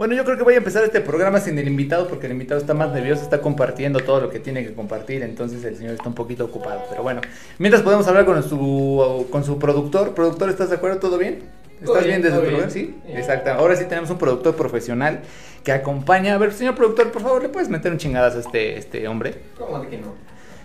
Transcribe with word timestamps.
Bueno, 0.00 0.14
yo 0.14 0.24
creo 0.24 0.38
que 0.38 0.44
voy 0.44 0.54
a 0.54 0.56
empezar 0.56 0.82
este 0.82 1.02
programa 1.02 1.40
sin 1.40 1.58
el 1.58 1.68
invitado 1.68 2.08
porque 2.08 2.24
el 2.24 2.32
invitado 2.32 2.58
está 2.58 2.72
más 2.72 2.90
nervioso, 2.90 3.20
está 3.22 3.42
compartiendo 3.42 4.00
todo 4.00 4.18
lo 4.18 4.30
que 4.30 4.40
tiene 4.40 4.64
que 4.64 4.72
compartir, 4.72 5.22
entonces 5.22 5.62
el 5.62 5.76
señor 5.76 5.92
está 5.92 6.08
un 6.08 6.14
poquito 6.14 6.46
ocupado. 6.46 6.84
Pero 6.88 7.02
bueno, 7.02 7.20
mientras 7.58 7.82
podemos 7.82 8.08
hablar 8.08 8.24
con 8.24 8.42
su, 8.42 9.26
con 9.30 9.44
su 9.44 9.58
productor. 9.58 10.14
Productor, 10.14 10.48
¿estás 10.48 10.70
de 10.70 10.76
acuerdo? 10.76 11.00
¿Todo 11.00 11.18
bien? 11.18 11.40
¿Estás 11.82 12.06
bien, 12.06 12.22
desde 12.22 12.38
tu 12.38 12.50
lugar? 12.50 12.70
Sí, 12.70 12.98
exacto. 13.08 13.50
Ahora 13.50 13.76
sí 13.76 13.84
tenemos 13.84 14.08
un 14.08 14.16
productor 14.16 14.56
profesional 14.56 15.20
que 15.64 15.72
acompaña. 15.72 16.32
A 16.32 16.38
ver, 16.38 16.54
señor 16.54 16.76
productor, 16.76 17.12
por 17.12 17.20
favor, 17.20 17.42
¿le 17.42 17.50
puedes 17.50 17.68
meter 17.68 17.92
un 17.92 17.98
chingadas 17.98 18.36
a 18.36 18.40
este, 18.40 18.78
este 18.78 19.06
hombre? 19.06 19.34
¿Cómo 19.58 19.80
de 19.80 19.88
que 19.88 19.98
no? 19.98 20.14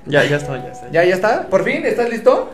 Ya, 0.05 0.23
ya 0.23 0.37
está, 0.37 0.63
ya 0.63 0.71
está. 0.71 0.91
¿Ya, 0.91 1.03
ya 1.03 1.13
está? 1.13 1.49
¿Por 1.49 1.65
fin? 1.65 1.85
¿Estás 1.85 2.09
listo? 2.09 2.53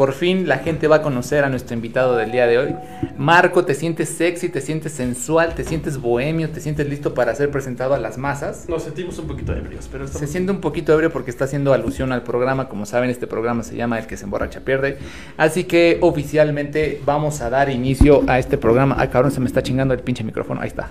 Por 0.00 0.14
fin 0.14 0.48
la 0.48 0.56
gente 0.56 0.88
va 0.88 0.96
a 0.96 1.02
conocer 1.02 1.44
a 1.44 1.50
nuestro 1.50 1.74
invitado 1.74 2.16
del 2.16 2.32
día 2.32 2.46
de 2.46 2.56
hoy. 2.56 2.74
Marco, 3.18 3.66
te 3.66 3.74
sientes 3.74 4.08
sexy, 4.08 4.48
te 4.48 4.62
sientes 4.62 4.92
sensual, 4.92 5.54
te 5.54 5.62
sientes 5.62 6.00
bohemio, 6.00 6.48
te 6.48 6.62
sientes 6.62 6.88
listo 6.88 7.12
para 7.12 7.34
ser 7.34 7.50
presentado 7.50 7.92
a 7.92 7.98
las 7.98 8.16
masas. 8.16 8.66
Nos 8.66 8.84
sentimos 8.84 9.18
un 9.18 9.26
poquito 9.26 9.54
ebrios, 9.54 9.90
pero 9.92 10.06
Se 10.06 10.12
estamos... 10.12 10.30
siente 10.30 10.52
un 10.52 10.62
poquito 10.62 10.94
ebrio 10.94 11.10
porque 11.12 11.30
está 11.30 11.44
haciendo 11.44 11.74
alusión 11.74 12.12
al 12.12 12.22
programa. 12.22 12.66
Como 12.70 12.86
saben, 12.86 13.10
este 13.10 13.26
programa 13.26 13.62
se 13.62 13.76
llama 13.76 13.98
El 13.98 14.06
que 14.06 14.16
se 14.16 14.24
emborracha 14.24 14.60
pierde. 14.60 14.96
Así 15.36 15.64
que 15.64 15.98
oficialmente 16.00 17.02
vamos 17.04 17.42
a 17.42 17.50
dar 17.50 17.68
inicio 17.68 18.22
a 18.26 18.38
este 18.38 18.56
programa. 18.56 18.96
Ay, 18.98 19.08
cabrón, 19.08 19.32
se 19.32 19.40
me 19.40 19.48
está 19.48 19.62
chingando 19.62 19.92
el 19.92 20.00
pinche 20.00 20.24
micrófono. 20.24 20.62
Ahí 20.62 20.68
está. 20.68 20.88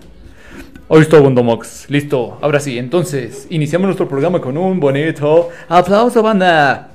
Ahí 0.88 1.02
está, 1.02 1.20
Bondomox. 1.20 1.90
Listo. 1.90 2.38
Ahora 2.42 2.60
sí, 2.60 2.78
entonces, 2.78 3.48
iniciamos 3.50 3.88
nuestro 3.88 4.08
programa 4.08 4.40
con 4.40 4.56
un 4.56 4.80
bonito 4.80 5.50
aplauso, 5.68 6.22
banda. 6.22 6.92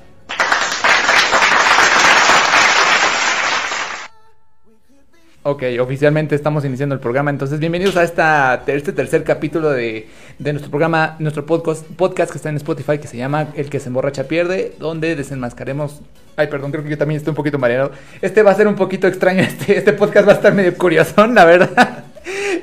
Ok, 5.47 5.61
oficialmente 5.79 6.33
estamos 6.33 6.65
iniciando 6.65 6.95
el 6.95 6.99
programa, 6.99 7.29
entonces 7.29 7.59
bienvenidos 7.59 7.95
a 7.97 8.03
esta, 8.03 8.63
este 8.65 8.91
tercer 8.93 9.23
capítulo 9.23 9.69
de, 9.69 10.07
de 10.39 10.53
nuestro 10.53 10.71
programa, 10.71 11.17
nuestro 11.19 11.45
podcast, 11.45 12.31
que 12.31 12.37
está 12.37 12.49
en 12.49 12.55
Spotify 12.55 12.97
que 12.97 13.07
se 13.07 13.17
llama 13.17 13.49
El 13.55 13.69
que 13.69 13.79
se 13.79 13.89
emborracha 13.89 14.23
pierde, 14.23 14.73
donde 14.79 15.15
desenmascaremos... 15.15 16.01
Ay, 16.35 16.47
perdón, 16.47 16.71
creo 16.71 16.83
que 16.83 16.89
yo 16.89 16.97
también 16.97 17.19
estoy 17.19 17.29
un 17.29 17.35
poquito 17.35 17.59
mareado. 17.59 17.91
Este 18.23 18.41
va 18.41 18.49
a 18.49 18.55
ser 18.55 18.67
un 18.67 18.73
poquito 18.73 19.05
extraño, 19.05 19.41
este, 19.43 19.77
este 19.77 19.93
podcast 19.93 20.27
va 20.27 20.31
a 20.31 20.35
estar 20.35 20.51
medio 20.51 20.75
curiosón, 20.75 21.35
la 21.35 21.45
verdad. 21.45 22.05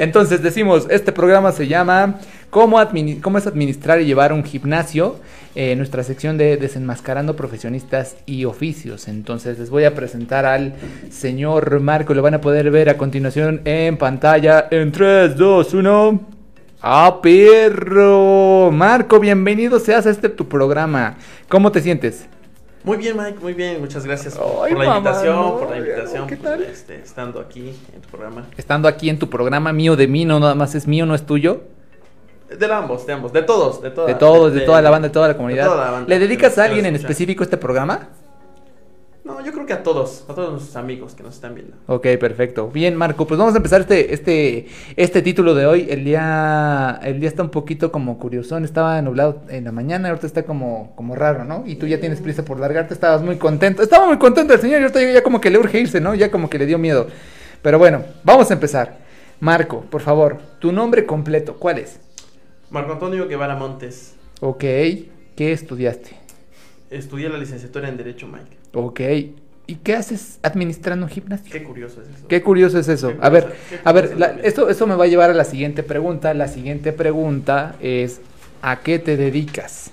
Entonces 0.01 0.43
decimos, 0.43 0.89
este 0.91 1.13
programa 1.13 1.53
se 1.53 1.69
llama 1.69 2.19
¿Cómo, 2.51 2.79
cómo 3.23 3.39
es 3.39 3.47
administrar 3.47 4.01
y 4.01 4.07
llevar 4.07 4.33
un 4.33 4.43
gimnasio? 4.43 5.21
Eh, 5.55 5.77
nuestra 5.77 6.03
sección 6.03 6.39
de 6.39 6.57
desenmascarando 6.57 7.37
profesionistas 7.37 8.17
y 8.25 8.47
oficios. 8.47 9.07
Entonces 9.07 9.59
les 9.59 9.69
voy 9.69 9.85
a 9.85 9.95
presentar 9.95 10.47
al 10.47 10.73
señor 11.11 11.81
Marco. 11.81 12.15
Lo 12.15 12.23
van 12.23 12.33
a 12.33 12.41
poder 12.41 12.71
ver 12.71 12.89
a 12.89 12.97
continuación 12.97 13.61
en 13.67 13.99
pantalla 13.99 14.69
en 14.71 14.91
3, 14.91 15.37
2, 15.37 15.75
1. 15.75 16.21
¡Ah, 16.81 17.21
perro! 17.23 18.71
Marco, 18.73 19.21
bienvenido 19.21 19.79
seas 19.79 20.07
a 20.07 20.11
este 20.11 20.31
tu 20.31 20.49
programa. 20.49 21.17
¿Cómo 21.49 21.71
te 21.71 21.83
sientes? 21.83 22.27
Muy 22.83 22.97
bien, 22.97 23.17
Mike, 23.17 23.39
muy 23.41 23.53
bien. 23.53 23.79
Muchas 23.79 24.07
gracias 24.07 24.37
Ay, 24.37 24.73
por 24.73 24.85
la 24.85 24.89
mamá, 24.89 24.97
invitación, 24.97 25.37
no, 25.37 25.59
por 25.59 25.71
la 25.71 25.79
invitación, 25.79 26.27
¿qué 26.27 26.37
por, 26.37 26.47
tal? 26.47 26.63
este, 26.63 26.97
estando 26.97 27.41
aquí 27.41 27.75
en 27.95 28.01
tu 28.01 28.09
programa. 28.09 28.47
Estando 28.57 28.89
aquí 28.89 29.11
en 29.11 29.19
tu 29.19 29.29
programa 29.29 29.73
mío 29.73 29.97
de 29.97 30.09
mí, 30.09 30.25
no 30.25 30.41
nada 30.41 30.55
más 30.55 30.75
es 30.75 30.89
mío, 30.89 31.05
no 31.05 31.15
es 31.15 31.25
tuyo. 31.27 31.63
De 32.59 32.73
ambos, 32.73 33.07
de 33.07 33.13
ambos, 33.13 33.33
de 33.33 33.43
todos, 33.43 33.83
de 33.83 33.91
toda, 33.91 34.07
De 34.07 34.15
todos, 34.15 34.53
de, 34.53 34.61
toda 34.61 34.83
la 34.83 34.91
banda, 34.91 35.09
de 35.09 35.13
toda 35.13 35.29
la 35.29 35.37
comunidad. 35.37 35.67
toda 35.67 35.85
la 35.85 35.91
banda 35.91 36.09
¿Le 36.09 36.19
dedicas 36.19 36.59
a 36.59 36.65
alguien 36.65 36.87
en 36.87 36.97
específico 36.97 37.43
este 37.43 37.57
programa? 37.57 38.09
No, 39.25 39.41
yo 39.41 39.53
creo 39.53 39.65
que 39.67 39.73
a 39.73 39.85
todos, 39.85 40.25
a 40.29 40.35
todos 40.35 40.51
nuestros 40.51 40.75
amigos 40.75 41.15
que 41.15 41.23
nos 41.23 41.37
están 41.37 41.55
viendo. 41.55 41.77
Ok, 41.87 42.09
perfecto. 42.19 42.69
Bien, 42.69 42.97
Marco, 42.97 43.25
pues 43.25 43.39
vamos 43.39 43.55
a 43.55 43.59
empezar 43.59 43.83
este, 43.83 44.13
este, 44.13 44.67
este 44.97 45.23
título 45.23 45.55
de 45.55 45.65
hoy. 45.65 45.87
El 45.89 46.05
día, 46.05 46.99
el 47.05 47.21
día 47.21 47.29
está 47.29 47.45
un 47.45 47.51
poquito 47.51 47.93
como 47.93 48.19
curiosón, 48.19 48.65
estaba 48.65 49.01
nublado 49.01 49.43
en 49.49 49.63
la 49.63 49.71
mañana, 49.71 50.09
ahorita 50.09 50.27
está 50.27 50.43
como, 50.43 50.93
como 50.97 51.15
raro, 51.15 51.45
¿no? 51.45 51.63
Y 51.67 51.77
tú 51.77 51.87
ya 51.87 52.01
tienes 52.01 52.21
prisa 52.21 52.45
por 52.45 52.59
largarte, 52.59 52.95
estabas 52.95 53.23
muy 53.23 53.37
contento. 53.37 53.85
Estaba 53.85 54.09
muy 54.09 54.19
contento 54.19 54.55
el 54.55 54.61
señor, 54.61 54.81
y 54.81 54.83
ahorita 54.83 55.13
ya 55.13 55.23
como 55.23 55.41
que 55.41 55.51
le 55.51 55.59
urge 55.59 55.79
irse, 55.79 56.01
¿no? 56.01 56.17
Ya 56.17 56.29
como 56.33 56.51
que 56.51 56.59
le 56.59 56.67
dio 56.67 56.79
miedo. 56.79 57.07
Pero 57.63 57.79
bueno, 57.79 58.03
vamos 58.25 58.51
a 58.51 58.55
empezar. 58.55 58.99
Marco, 59.39 59.83
por 59.83 60.01
favor, 60.01 60.39
tu 60.59 60.73
nombre 60.73 61.07
completo, 61.07 61.55
¿cuál 61.61 61.79
es? 61.79 62.01
Marco 62.73 62.93
Antonio 62.95 63.29
Guevara 63.29 63.55
Montes. 63.55 64.15
Ok, 64.41 64.61
¿qué 64.61 65.53
estudiaste? 65.53 66.17
Estudié 66.91 67.29
la 67.29 67.37
licenciatura 67.39 67.89
en 67.89 67.99
Derecho, 67.99 68.27
Mike. 68.27 68.57
Ok, 68.73 69.01
¿y 69.67 69.75
qué 69.77 69.95
haces 69.95 70.39
administrando 70.43 71.05
un 71.07 71.11
gimnasio? 71.13 71.53
Qué 71.53 71.63
curioso 71.63 72.01
es 72.01 72.09
eso. 72.09 72.27
Qué 72.29 72.43
curioso 72.43 72.79
es 72.79 72.89
eso. 72.89 73.13
A 73.21 73.29
ver, 73.29 73.55
a 73.85 73.93
ver, 73.93 74.19
la- 74.19 74.39
esto, 74.43 74.71
esto 74.71 74.87
me 74.87 74.95
va 74.97 75.05
a 75.05 75.07
llevar 75.07 75.29
a 75.31 75.35
la 75.35 75.45
siguiente 75.45 75.83
pregunta. 75.83 76.33
La 76.33 76.49
siguiente 76.49 76.93
pregunta 76.95 77.77
es, 77.81 78.23
¿a 78.63 78.81
qué 78.81 78.99
te 78.99 79.17
dedicas? 79.19 79.91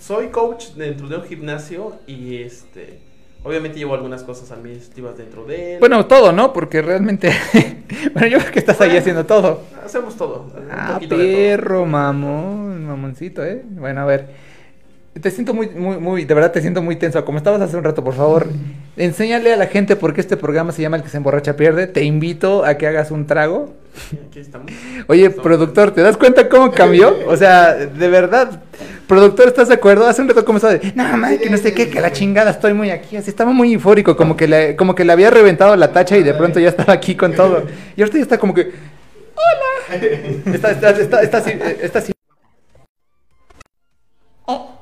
Soy 0.00 0.28
coach 0.28 0.70
dentro 0.76 1.08
de 1.08 1.16
un 1.16 1.24
gimnasio 1.24 1.96
y 2.06 2.38
este 2.38 2.98
obviamente 3.44 3.78
llevo 3.78 3.94
algunas 3.94 4.24
cosas 4.24 4.50
administrativas 4.50 5.16
dentro 5.16 5.44
de 5.44 5.74
él. 5.74 5.80
Bueno, 5.80 6.06
todo, 6.06 6.32
¿no? 6.32 6.52
Porque 6.52 6.82
realmente, 6.82 7.30
bueno, 8.12 8.26
yo 8.28 8.38
creo 8.40 8.52
que 8.52 8.58
estás 8.58 8.80
ahí 8.80 8.96
haciendo 8.96 9.24
todo. 9.24 9.62
hacemos 9.84 10.16
todo. 10.16 10.46
un 10.56 10.68
Ah, 10.70 10.98
perro, 11.08 11.86
mamón, 11.86 12.84
mamoncito, 12.86 13.44
¿eh? 13.44 13.62
Bueno, 13.64 14.00
a 14.00 14.04
ver. 14.06 14.53
Te 15.20 15.30
siento 15.30 15.54
muy, 15.54 15.68
muy, 15.70 15.98
muy, 15.98 16.24
de 16.24 16.34
verdad 16.34 16.50
te 16.50 16.60
siento 16.60 16.82
muy 16.82 16.96
tenso. 16.96 17.24
Como 17.24 17.38
estabas 17.38 17.60
hace 17.60 17.76
un 17.76 17.84
rato, 17.84 18.02
por 18.02 18.14
favor, 18.14 18.48
enséñale 18.96 19.52
a 19.52 19.56
la 19.56 19.66
gente 19.66 19.94
por 19.94 20.12
qué 20.12 20.20
este 20.20 20.36
programa 20.36 20.72
se 20.72 20.82
llama 20.82 20.96
El 20.96 21.04
que 21.04 21.08
se 21.08 21.16
emborracha 21.18 21.54
pierde. 21.56 21.86
Te 21.86 22.02
invito 22.02 22.64
a 22.64 22.74
que 22.74 22.88
hagas 22.88 23.12
un 23.12 23.24
trago. 23.26 23.72
Aquí 24.28 24.40
estamos. 24.40 24.72
Oye, 25.06 25.26
Estamos- 25.26 25.44
productor, 25.44 25.92
¿te 25.92 26.02
das 26.02 26.16
cuenta 26.16 26.48
cómo 26.48 26.72
cambió? 26.72 27.16
O 27.28 27.36
sea, 27.36 27.74
de 27.74 28.08
verdad, 28.08 28.60
productor, 29.06 29.46
¿estás 29.46 29.68
de 29.68 29.74
acuerdo? 29.74 30.04
Hace 30.08 30.20
un 30.20 30.28
rato 30.28 30.40
estaba 30.40 30.72
de, 30.74 30.92
no, 30.96 31.16
madre, 31.16 31.38
que 31.38 31.48
no 31.48 31.58
sé 31.58 31.72
qué, 31.72 31.88
que 31.88 32.00
la 32.00 32.10
chingada, 32.10 32.50
estoy 32.50 32.74
muy 32.74 32.90
aquí. 32.90 33.16
Así 33.16 33.30
estaba 33.30 33.52
muy 33.52 33.72
eufórico, 33.72 34.16
como 34.16 34.36
que 34.36 34.48
le, 34.48 34.74
como 34.74 34.96
que 34.96 35.04
le 35.04 35.12
había 35.12 35.30
reventado 35.30 35.76
la 35.76 35.92
tacha 35.92 36.16
y 36.18 36.24
de 36.24 36.34
pronto 36.34 36.58
ya 36.58 36.70
estaba 36.70 36.92
aquí 36.92 37.14
con 37.14 37.34
todo. 37.34 37.62
Y 37.96 38.00
ahorita 38.02 38.18
ya 38.18 38.22
está 38.24 38.38
como 38.38 38.52
que, 38.52 38.62
hola. 39.36 39.96
Está, 40.52 40.70
está, 40.72 40.90
está, 40.90 41.22
está 41.22 41.38
así, 41.38 41.50
eh, 41.50 41.78
está 41.82 41.98
así. 42.00 42.13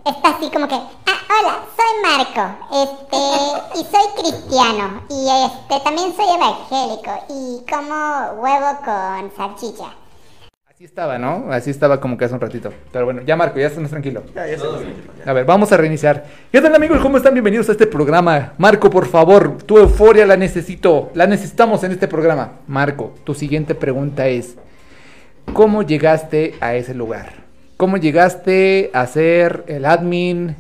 Está 0.05 0.31
así 0.31 0.51
como 0.51 0.67
que, 0.67 0.75
ah, 0.75 1.21
hola, 1.31 1.61
soy 1.77 2.03
Marco, 2.03 2.43
este, 2.73 3.79
y 3.79 3.85
soy 3.85 4.21
cristiano, 4.21 5.03
y 5.09 5.29
este, 5.47 5.85
también 5.85 6.13
soy 6.17 6.27
evangélico, 6.35 7.13
y 7.29 7.65
como 7.71 8.43
huevo 8.43 8.79
con 8.85 9.31
salchicha. 9.37 9.95
Así 10.69 10.85
estaba, 10.87 11.19
¿no? 11.19 11.53
Así 11.53 11.71
estaba 11.71 12.01
como 12.01 12.19
que 12.19 12.25
hace 12.25 12.35
un 12.35 12.41
ratito. 12.41 12.73
Pero 12.91 13.05
bueno, 13.05 13.23
ya 13.23 13.37
Marco, 13.37 13.61
ya 13.61 13.67
estás 13.69 13.81
más 13.81 13.93
tranquilo. 13.93 14.25
Ya, 14.35 14.49
ya 14.49 14.57
nos 14.57 14.81
tranquilo, 14.81 15.13
ya. 15.25 15.31
A 15.31 15.35
ver, 15.35 15.45
vamos 15.45 15.71
a 15.71 15.77
reiniciar. 15.77 16.25
¿Qué 16.51 16.61
tal 16.61 16.75
amigos? 16.75 16.99
¿Cómo 17.01 17.19
están? 17.19 17.35
Bienvenidos 17.35 17.69
a 17.69 17.73
este 17.73 17.87
programa. 17.87 18.55
Marco, 18.59 18.91
por 18.91 19.07
favor, 19.07 19.59
tu 19.59 19.79
euforia 19.79 20.27
la 20.27 20.37
necesito. 20.37 21.13
La 21.15 21.29
necesitamos 21.29 21.85
en 21.85 21.93
este 21.93 22.09
programa. 22.09 22.55
Marco, 22.67 23.15
tu 23.23 23.35
siguiente 23.35 23.77
pregunta 23.77 24.27
es, 24.27 24.57
¿cómo 25.53 25.83
llegaste 25.85 26.57
a 26.61 26.75
ese 26.75 26.93
lugar? 26.93 27.42
¿Cómo 27.83 27.97
llegaste 27.97 28.91
a 28.95 29.05
ser 29.09 29.65
el 29.67 29.87
admin, 29.87 30.55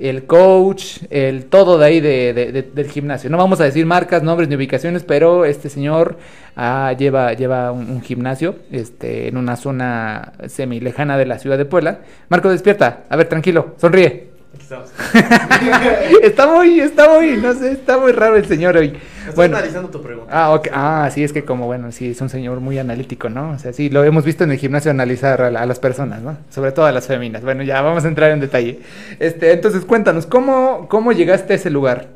el 0.00 0.24
coach, 0.24 1.02
el 1.08 1.44
todo 1.44 1.78
de 1.78 1.86
ahí 1.86 2.00
de- 2.00 2.32
de- 2.34 2.50
de- 2.50 2.62
del 2.62 2.90
gimnasio? 2.90 3.30
No 3.30 3.38
vamos 3.38 3.60
a 3.60 3.64
decir 3.64 3.86
marcas, 3.86 4.24
nombres 4.24 4.48
ni 4.48 4.56
ubicaciones, 4.56 5.04
pero 5.04 5.44
este 5.44 5.68
señor 5.68 6.18
ah, 6.56 6.92
lleva, 6.98 7.32
lleva 7.34 7.70
un, 7.70 7.88
un 7.88 8.02
gimnasio 8.02 8.56
este, 8.72 9.28
en 9.28 9.36
una 9.36 9.54
zona 9.54 10.32
semi 10.48 10.80
lejana 10.80 11.16
de 11.16 11.26
la 11.26 11.38
ciudad 11.38 11.58
de 11.58 11.64
Puebla. 11.64 12.00
Marco, 12.28 12.50
despierta. 12.50 13.04
A 13.08 13.14
ver, 13.14 13.28
tranquilo, 13.28 13.76
sonríe. 13.80 14.33
Está 16.22 16.46
muy, 16.46 16.80
está 16.80 17.08
muy, 17.08 17.36
no 17.36 17.52
sé, 17.54 17.72
está 17.72 17.98
muy 17.98 18.12
raro 18.12 18.36
el 18.36 18.46
señor 18.46 18.76
hoy. 18.76 18.86
Estoy 19.20 19.34
Bueno. 19.34 19.56
analizando 19.56 19.88
tu 19.90 20.02
pregunta. 20.02 20.30
Ah, 20.34 20.52
ok. 20.54 20.68
Ah, 20.72 21.10
sí, 21.12 21.22
es 21.24 21.32
que 21.32 21.44
como, 21.44 21.66
bueno, 21.66 21.92
sí, 21.92 22.10
es 22.10 22.20
un 22.20 22.28
señor 22.28 22.60
muy 22.60 22.78
analítico, 22.78 23.28
¿no? 23.28 23.50
O 23.52 23.58
sea, 23.58 23.72
sí, 23.72 23.88
lo 23.90 24.04
hemos 24.04 24.24
visto 24.24 24.44
en 24.44 24.52
el 24.52 24.58
gimnasio 24.58 24.90
analizar 24.90 25.40
a, 25.42 25.50
la- 25.50 25.60
a 25.62 25.66
las 25.66 25.78
personas, 25.78 26.22
¿no? 26.22 26.36
Sobre 26.50 26.72
todo 26.72 26.86
a 26.86 26.92
las 26.92 27.06
féminas. 27.06 27.42
Bueno, 27.42 27.62
ya 27.62 27.80
vamos 27.82 28.04
a 28.04 28.08
entrar 28.08 28.30
en 28.32 28.40
detalle. 28.40 28.80
Este, 29.18 29.52
entonces, 29.52 29.84
cuéntanos, 29.84 30.26
¿cómo, 30.26 30.86
cómo 30.88 31.12
llegaste 31.12 31.54
a 31.54 31.56
ese 31.56 31.70
lugar? 31.70 32.08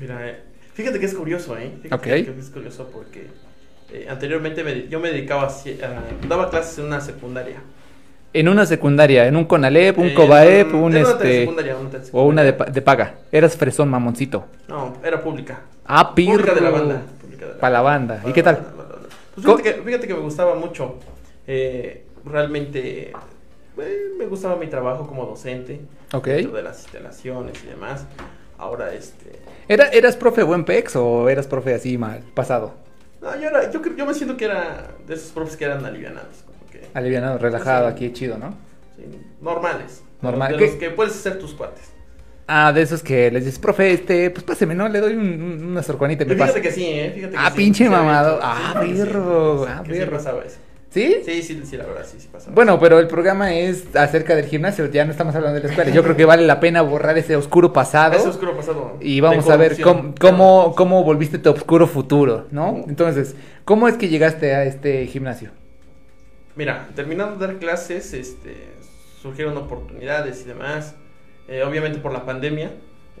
Mira, 0.00 0.28
eh, 0.28 0.40
fíjate 0.74 0.98
que 0.98 1.06
es 1.06 1.14
curioso, 1.14 1.56
¿eh? 1.56 1.72
Fíjate 1.82 2.24
que 2.24 2.34
es 2.38 2.50
curioso 2.50 2.90
porque 2.92 3.28
eh, 3.92 4.06
anteriormente 4.10 4.64
me- 4.64 4.88
yo 4.88 4.98
me 5.00 5.10
dedicaba 5.10 5.44
a- 5.48 6.26
daba 6.28 6.50
clases 6.50 6.78
en 6.78 6.86
una 6.86 7.00
secundaria. 7.00 7.58
En 8.38 8.48
una 8.50 8.66
secundaria, 8.66 9.26
en 9.26 9.34
un 9.34 9.46
CONALEP, 9.46 9.96
un 9.98 10.08
Eh, 10.08 10.14
COBAEP, 10.14 10.74
un 10.74 10.94
este... 10.94 11.18
telesecundaria, 11.18 11.76
una 11.76 11.90
O 12.12 12.24
una 12.26 12.42
de, 12.42 12.52
de 12.52 12.82
paga. 12.82 13.14
Eras 13.32 13.56
fresón, 13.56 13.88
mamoncito. 13.88 14.44
No, 14.68 14.92
era 15.02 15.22
pública. 15.22 15.60
Ah, 15.86 16.14
pirro. 16.14 16.32
Pública 16.32 16.54
de 16.54 16.60
la 16.60 16.68
banda. 16.70 17.02
pública 17.22 17.46
de 17.46 17.52
la 17.54 17.58
Pa' 17.58 17.80
banda. 17.80 18.22
¿Y 18.26 18.32
qué 18.34 18.42
tal? 18.42 18.56
Para 18.58 18.68
banda, 18.68 18.84
para 18.84 18.88
banda. 19.00 19.08
Pues 19.34 19.46
fíjate 19.46 19.62
que, 19.62 19.82
fíjate 19.82 20.06
que 20.06 20.14
me 20.14 20.20
gustaba 20.20 20.54
mucho. 20.54 20.96
eh, 21.46 22.04
realmente 22.26 23.12
eh, 23.78 24.08
me 24.18 24.26
gustaba 24.26 24.56
mi 24.56 24.66
trabajo 24.66 25.06
como 25.06 25.24
docente. 25.24 25.80
Ok. 26.12 26.26
De 26.26 26.62
las 26.62 26.82
instalaciones 26.82 27.64
y 27.64 27.68
demás. 27.68 28.04
Ahora, 28.58 28.92
este. 28.92 29.32
¿Era, 29.66 29.86
¿Eras 29.88 30.14
profe 30.16 30.42
buen 30.42 30.64
pex 30.66 30.94
o 30.96 31.30
eras 31.30 31.46
profe 31.46 31.72
así 31.72 31.96
mal, 31.96 32.20
pasado? 32.34 32.74
No, 33.22 33.34
yo, 33.40 33.48
era, 33.48 33.70
yo, 33.70 33.80
yo 33.96 34.04
me 34.04 34.12
siento 34.12 34.36
que 34.36 34.44
era 34.44 34.88
de 35.06 35.14
esos 35.14 35.30
profes 35.30 35.56
que 35.56 35.64
eran 35.64 35.82
alivianados. 35.86 36.44
Que, 36.80 36.86
Alivianado, 36.94 37.38
relajado, 37.38 37.88
Sí. 37.88 37.92
aquí 37.94 38.12
chido, 38.12 38.38
¿no? 38.38 38.54
sí, 38.96 39.02
normales. 39.40 40.02
Normal. 40.22 40.56
De 40.56 40.66
los 40.66 40.70
que 40.76 40.90
puedes 40.90 41.12
ser 41.14 41.38
tus 41.38 41.52
cuates. 41.54 41.82
Ah, 42.48 42.72
de 42.72 42.82
esos 42.82 43.02
que 43.02 43.30
les 43.30 43.44
dices, 43.44 43.58
profe, 43.58 43.92
este, 43.92 44.30
pues 44.30 44.44
páseme, 44.44 44.74
¿no? 44.74 44.88
Le 44.88 45.00
doy 45.00 45.14
un, 45.14 45.20
un- 45.42 45.64
una 45.64 45.80
y 45.82 46.06
me 46.06 46.16
Fíjate 46.16 46.36
pasa. 46.36 46.60
que 46.60 46.70
sí, 46.70 46.84
¿eh? 46.86 47.10
Fíjate 47.14 47.32
que 47.32 47.38
Ah, 47.38 47.50
sí. 47.50 47.56
pinche 47.56 47.88
mamado. 47.90 48.38
Ah, 48.40 48.76
perro, 48.80 49.64
sí, 49.66 49.72
ah, 49.74 49.82
perro. 49.86 50.16
pasaba 50.16 50.44
eso. 50.44 50.56
¿Sí? 50.88 51.16
Sí, 51.26 51.42
sí, 51.42 51.60
sí, 51.66 51.76
la 51.76 51.84
verdad, 51.84 52.06
sí, 52.10 52.18
sí 52.20 52.28
pasaba. 52.32 52.54
Bueno, 52.54 52.78
pero 52.80 52.98
el 53.00 53.08
programa 53.08 53.52
es 53.52 53.94
acerca 53.94 54.34
del 54.34 54.46
gimnasio, 54.46 54.86
ya 54.86 55.04
no 55.04 55.10
estamos 55.10 55.34
hablando 55.34 55.56
de 55.56 55.64
la 55.64 55.68
escuela. 55.70 55.90
Yo 55.90 56.02
creo 56.02 56.16
que 56.16 56.24
vale 56.24 56.46
la 56.46 56.58
pena 56.60 56.80
borrar 56.82 57.18
ese 57.18 57.36
oscuro 57.36 57.72
pasado. 57.72 58.16
Ese 58.16 58.28
oscuro 58.28 58.56
pasado. 58.56 58.96
Y 59.00 59.20
vamos 59.20 59.50
a 59.50 59.56
ver 59.56 59.78
cómo, 59.82 60.14
cómo, 60.18 60.74
cómo 60.76 61.02
volviste 61.04 61.38
tu 61.38 61.50
oscuro 61.50 61.86
futuro, 61.86 62.46
¿no? 62.52 62.84
Entonces, 62.88 63.34
¿cómo 63.64 63.88
es 63.88 63.96
que 63.96 64.08
llegaste 64.08 64.54
a 64.54 64.64
este 64.64 65.06
gimnasio? 65.06 65.50
Mira, 66.56 66.88
terminando 66.94 67.36
de 67.36 67.46
dar 67.46 67.56
clases, 67.58 68.12
este, 68.14 68.56
surgieron 69.20 69.56
oportunidades 69.56 70.40
y 70.42 70.44
demás. 70.44 70.94
Eh, 71.48 71.62
obviamente 71.62 71.98
por 71.98 72.12
la 72.12 72.24
pandemia, 72.24 72.72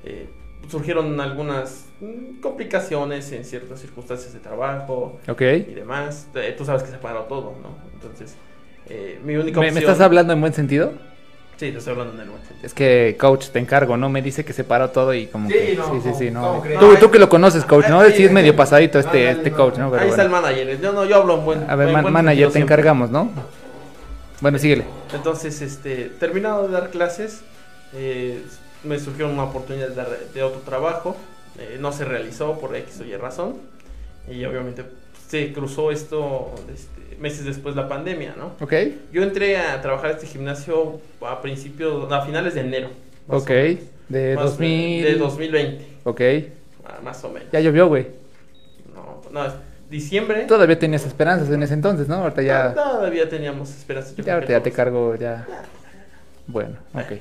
eh, 0.04 0.26
surgieron 0.68 1.20
algunas 1.20 1.86
mm, 2.00 2.40
complicaciones 2.40 3.30
en 3.32 3.44
ciertas 3.44 3.80
circunstancias 3.80 4.32
de 4.32 4.40
trabajo 4.40 5.20
Ok. 5.28 5.42
y 5.42 5.74
demás. 5.74 6.28
Eh, 6.34 6.54
tú 6.56 6.64
sabes 6.64 6.82
que 6.82 6.90
se 6.90 6.96
paró 6.98 7.24
todo, 7.24 7.54
¿no? 7.62 7.76
Entonces, 7.94 8.34
eh, 8.88 9.20
mi 9.22 9.36
única 9.36 9.60
¿Me, 9.60 9.66
opción... 9.68 9.74
me 9.74 9.80
estás 9.80 10.00
hablando 10.00 10.32
en 10.32 10.40
buen 10.40 10.54
sentido? 10.54 10.92
Sí, 11.58 11.72
te 11.72 11.78
estoy 11.78 11.92
hablando 11.92 12.14
en 12.14 12.20
el 12.20 12.26
sentido. 12.26 12.58
Es 12.62 12.74
que, 12.74 13.16
coach, 13.18 13.46
te 13.48 13.58
encargo, 13.58 13.96
¿no? 13.96 14.10
Me 14.10 14.20
dice 14.20 14.44
que 14.44 14.52
se 14.52 14.62
paró 14.62 14.90
todo 14.90 15.14
y 15.14 15.26
como 15.26 15.48
Sí, 15.48 15.54
que... 15.54 15.74
no, 15.76 16.02
sí, 16.02 16.10
sí. 16.18 16.30
Tú, 17.00 17.10
que 17.10 17.18
lo 17.18 17.28
conoces, 17.30 17.64
coach, 17.64 17.86
¿no? 17.88 18.04
Sí, 18.10 18.24
es 18.26 18.30
medio 18.32 18.54
pasadito 18.54 18.98
este, 18.98 19.30
este 19.30 19.50
coach, 19.52 19.78
¿no? 19.78 19.90
Pero 19.90 20.02
Ahí 20.02 20.10
está 20.10 20.22
el 20.22 20.28
manager. 20.30 20.78
Yo, 20.80 20.92
no, 20.92 21.04
yo 21.06 21.16
hablo 21.16 21.38
en 21.38 21.44
buen 21.46 21.70
A 21.70 21.74
ver, 21.76 21.88
en 21.88 21.94
man- 21.94 22.02
buen 22.02 22.12
manager, 22.14 22.48
te 22.48 22.52
siempre. 22.52 22.74
encargamos, 22.74 23.10
¿no? 23.10 23.30
Bueno, 24.42 24.58
síguele. 24.58 24.84
Entonces, 25.14 25.62
este, 25.62 26.10
terminado 26.20 26.66
de 26.66 26.72
dar 26.74 26.90
clases, 26.90 27.40
eh, 27.94 28.42
me 28.84 28.98
surgió 28.98 29.26
una 29.28 29.44
oportunidad 29.44 29.88
de, 29.88 29.94
dar- 29.94 30.18
de 30.34 30.42
otro 30.42 30.60
trabajo. 30.60 31.16
eh, 31.58 31.78
no 31.80 31.90
se 31.90 32.04
realizó 32.04 32.58
por 32.60 32.76
X 32.76 33.00
o 33.00 33.04
Y 33.04 33.16
razón. 33.16 33.54
Y 34.28 34.44
obviamente 34.44 34.84
se 35.28 35.52
cruzó 35.52 35.90
esto 35.90 36.54
este, 36.72 37.16
meses 37.18 37.44
después 37.44 37.74
de 37.74 37.82
la 37.82 37.88
pandemia, 37.88 38.34
¿no? 38.36 38.52
Ok. 38.60 38.72
Yo 39.12 39.22
entré 39.22 39.56
a 39.58 39.80
trabajar 39.80 40.10
a 40.10 40.12
este 40.14 40.26
gimnasio 40.26 41.00
a 41.20 41.40
principios, 41.42 42.10
a 42.12 42.22
finales 42.22 42.54
de 42.54 42.60
enero. 42.60 42.90
Ok. 43.28 43.46
menos. 43.46 43.78
De 44.08 44.34
Más- 44.36 44.44
2000... 44.44 45.04
De 45.04 45.14
2020, 45.16 45.86
Ok. 46.04 46.20
ah, 46.84 47.00
más 47.02 47.22
o 47.24 47.28
menos. 47.28 47.48
Ya 47.52 47.58
llovió, 47.60 47.88
güey. 47.88 48.06
No, 48.94 49.20
no, 49.32 49.46
es 49.46 49.52
diciembre. 49.90 50.44
Todavía 50.44 50.78
tenías 50.78 51.04
esperanzas 51.04 51.50
en 51.50 51.62
ese 51.62 51.74
entonces, 51.74 52.06
¿no? 52.06 52.16
Ahorita 52.16 52.42
ya... 52.42 52.72
Todavía 52.72 53.28
teníamos 53.28 53.70
esperanza. 53.70 54.14
yo 54.16 54.22
Ya 54.22 54.34
ahorita 54.34 54.52
ya 54.52 54.62
te 54.62 54.70
cargo, 54.70 55.16
ya. 55.16 55.44
Bueno, 56.46 56.76
ok. 56.94 57.18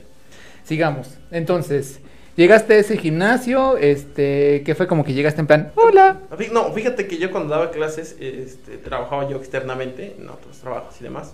Sigamos. 0.63 1.17
Entonces, 1.31 1.99
llegaste 2.35 2.73
a 2.73 2.77
ese 2.77 2.97
gimnasio, 2.97 3.77
este, 3.77 4.63
que 4.63 4.75
fue 4.75 4.87
como 4.87 5.03
que 5.03 5.13
llegaste 5.13 5.41
en 5.41 5.47
plan, 5.47 5.71
hola. 5.75 6.17
No, 6.51 6.71
fíjate 6.73 7.07
que 7.07 7.17
yo 7.17 7.31
cuando 7.31 7.53
daba 7.53 7.71
clases, 7.71 8.15
este, 8.19 8.77
trabajaba 8.77 9.29
yo 9.29 9.37
externamente 9.37 10.15
en 10.19 10.29
otros 10.29 10.57
trabajos 10.59 10.95
y 10.99 11.03
demás. 11.03 11.33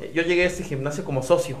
Eh, 0.00 0.10
Yo 0.14 0.22
llegué 0.22 0.42
a 0.42 0.46
este 0.46 0.64
gimnasio 0.64 1.04
como 1.04 1.22
socio. 1.22 1.56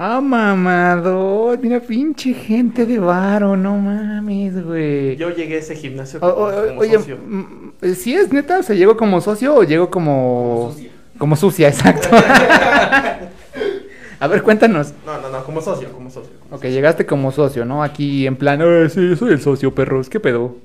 Ah, 0.00 0.20
mamador, 0.20 1.58
mira, 1.60 1.80
pinche 1.80 2.32
gente 2.32 2.86
de 2.86 2.98
varo, 3.00 3.56
no 3.56 3.76
mames, 3.78 4.64
güey. 4.64 5.16
Yo 5.16 5.30
llegué 5.30 5.56
a 5.56 5.58
ese 5.58 5.74
gimnasio 5.74 6.20
como, 6.20 6.32
o- 6.34 6.66
como 6.68 6.80
oye, 6.80 6.94
socio. 6.98 7.16
mm, 7.18 7.72
¿sí 7.96 8.14
es 8.14 8.32
neta? 8.32 8.58
O 8.60 8.62
sea, 8.62 8.76
¿llegó 8.76 8.96
como 8.96 9.20
socio 9.20 9.56
o 9.56 9.64
llegó 9.64 9.90
como... 9.90 10.68
Como 10.68 10.72
sucia. 10.72 10.90
Como 11.18 11.36
sucia, 11.36 11.68
exacto. 11.72 12.08
A 14.20 14.26
ver, 14.26 14.42
cuéntanos. 14.42 14.94
No, 15.06 15.20
no, 15.20 15.30
no, 15.30 15.44
como 15.44 15.60
socio, 15.60 15.92
como 15.92 16.10
socio. 16.10 16.32
como 16.40 16.56
Ok, 16.56 16.62
socio. 16.62 16.70
llegaste 16.70 17.06
como 17.06 17.30
socio, 17.32 17.64
¿no? 17.64 17.82
Aquí 17.82 18.26
en 18.26 18.36
plan, 18.36 18.60
eh, 18.62 18.88
sí, 18.88 19.14
soy 19.16 19.32
el 19.32 19.40
socio, 19.40 19.74
perros, 19.74 20.08
¿qué 20.08 20.18
pedo? 20.20 20.56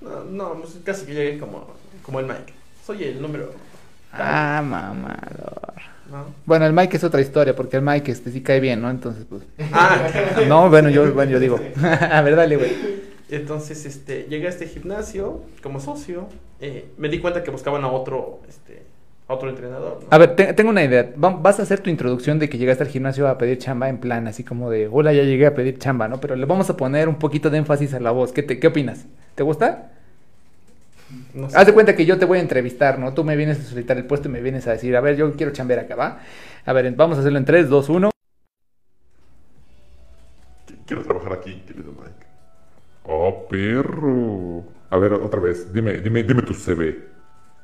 No, 0.00 0.24
no, 0.24 0.54
pues 0.60 0.78
casi 0.84 1.06
que 1.06 1.14
llegué 1.14 1.38
como, 1.38 1.66
como 2.02 2.20
el 2.20 2.26
Mike. 2.26 2.52
Soy 2.86 3.04
el 3.04 3.20
número. 3.22 3.52
Ah, 4.12 4.62
mamador. 4.64 5.80
¿no? 6.10 6.26
Bueno, 6.44 6.66
el 6.66 6.72
Mike 6.72 6.96
es 6.96 7.04
otra 7.04 7.20
historia, 7.20 7.54
porque 7.54 7.76
el 7.76 7.82
Mike 7.82 8.10
este 8.10 8.32
sí 8.32 8.42
cae 8.42 8.60
bien, 8.60 8.80
¿no? 8.82 8.90
Entonces, 8.90 9.24
pues. 9.28 9.42
Ah, 9.72 10.08
No, 10.48 10.68
bueno, 10.68 10.90
yo, 10.90 11.12
bueno, 11.14 11.32
yo 11.32 11.38
digo. 11.40 11.58
A 12.10 12.20
ver, 12.22 12.36
dale, 12.36 12.56
güey. 12.56 12.72
entonces 13.28 13.86
este, 13.86 14.26
llegué 14.28 14.46
a 14.46 14.50
este 14.50 14.66
gimnasio 14.66 15.42
como 15.62 15.80
socio. 15.80 16.28
eh, 16.60 16.90
me 16.98 17.08
di 17.08 17.20
cuenta 17.20 17.42
que 17.44 17.50
buscaban 17.50 17.84
a 17.84 17.88
otro, 17.88 18.40
este, 18.48 18.82
otro 19.34 19.48
entrenador. 19.50 20.00
¿no? 20.02 20.08
A 20.10 20.18
ver, 20.18 20.36
te- 20.36 20.52
tengo 20.54 20.70
una 20.70 20.82
idea. 20.84 21.10
Va- 21.22 21.30
Vas 21.30 21.60
a 21.60 21.62
hacer 21.62 21.80
tu 21.80 21.90
introducción 21.90 22.38
de 22.38 22.48
que 22.48 22.58
llegaste 22.58 22.84
al 22.84 22.90
gimnasio 22.90 23.28
a 23.28 23.38
pedir 23.38 23.58
chamba 23.58 23.88
en 23.88 23.98
plan, 23.98 24.26
así 24.26 24.44
como 24.44 24.70
de, 24.70 24.88
hola, 24.90 25.12
ya 25.12 25.22
llegué 25.22 25.46
a 25.46 25.54
pedir 25.54 25.78
chamba, 25.78 26.08
¿no? 26.08 26.20
Pero 26.20 26.36
le 26.36 26.46
vamos 26.46 26.68
a 26.70 26.76
poner 26.76 27.08
un 27.08 27.16
poquito 27.16 27.50
de 27.50 27.58
énfasis 27.58 27.94
a 27.94 28.00
la 28.00 28.10
voz. 28.10 28.32
¿Qué, 28.32 28.42
te, 28.42 28.58
qué 28.58 28.66
opinas? 28.66 29.06
¿Te 29.34 29.42
gusta? 29.42 29.90
No 31.34 31.50
sé. 31.50 31.56
Haz 31.56 31.66
de 31.66 31.72
cuenta 31.72 31.96
que 31.96 32.06
yo 32.06 32.18
te 32.18 32.24
voy 32.24 32.38
a 32.38 32.40
entrevistar, 32.40 32.98
¿no? 32.98 33.12
Tú 33.14 33.24
me 33.24 33.36
vienes 33.36 33.58
a 33.58 33.62
solicitar 33.62 33.96
el 33.96 34.04
puesto 34.04 34.28
y 34.28 34.32
me 34.32 34.40
vienes 34.40 34.66
a 34.66 34.72
decir, 34.72 34.94
a 34.96 35.00
ver, 35.00 35.16
yo 35.16 35.32
quiero 35.32 35.52
chambear 35.52 35.80
acá, 35.80 35.96
¿va? 35.96 36.20
A 36.64 36.72
ver, 36.72 36.90
vamos 36.92 37.16
a 37.16 37.20
hacerlo 37.20 37.38
en 37.38 37.44
3, 37.44 37.68
2, 37.68 37.88
1. 37.88 38.10
Quiero 40.86 41.02
trabajar 41.02 41.32
aquí, 41.32 41.62
querido 41.66 41.92
Mike. 41.92 42.26
Oh, 43.04 43.46
perro. 43.48 44.64
A 44.90 44.98
ver, 44.98 45.12
otra 45.14 45.40
vez. 45.40 45.72
Dime, 45.72 45.98
dime, 45.98 46.22
dime 46.22 46.42
tu 46.42 46.54
CV. 46.54 46.98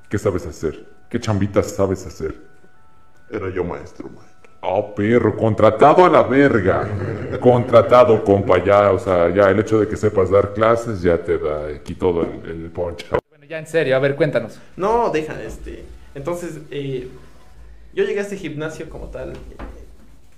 ¿Qué 0.09 0.19
sabes 0.19 0.47
hacer? 0.47 0.87
¿Qué 1.09 1.21
chambitas 1.21 1.71
sabes 1.71 2.07
hacer? 2.07 2.35
Era 3.31 3.51
yo 3.51 3.65
maestro, 3.65 4.09
Mike. 4.09 4.23
Oh, 4.63 4.95
perro, 4.95 5.37
contratado 5.37 6.05
a 6.05 6.09
la 6.09 6.23
verga. 6.23 6.89
Contratado, 7.41 8.25
compa, 8.25 8.63
ya, 8.65 8.91
o 8.91 8.99
sea, 8.99 9.33
ya 9.33 9.51
el 9.51 9.61
hecho 9.61 9.79
de 9.81 9.87
que 9.89 9.97
sepas 9.97 10.31
dar 10.31 10.55
clases 10.55 11.03
ya 11.03 11.19
te 11.23 11.39
da 11.39 11.69
aquí 11.69 11.95
todo 11.95 12.23
el, 12.23 12.51
el 12.51 12.71
punch. 12.71 13.07
Bueno, 13.31 13.45
ya 13.49 13.59
en 13.59 13.67
serio, 13.67 13.95
a 13.95 13.99
ver, 14.01 14.17
cuéntanos. 14.17 14.59
No, 14.77 15.11
deja, 15.11 15.41
este. 15.43 15.85
Entonces, 16.15 16.59
eh, 16.71 17.09
yo 17.95 18.05
llegué 18.05 18.19
a 18.19 18.23
este 18.23 18.37
gimnasio 18.37 18.89
como 18.89 19.07
tal, 19.09 19.33
eh, 19.35 19.37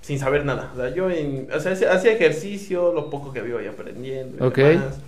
sin 0.03 0.19
saber 0.19 0.45
nada. 0.45 0.73
O 0.75 0.77
sea, 0.77 0.91
yo 0.95 1.11
en, 1.11 1.49
o 1.51 1.61
sea, 1.61 1.73
hacía 1.73 2.13
ejercicio, 2.13 2.93
lo 2.93 3.09
poco 3.09 3.33
que 3.33 3.41
había 3.41 3.71
aprendiendo. 3.71 4.45
Y 4.45 4.49
Ok. 4.49 4.57
demás. 4.59 4.99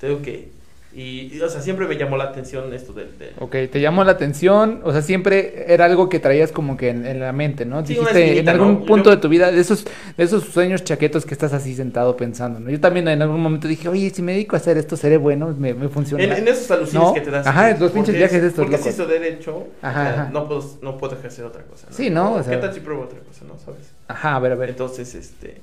Te 0.00 0.08
digo 0.08 0.20
que. 0.20 0.50
Y, 0.90 1.30
y, 1.36 1.40
o 1.42 1.48
sea, 1.50 1.60
siempre 1.60 1.86
me 1.86 1.96
llamó 1.98 2.16
la 2.16 2.24
atención 2.24 2.72
esto 2.72 2.94
del. 2.94 3.18
de- 3.18 3.32
Ok, 3.38 3.52
te 3.70 3.78
llamó 3.80 4.04
la 4.04 4.12
atención, 4.12 4.80
o 4.84 4.90
sea, 4.92 5.02
siempre 5.02 5.70
era 5.72 5.84
algo 5.84 6.08
que 6.08 6.18
traías 6.18 6.50
como 6.50 6.78
que 6.78 6.88
en, 6.88 7.04
en 7.06 7.20
la 7.20 7.30
mente, 7.32 7.66
¿no? 7.66 7.84
Sí, 7.84 7.92
Dijiste 7.92 8.38
en 8.38 8.48
algún 8.48 8.80
¿no? 8.80 8.84
punto 8.86 9.10
Yo- 9.10 9.16
de 9.16 9.16
tu 9.18 9.28
vida, 9.28 9.52
de 9.52 9.60
esos, 9.60 9.84
de 10.16 10.24
esos 10.24 10.44
sueños 10.44 10.84
chaquetos 10.84 11.26
que 11.26 11.34
estás 11.34 11.52
así 11.52 11.74
sentado 11.74 12.16
pensando, 12.16 12.58
¿no? 12.58 12.70
Yo 12.70 12.80
también 12.80 13.06
en 13.08 13.20
algún 13.20 13.40
momento 13.42 13.68
dije, 13.68 13.86
oye, 13.88 14.08
si 14.08 14.22
me 14.22 14.32
dedico 14.32 14.56
a 14.56 14.60
hacer 14.60 14.78
esto, 14.78 14.96
seré 14.96 15.18
bueno, 15.18 15.54
me, 15.58 15.74
me 15.74 15.90
funciona. 15.90 16.24
En, 16.24 16.32
en 16.32 16.48
esos 16.48 16.70
alucines 16.70 17.06
¿No? 17.08 17.12
que 17.14 17.20
te 17.20 17.30
das. 17.30 17.46
Ajá, 17.46 17.76
los 17.76 17.92
pinches 17.92 18.14
viajes 18.16 18.38
es- 18.38 18.44
estos 18.44 18.64
Porque 18.64 18.78
locos. 18.78 18.86
si 18.94 19.00
hizo 19.00 19.06
derecho, 19.06 19.66
Ajá, 19.82 20.00
o 20.00 20.04
sea, 20.04 20.12
ajá. 20.22 20.30
No, 20.32 20.48
puedo, 20.48 20.64
no 20.80 20.96
puedo 20.96 21.16
ejercer 21.16 21.44
otra 21.44 21.62
cosa. 21.64 21.86
¿no? 21.90 21.94
Sí, 21.96 22.08
¿no? 22.08 22.32
O 22.36 22.42
sea- 22.42 22.54
¿Qué 22.54 22.60
tal 22.66 22.72
si 22.72 22.80
pruebo 22.80 23.02
otra 23.02 23.18
cosa, 23.20 23.44
no? 23.46 23.58
¿Sabes? 23.58 23.90
Ajá, 24.08 24.36
a 24.36 24.38
ver, 24.40 24.52
a 24.52 24.54
ver. 24.54 24.70
Entonces, 24.70 25.14
este. 25.14 25.60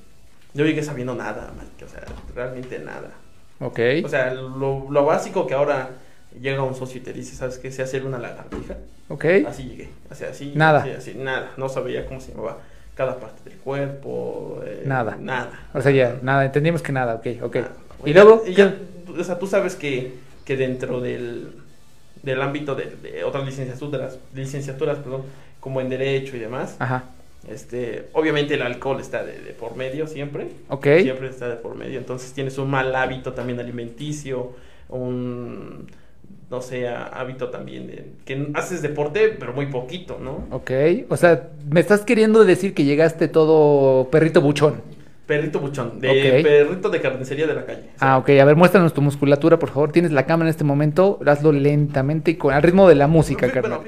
Yo 0.53 0.63
llegué 0.65 0.83
sabiendo 0.83 1.15
nada, 1.15 1.51
man, 1.57 1.65
o 1.83 1.89
sea, 1.89 2.03
realmente 2.35 2.77
nada. 2.77 3.09
Ok. 3.59 3.79
O 4.03 4.09
sea, 4.09 4.33
lo, 4.33 4.87
lo 4.89 5.05
básico 5.05 5.47
que 5.47 5.53
ahora 5.53 5.89
llega 6.39 6.63
un 6.63 6.75
socio 6.75 6.99
y 6.99 7.03
te 7.03 7.13
dice, 7.13 7.35
¿sabes 7.35 7.57
qué? 7.57 7.71
Sé 7.71 7.81
hacer 7.83 8.05
una 8.05 8.17
lagartija. 8.19 8.75
ok. 9.09 9.25
Así 9.47 9.63
llegué. 9.63 9.89
Así, 10.09 10.23
así. 10.25 10.53
Nada. 10.55 10.79
Así, 10.81 10.91
así, 10.91 11.13
nada. 11.15 11.51
No 11.57 11.69
sabía 11.69 12.05
cómo 12.05 12.19
se 12.19 12.31
llamaba 12.33 12.57
cada 12.95 13.19
parte 13.19 13.49
del 13.49 13.59
cuerpo. 13.59 14.61
eh, 14.65 14.83
Nada. 14.85 15.17
Nada. 15.19 15.67
O 15.73 15.81
sea, 15.81 15.91
ya, 15.91 16.17
nada, 16.21 16.45
entendimos 16.45 16.81
que 16.81 16.91
nada, 16.91 17.15
ok, 17.15 17.27
ok. 17.43 17.55
Nada. 17.55 17.71
Y 18.05 18.13
luego, 18.13 18.43
ya, 18.45 18.75
o 19.17 19.23
sea, 19.23 19.39
tú 19.39 19.47
sabes 19.47 19.75
que, 19.75 20.13
que 20.43 20.57
dentro 20.57 20.99
del, 21.01 21.51
del 22.23 22.41
ámbito 22.41 22.75
de, 22.75 22.95
de 23.01 23.23
otras 23.23 23.45
licenciaturas, 23.45 24.17
licenciaturas, 24.33 24.97
perdón, 24.99 25.23
como 25.59 25.81
en 25.81 25.89
Derecho 25.89 26.35
y 26.35 26.39
demás, 26.39 26.75
Ajá, 26.79 27.05
este, 27.49 28.07
obviamente 28.13 28.55
el 28.55 28.61
alcohol 28.61 28.99
está 28.99 29.23
de, 29.23 29.39
de 29.39 29.51
por 29.51 29.75
medio 29.75 30.07
siempre. 30.07 30.47
ok. 30.69 30.87
Siempre 31.01 31.29
está 31.29 31.47
de 31.49 31.55
por 31.55 31.75
medio. 31.75 31.99
Entonces 31.99 32.33
tienes 32.33 32.57
un 32.57 32.69
mal 32.69 32.95
hábito 32.95 33.33
también 33.33 33.59
alimenticio, 33.59 34.53
un, 34.89 35.87
no 36.49 36.61
sé, 36.61 36.87
hábito 36.87 37.49
también 37.49 37.87
de 37.87 38.05
que 38.25 38.49
haces 38.53 38.81
deporte, 38.81 39.35
pero 39.39 39.53
muy 39.53 39.67
poquito, 39.67 40.19
¿no? 40.21 40.47
Ok, 40.51 40.71
o 41.09 41.17
sea, 41.17 41.49
me 41.69 41.79
estás 41.79 42.01
queriendo 42.01 42.45
decir 42.45 42.73
que 42.73 42.83
llegaste 42.83 43.27
todo 43.27 44.09
perrito 44.09 44.41
buchón. 44.41 44.81
Perrito 45.25 45.59
buchón, 45.59 45.99
de 45.99 46.41
perrito 46.43 46.89
de 46.89 47.01
carnicería 47.01 47.47
de 47.47 47.55
la 47.55 47.65
calle. 47.65 47.89
Ah, 47.99 48.19
ok, 48.19 48.29
a 48.29 48.45
ver, 48.45 48.55
muéstranos 48.55 48.93
tu 48.93 49.01
musculatura, 49.01 49.57
por 49.57 49.69
favor. 49.69 49.91
Tienes 49.91 50.11
la 50.11 50.27
cámara 50.27 50.49
en 50.49 50.51
este 50.51 50.63
momento, 50.63 51.19
hazlo 51.25 51.51
lentamente 51.51 52.31
y 52.31 52.35
con 52.35 52.53
al 52.53 52.61
ritmo 52.61 52.87
de 52.87 52.93
la 52.93 53.07
música, 53.07 53.51
carnal. 53.51 53.81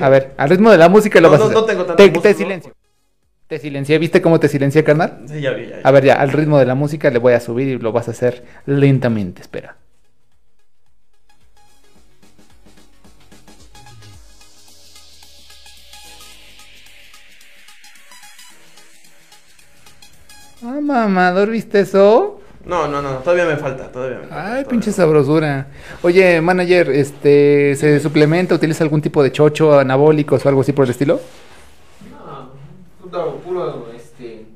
A 0.00 0.08
ver, 0.08 0.34
al 0.36 0.50
ritmo 0.50 0.70
de 0.70 0.78
la 0.78 0.88
música 0.88 1.20
lo 1.20 1.30
vas 1.30 1.38
no, 1.38 1.44
a 1.44 1.48
hacer. 1.48 1.58
No 1.60 1.64
tengo 1.66 1.84
tanta 1.84 2.02
te, 2.02 2.08
música, 2.08 2.28
te 2.28 2.34
silencio. 2.34 2.72
Te 3.46 3.58
silencié, 3.58 3.98
¿viste 3.98 4.22
cómo 4.22 4.40
te 4.40 4.48
silencié, 4.48 4.82
carnal? 4.84 5.20
Sí, 5.26 5.40
ya 5.40 5.52
vi, 5.52 5.66
ya, 5.66 5.80
ya. 5.80 5.80
A 5.84 5.90
ver, 5.90 6.04
ya, 6.04 6.14
al 6.14 6.32
ritmo 6.32 6.58
de 6.58 6.66
la 6.66 6.74
música 6.74 7.10
le 7.10 7.18
voy 7.18 7.34
a 7.34 7.40
subir 7.40 7.68
y 7.68 7.78
lo 7.78 7.92
vas 7.92 8.08
a 8.08 8.12
hacer 8.12 8.44
lentamente, 8.66 9.42
espera. 9.42 9.76
Ah, 20.62 20.80
mamador, 20.80 21.50
¿viste 21.50 21.80
eso? 21.80 22.33
No, 22.66 22.88
no, 22.88 23.02
no, 23.02 23.10
todavía 23.18 23.44
me 23.44 23.56
falta, 23.56 23.88
todavía 23.92 24.18
me 24.18 24.22
falta. 24.26 24.36
Ay, 24.42 24.46
todavía 24.50 24.68
pinche 24.68 24.90
sabrosura. 24.92 25.66
Oye, 26.02 26.40
manager, 26.40 26.88
este, 26.90 27.74
¿se 27.76 28.00
suplementa, 28.00 28.54
utiliza 28.54 28.82
algún 28.84 29.02
tipo 29.02 29.22
de 29.22 29.30
chocho, 29.32 29.78
anabólicos 29.78 30.44
o 30.44 30.48
algo 30.48 30.62
así 30.62 30.72
por 30.72 30.84
el 30.86 30.90
estilo? 30.92 31.20
No, 32.10 32.50
puro, 33.10 33.36
puro, 33.44 33.86
este, 33.94 34.46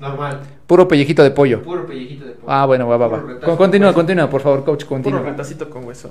normal. 0.00 0.40
Puro 0.68 0.86
pellejito 0.86 1.22
de 1.22 1.30
pollo. 1.32 1.62
Puro 1.62 1.86
pellejito 1.86 2.26
de 2.26 2.32
pollo. 2.32 2.46
Ah, 2.46 2.64
bueno, 2.66 2.86
va, 2.86 2.96
va, 2.96 3.08
va. 3.08 3.20
Puro 3.22 3.40
Con- 3.40 3.56
Continúa, 3.56 3.92
continúa, 3.92 4.28
por 4.30 4.40
favor, 4.40 4.64
coach, 4.64 4.84
Puro 4.84 4.88
continúa. 5.02 5.22
retacito 5.22 5.68
con 5.68 5.84
hueso. 5.84 6.10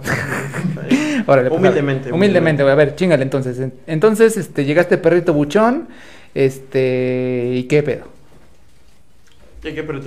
Órale, 1.28 1.50
pues, 1.50 1.60
humildemente. 1.60 2.12
Humildemente, 2.12 2.64
güey. 2.64 2.74
A 2.74 2.76
ver, 2.76 2.96
chingale 2.96 3.24
entonces. 3.24 3.58
Entonces, 3.86 4.36
este, 4.36 4.66
llegaste 4.66 4.98
perrito 4.98 5.34
buchón, 5.34 5.88
este, 6.34 7.52
¿y 7.56 7.64
qué 7.64 7.84
pedo? 7.84 8.17
Llegué, 9.64 9.84
pero. 9.84 10.00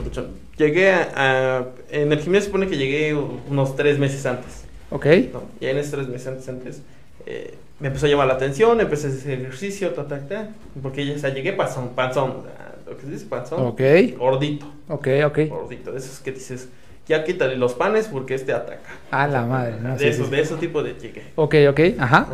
Llegué 0.57 0.90
a, 0.92 1.11
a- 1.16 1.66
En 1.90 2.12
el 2.12 2.21
gimnasio 2.21 2.40
se 2.42 2.47
supone 2.47 2.66
que 2.69 2.76
llegué 2.76 3.14
unos 3.14 3.76
tres 3.76 3.99
meses 3.99 4.25
antes. 4.26 4.64
¿Ok? 4.90 5.07
¿no? 5.33 5.42
Y 5.61 5.66
en 5.66 5.78
esos 5.78 5.92
tres 5.92 6.09
meses 6.09 6.26
antes, 6.28 6.49
antes 6.49 6.83
eh, 7.26 7.54
me 7.78 7.88
empezó 7.88 8.07
a 8.07 8.09
llamar 8.09 8.26
la 8.26 8.35
atención, 8.35 8.80
empecé 8.80 9.07
a 9.07 9.11
hacer 9.11 9.40
ejercicio, 9.40 9.90
ta, 9.90 10.07
ta, 10.09 10.19
ta, 10.26 10.49
porque 10.83 11.07
ya 11.07 11.14
o 11.14 11.19
sea, 11.19 11.30
llegué 11.33 11.52
panzón, 11.52 11.90
panzón, 11.90 12.35
lo 12.88 12.97
que 12.97 13.04
se 13.04 13.11
dice 13.12 13.26
panzón, 13.26 13.66
Ok, 13.66 13.80
gordito, 14.19 14.66
ok, 14.88 15.09
ok. 15.26 15.38
gordito, 15.49 15.92
de 15.92 15.99
esos 15.99 16.19
que 16.19 16.33
dices, 16.33 16.69
ya 17.07 17.23
quítale 17.25 17.57
los 17.57 17.75
panes 17.75 18.09
porque 18.09 18.35
este 18.35 18.52
ataca. 18.52 18.90
A 19.12 19.28
la 19.28 19.45
madre, 19.45 19.76
¿no? 19.80 19.92
de, 19.92 19.99
Sí, 19.99 20.07
esos, 20.09 20.26
sí. 20.26 20.33
de 20.35 20.40
ese 20.40 20.54
tipo 20.57 20.83
de 20.83 20.95
llegué. 20.95 21.23
Ok, 21.37 21.54
ok, 21.71 21.80
ajá. 21.99 22.26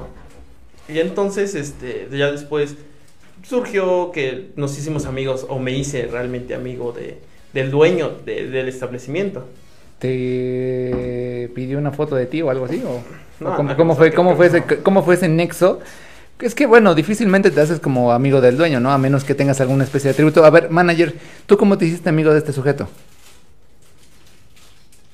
Y 0.88 0.99
entonces, 1.00 1.54
este, 1.54 2.08
ya 2.11 2.30
después 2.30 2.76
surgió 3.49 4.11
que 4.12 4.50
nos 4.57 4.76
hicimos 4.79 5.07
amigos, 5.07 5.47
o 5.49 5.59
me 5.59 5.73
hice 5.73 6.07
realmente 6.07 6.55
amigo 6.55 6.93
de, 6.93 7.19
del 7.53 7.71
dueño 7.71 8.11
de- 8.25 8.49
del 8.49 8.69
establecimiento. 8.69 9.47
¿Te 9.99 11.50
pidió 11.55 11.79
una 11.79 11.91
foto 11.93 12.17
de 12.17 12.26
ti 12.26 12.43
o 12.43 12.50
algo 12.50 12.65
así? 12.67 12.83
¿O, 12.85 13.00
No, 13.41 13.53
o 13.53 13.57
cómo, 13.57 13.71
no, 13.71 13.76
cómo 13.76 13.97
fue, 13.97 14.12
cómo, 14.12 14.37
fue 14.37 14.47
ese, 14.47 14.61
no. 14.61 14.67
cómo 14.83 15.03
fue 15.03 15.15
ese 15.15 15.29
nexo? 15.29 15.81
Es 16.41 16.55
que, 16.55 16.67
bueno, 16.67 16.95
difícilmente 16.95 17.50
te 17.50 17.61
haces 17.61 17.81
como 17.81 18.12
amigo 18.12 18.41
del 18.43 18.57
dueño, 18.59 18.79
¿no? 18.81 18.91
A 18.93 18.99
menos 18.99 19.25
que 19.25 19.35
tengas 19.35 19.61
alguna 19.62 19.85
especie 19.85 20.09
de 20.09 20.15
tributo. 20.15 20.45
A 20.45 20.50
ver, 20.50 20.69
manager, 20.71 21.15
¿tú 21.47 21.57
cómo 21.57 21.79
te 21.79 21.87
hiciste 21.87 22.09
amigo 22.11 22.33
de 22.33 22.38
este 22.38 22.53
sujeto? 22.53 22.88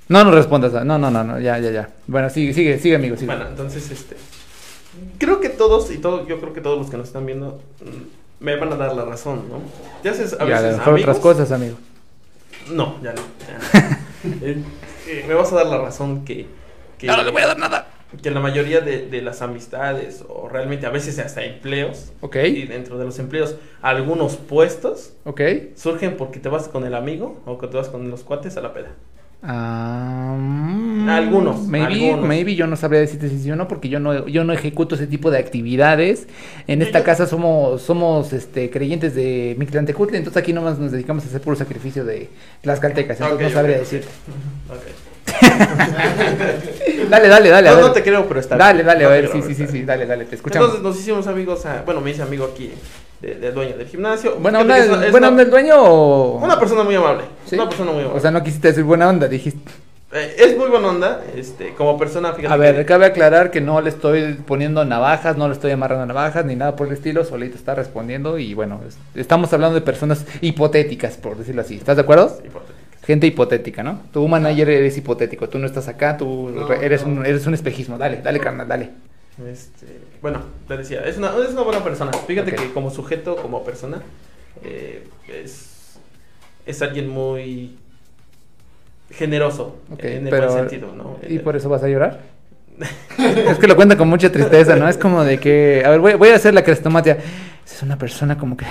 No, 0.08 0.24
no 0.24 0.30
respondas. 0.32 0.72
No, 0.84 0.98
no, 0.98 1.10
no, 1.10 1.22
no, 1.24 1.38
ya, 1.40 1.58
ya, 1.58 1.70
ya. 1.70 1.90
Bueno, 2.08 2.28
sigue, 2.28 2.52
sigue, 2.52 2.78
sigue, 2.78 2.96
amigo, 2.96 3.16
sigue. 3.16 3.26
Bueno, 3.26 3.48
entonces, 3.48 3.88
este, 3.90 4.16
creo 5.18 5.40
que 5.40 5.48
todos, 5.48 5.90
y 5.92 5.98
todo, 5.98 6.26
yo 6.26 6.40
creo 6.40 6.52
que 6.52 6.60
todos 6.60 6.78
los 6.78 6.90
que 6.90 6.96
nos 6.96 7.06
están 7.06 7.24
viendo, 7.24 7.62
me 8.42 8.56
van 8.56 8.72
a 8.72 8.76
dar 8.76 8.94
la 8.94 9.04
razón, 9.04 9.48
¿no? 9.48 9.60
Te 10.02 10.08
haces 10.10 10.36
a 10.38 10.44
y 10.44 10.48
veces 10.48 10.78
amigos. 10.78 11.00
otras 11.02 11.18
cosas, 11.18 11.52
amigo. 11.52 11.76
No, 12.70 13.00
ya 13.02 13.12
no. 13.12 13.22
ya 13.48 13.58
no. 13.88 13.96
Eh, 14.40 14.56
eh, 15.08 15.24
me 15.26 15.34
vas 15.34 15.50
a 15.52 15.56
dar 15.56 15.66
la 15.66 15.78
razón 15.78 16.24
que... 16.24 16.46
que 16.96 17.08
No, 17.08 17.16
no 17.16 17.24
le 17.24 17.32
voy 17.32 17.42
a 17.42 17.48
dar 17.48 17.58
nada. 17.58 17.88
que 18.22 18.30
la 18.30 18.38
mayoría 18.38 18.80
de, 18.80 19.06
de 19.08 19.20
las 19.20 19.42
amistades 19.42 20.22
o 20.28 20.48
realmente 20.48 20.86
a 20.86 20.90
veces 20.90 21.18
hasta 21.18 21.42
empleos 21.44 22.12
Ok, 22.20 22.36
y 22.36 22.66
dentro 22.66 22.98
de 22.98 23.04
los 23.04 23.18
empleos 23.18 23.56
algunos 23.80 24.36
puestos 24.36 25.14
ok. 25.24 25.40
surgen 25.74 26.16
porque 26.16 26.38
te 26.38 26.48
vas 26.48 26.68
con 26.68 26.84
el 26.86 26.94
amigo 26.94 27.40
o 27.46 27.58
que 27.58 27.66
te 27.66 27.76
vas 27.76 27.88
con 27.88 28.10
los 28.10 28.22
cuates 28.22 28.56
a 28.56 28.60
la 28.60 28.72
peda. 28.72 28.90
Ah, 29.44 30.36
mm, 30.38 31.08
Algunos, 31.08 31.62
Maybe, 31.66 32.10
algunos. 32.10 32.28
maybe 32.28 32.54
yo 32.54 32.66
no 32.68 32.76
sabría 32.76 33.00
decirte 33.00 33.28
si 33.28 33.40
sí 33.40 33.50
o 33.50 33.56
no, 33.56 33.66
porque 33.66 33.88
yo 33.88 33.98
no, 33.98 34.28
yo 34.28 34.44
no 34.44 34.52
ejecuto 34.52 34.94
ese 34.94 35.08
tipo 35.08 35.30
de 35.32 35.38
actividades. 35.38 36.28
En 36.68 36.80
esta 36.80 37.00
yo- 37.00 37.04
casa 37.04 37.26
somos, 37.26 37.82
somos 37.82 38.32
este, 38.32 38.70
creyentes 38.70 39.14
de 39.16 39.56
Mictlantecutli, 39.58 40.16
entonces 40.16 40.40
aquí 40.40 40.52
nomás 40.52 40.78
nos 40.78 40.92
dedicamos 40.92 41.24
a 41.24 41.26
hacer 41.26 41.40
puro 41.40 41.56
sacrificio 41.56 42.04
de 42.04 42.28
las 42.62 42.78
caltecas, 42.78 43.20
entonces 43.20 43.48
no 43.48 43.52
sabría 43.54 43.76
ok, 43.76 43.80
decirte. 43.82 44.08
Dale, 47.10 47.28
dale, 47.28 47.48
dale, 47.50 47.68
a 47.68 47.72
no, 47.72 47.76
ver. 47.78 47.86
no 47.86 47.92
te 47.92 48.02
creo, 48.02 48.26
pero 48.26 48.40
está 48.40 48.56
Dale, 48.56 48.74
bien. 48.82 48.86
dale, 48.86 49.02
No 49.04 49.08
a 49.08 49.12
ver, 49.12 49.28
sí, 49.32 49.42
sí, 49.54 49.66
sí, 49.66 49.82
dale, 49.82 50.06
dale, 50.06 50.24
te 50.24 50.36
escuchamos. 50.36 50.68
Entonces 50.68 50.82
nos 50.84 50.98
hicimos 50.98 51.26
amigos, 51.26 51.66
a- 51.66 51.82
bueno, 51.82 52.00
me 52.00 52.10
hice 52.10 52.22
amigo 52.22 52.48
aquí 52.52 52.70
de- 53.20 53.34
del 53.36 53.52
dueño 53.54 53.76
del 53.76 53.86
gimnasio. 53.88 54.36
¿Buena 54.36 54.60
Fíjate 54.60 54.62
onda, 54.62 54.74
que 54.74 54.80
es 54.92 54.96
una- 54.98 55.06
es 55.06 55.10
buena 55.12 55.28
una- 55.30 55.42
el 55.42 55.50
dueño? 55.50 56.32
Una 56.36 56.58
persona 56.58 56.82
muy 56.84 56.94
amable. 56.94 57.24
¿Sí? 57.52 57.56
Una 57.60 57.68
persona 57.68 57.92
muy 57.92 58.00
amable. 58.00 58.18
O 58.18 58.20
sea, 58.22 58.30
no 58.30 58.42
quisiste 58.42 58.68
decir 58.68 58.84
buena 58.84 59.08
onda, 59.08 59.28
dijiste... 59.28 59.60
Eh, 60.14 60.36
es 60.38 60.56
muy 60.58 60.68
buena 60.68 60.88
onda, 60.88 61.22
este, 61.36 61.72
como 61.74 61.98
persona, 61.98 62.32
fíjate. 62.34 62.52
A 62.52 62.56
ver, 62.56 62.76
que- 62.76 62.84
cabe 62.84 63.06
aclarar 63.06 63.50
que 63.50 63.60
no 63.60 63.80
le 63.80 63.88
estoy 63.90 64.34
poniendo 64.46 64.84
navajas, 64.84 65.36
no 65.38 65.48
le 65.48 65.54
estoy 65.54 65.70
amarrando 65.70 66.04
navajas, 66.06 66.44
ni 66.44 66.54
nada 66.56 66.76
por 66.76 66.86
el 66.88 66.92
estilo, 66.92 67.24
solito 67.24 67.56
está 67.56 67.74
respondiendo 67.74 68.38
y 68.38 68.52
bueno, 68.54 68.80
es- 68.86 68.98
estamos 69.14 69.52
hablando 69.52 69.74
de 69.74 69.80
personas 69.80 70.26
hipotéticas, 70.42 71.16
por 71.16 71.36
decirlo 71.38 71.62
así. 71.62 71.76
¿Estás 71.76 71.96
de 71.96 72.02
acuerdo? 72.02 72.26
hipotética. 72.44 72.78
Gente 73.06 73.26
hipotética, 73.26 73.82
¿no? 73.82 74.00
Tu 74.12 74.28
manager 74.28 74.68
eres 74.70 74.96
hipotético, 74.98 75.48
tú 75.48 75.58
no 75.58 75.66
estás 75.66 75.88
acá, 75.88 76.16
tú 76.16 76.50
No, 76.54 76.72
eres, 76.72 77.06
no. 77.06 77.20
Un, 77.20 77.26
eres 77.26 77.46
un 77.46 77.54
espejismo. 77.54 77.96
Dale, 77.98 78.20
dale, 78.22 78.38
carnal, 78.38 78.68
dale. 78.68 78.90
Este, 79.50 79.86
bueno, 80.20 80.40
te 80.68 80.76
decía, 80.76 81.00
es 81.04 81.16
una, 81.16 81.28
es 81.42 81.52
una 81.52 81.62
buena 81.62 81.82
persona. 81.82 82.12
Fíjate 82.12 82.52
que 82.54 82.70
como 82.72 82.90
sujeto, 82.90 83.34
como 83.36 83.64
persona, 83.64 84.02
eh, 84.62 85.04
es, 85.26 85.70
es 86.66 86.82
alguien 86.82 87.08
muy 87.08 87.76
generoso 89.10 89.76
Ok, 89.92 90.04
en 90.04 90.24
el 90.26 90.30
pero- 90.30 90.48
buen 90.52 90.68
sentido, 90.68 90.94
¿no? 90.94 91.18
¿Y 91.28 91.38
por 91.38 91.56
eso 91.56 91.68
vas 91.68 91.82
a 91.82 91.88
llorar? 91.88 92.20
es 93.18 93.58
que 93.58 93.66
lo 93.66 93.76
cuenta 93.76 93.96
con 93.96 94.08
mucha 94.08 94.32
tristeza, 94.32 94.76
¿no? 94.76 94.88
Es 94.88 94.96
como 94.96 95.22
de 95.24 95.38
que, 95.38 95.82
a 95.84 95.90
ver, 95.90 96.00
voy, 96.00 96.14
voy 96.14 96.30
a 96.30 96.36
hacer 96.36 96.54
la 96.54 96.64
crestomatia. 96.64 97.18
Es 97.64 97.82
una 97.82 97.96
persona 97.98 98.36
como 98.38 98.56
que... 98.56 98.64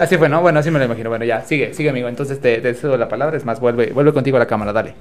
Así 0.00 0.16
fue, 0.18 0.28
¿no? 0.28 0.40
Bueno, 0.40 0.58
así 0.60 0.70
me 0.70 0.78
lo 0.78 0.84
imagino. 0.84 1.10
Bueno, 1.10 1.24
ya, 1.24 1.42
sigue, 1.42 1.74
sigue, 1.74 1.90
amigo. 1.90 2.08
Entonces 2.08 2.40
te, 2.40 2.58
te 2.60 2.74
cedo 2.74 2.96
la 2.96 3.08
palabra. 3.08 3.36
Es 3.36 3.44
más, 3.44 3.60
vuelve, 3.60 3.92
vuelve 3.92 4.12
contigo 4.12 4.36
a 4.36 4.40
la 4.40 4.46
cámara, 4.46 4.72
dale. 4.72 4.94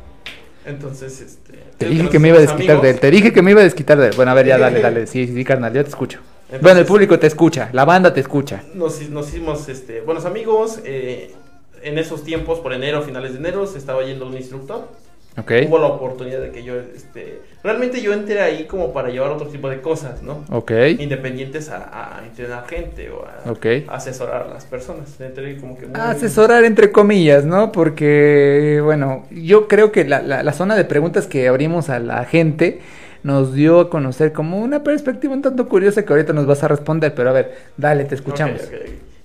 Entonces, 0.66 1.20
este... 1.22 1.60
Te 1.78 1.88
dije 1.90 2.10
que 2.10 2.20
me 2.20 2.30
iba 2.30 2.38
a 2.38 2.42
desquitar 2.42 2.82
de 2.82 2.90
él. 2.92 3.00
Te 3.00 3.12
dije 3.12 3.34
que 3.34 3.42
me 3.42 3.52
iba 3.52 3.62
a 3.62 3.64
desquitar 3.64 3.98
de 3.98 4.08
él. 4.08 4.14
Bueno, 4.16 4.32
a 4.32 4.34
ver, 4.34 4.46
ya, 4.48 4.58
dale, 4.58 4.82
dale. 4.82 5.08
Sí, 5.08 5.28
sí, 5.28 5.34
sí, 5.34 5.44
carnal, 5.44 5.74
yo 5.74 5.84
te 5.84 5.90
escucho. 5.90 6.20
Entonces- 6.46 6.62
bueno, 6.62 6.80
el 6.80 6.86
público 6.86 7.20
te 7.20 7.28
escucha. 7.28 7.70
La 7.74 7.86
banda 7.86 8.14
te 8.14 8.20
escucha. 8.22 8.64
Nos, 8.74 9.02
nos 9.10 9.28
hicimos 9.30 9.68
este, 9.70 10.02
buenos 10.02 10.26
amigos. 10.26 10.80
eh, 10.86 11.34
en 11.82 11.98
esos 11.98 12.24
tiempos, 12.24 12.60
por 12.60 12.72
enero, 12.72 13.02
finales 13.02 13.34
de 13.34 13.40
enero, 13.40 13.68
se 13.68 13.78
estaba 13.78 14.06
yendo 14.06 14.26
un 14.26 14.38
instructor. 14.38 14.88
¿Ok? 15.38 15.52
Hubo 15.68 15.80
la 15.80 15.88
oportunidad 15.88 16.42
de 16.42 16.52
que 16.52 16.64
yo, 16.64 16.76
este, 16.76 17.42
realmente 17.64 18.02
yo 18.02 18.14
entré 18.14 18.40
ahí 18.42 18.66
como 18.66 18.94
para 18.94 19.10
llevar 19.10 19.32
otro 19.32 19.48
tipo 19.48 19.68
de 19.70 19.82
cosas, 19.82 20.22
¿no? 20.22 20.46
Ok. 20.52 20.72
Independientes 21.00 21.70
a, 21.70 22.20
a 22.20 22.26
entrenar 22.26 22.68
gente 22.68 23.10
o 23.10 23.26
a, 23.26 23.96
asesorar 23.96 24.44
a 24.44 24.54
las 24.54 24.66
personas. 24.66 25.20
Entré 25.20 25.58
como 25.58 25.78
que 25.78 25.88
muy... 25.88 26.00
Asesorar 26.00 26.64
entre 26.66 26.92
comillas, 26.92 27.46
¿no? 27.46 27.72
Porque, 27.72 28.80
bueno, 28.84 29.26
yo 29.32 29.68
creo 29.68 29.92
que 29.92 30.06
la, 30.06 30.22
la, 30.22 30.44
la 30.44 30.54
zona 30.54 30.76
de 30.76 30.86
preguntas 30.86 31.26
que 31.26 31.48
abrimos 31.48 31.90
a 31.90 32.00
la 32.00 32.26
gente 32.26 32.82
nos 33.24 33.54
dio 33.54 33.80
a 33.80 33.90
conocer 33.90 34.34
como 34.34 34.60
una 34.60 34.84
perspectiva 34.84 35.34
un 35.34 35.42
tanto 35.42 35.68
curiosa 35.68 36.06
que 36.06 36.14
ahorita 36.14 36.34
nos 36.34 36.46
vas 36.46 36.64
a 36.64 36.68
responder, 36.68 37.16
pero 37.16 37.30
a 37.30 37.34
ver, 37.34 37.56
dale, 37.78 38.06
te 38.06 38.16
escuchamos. 38.16 38.62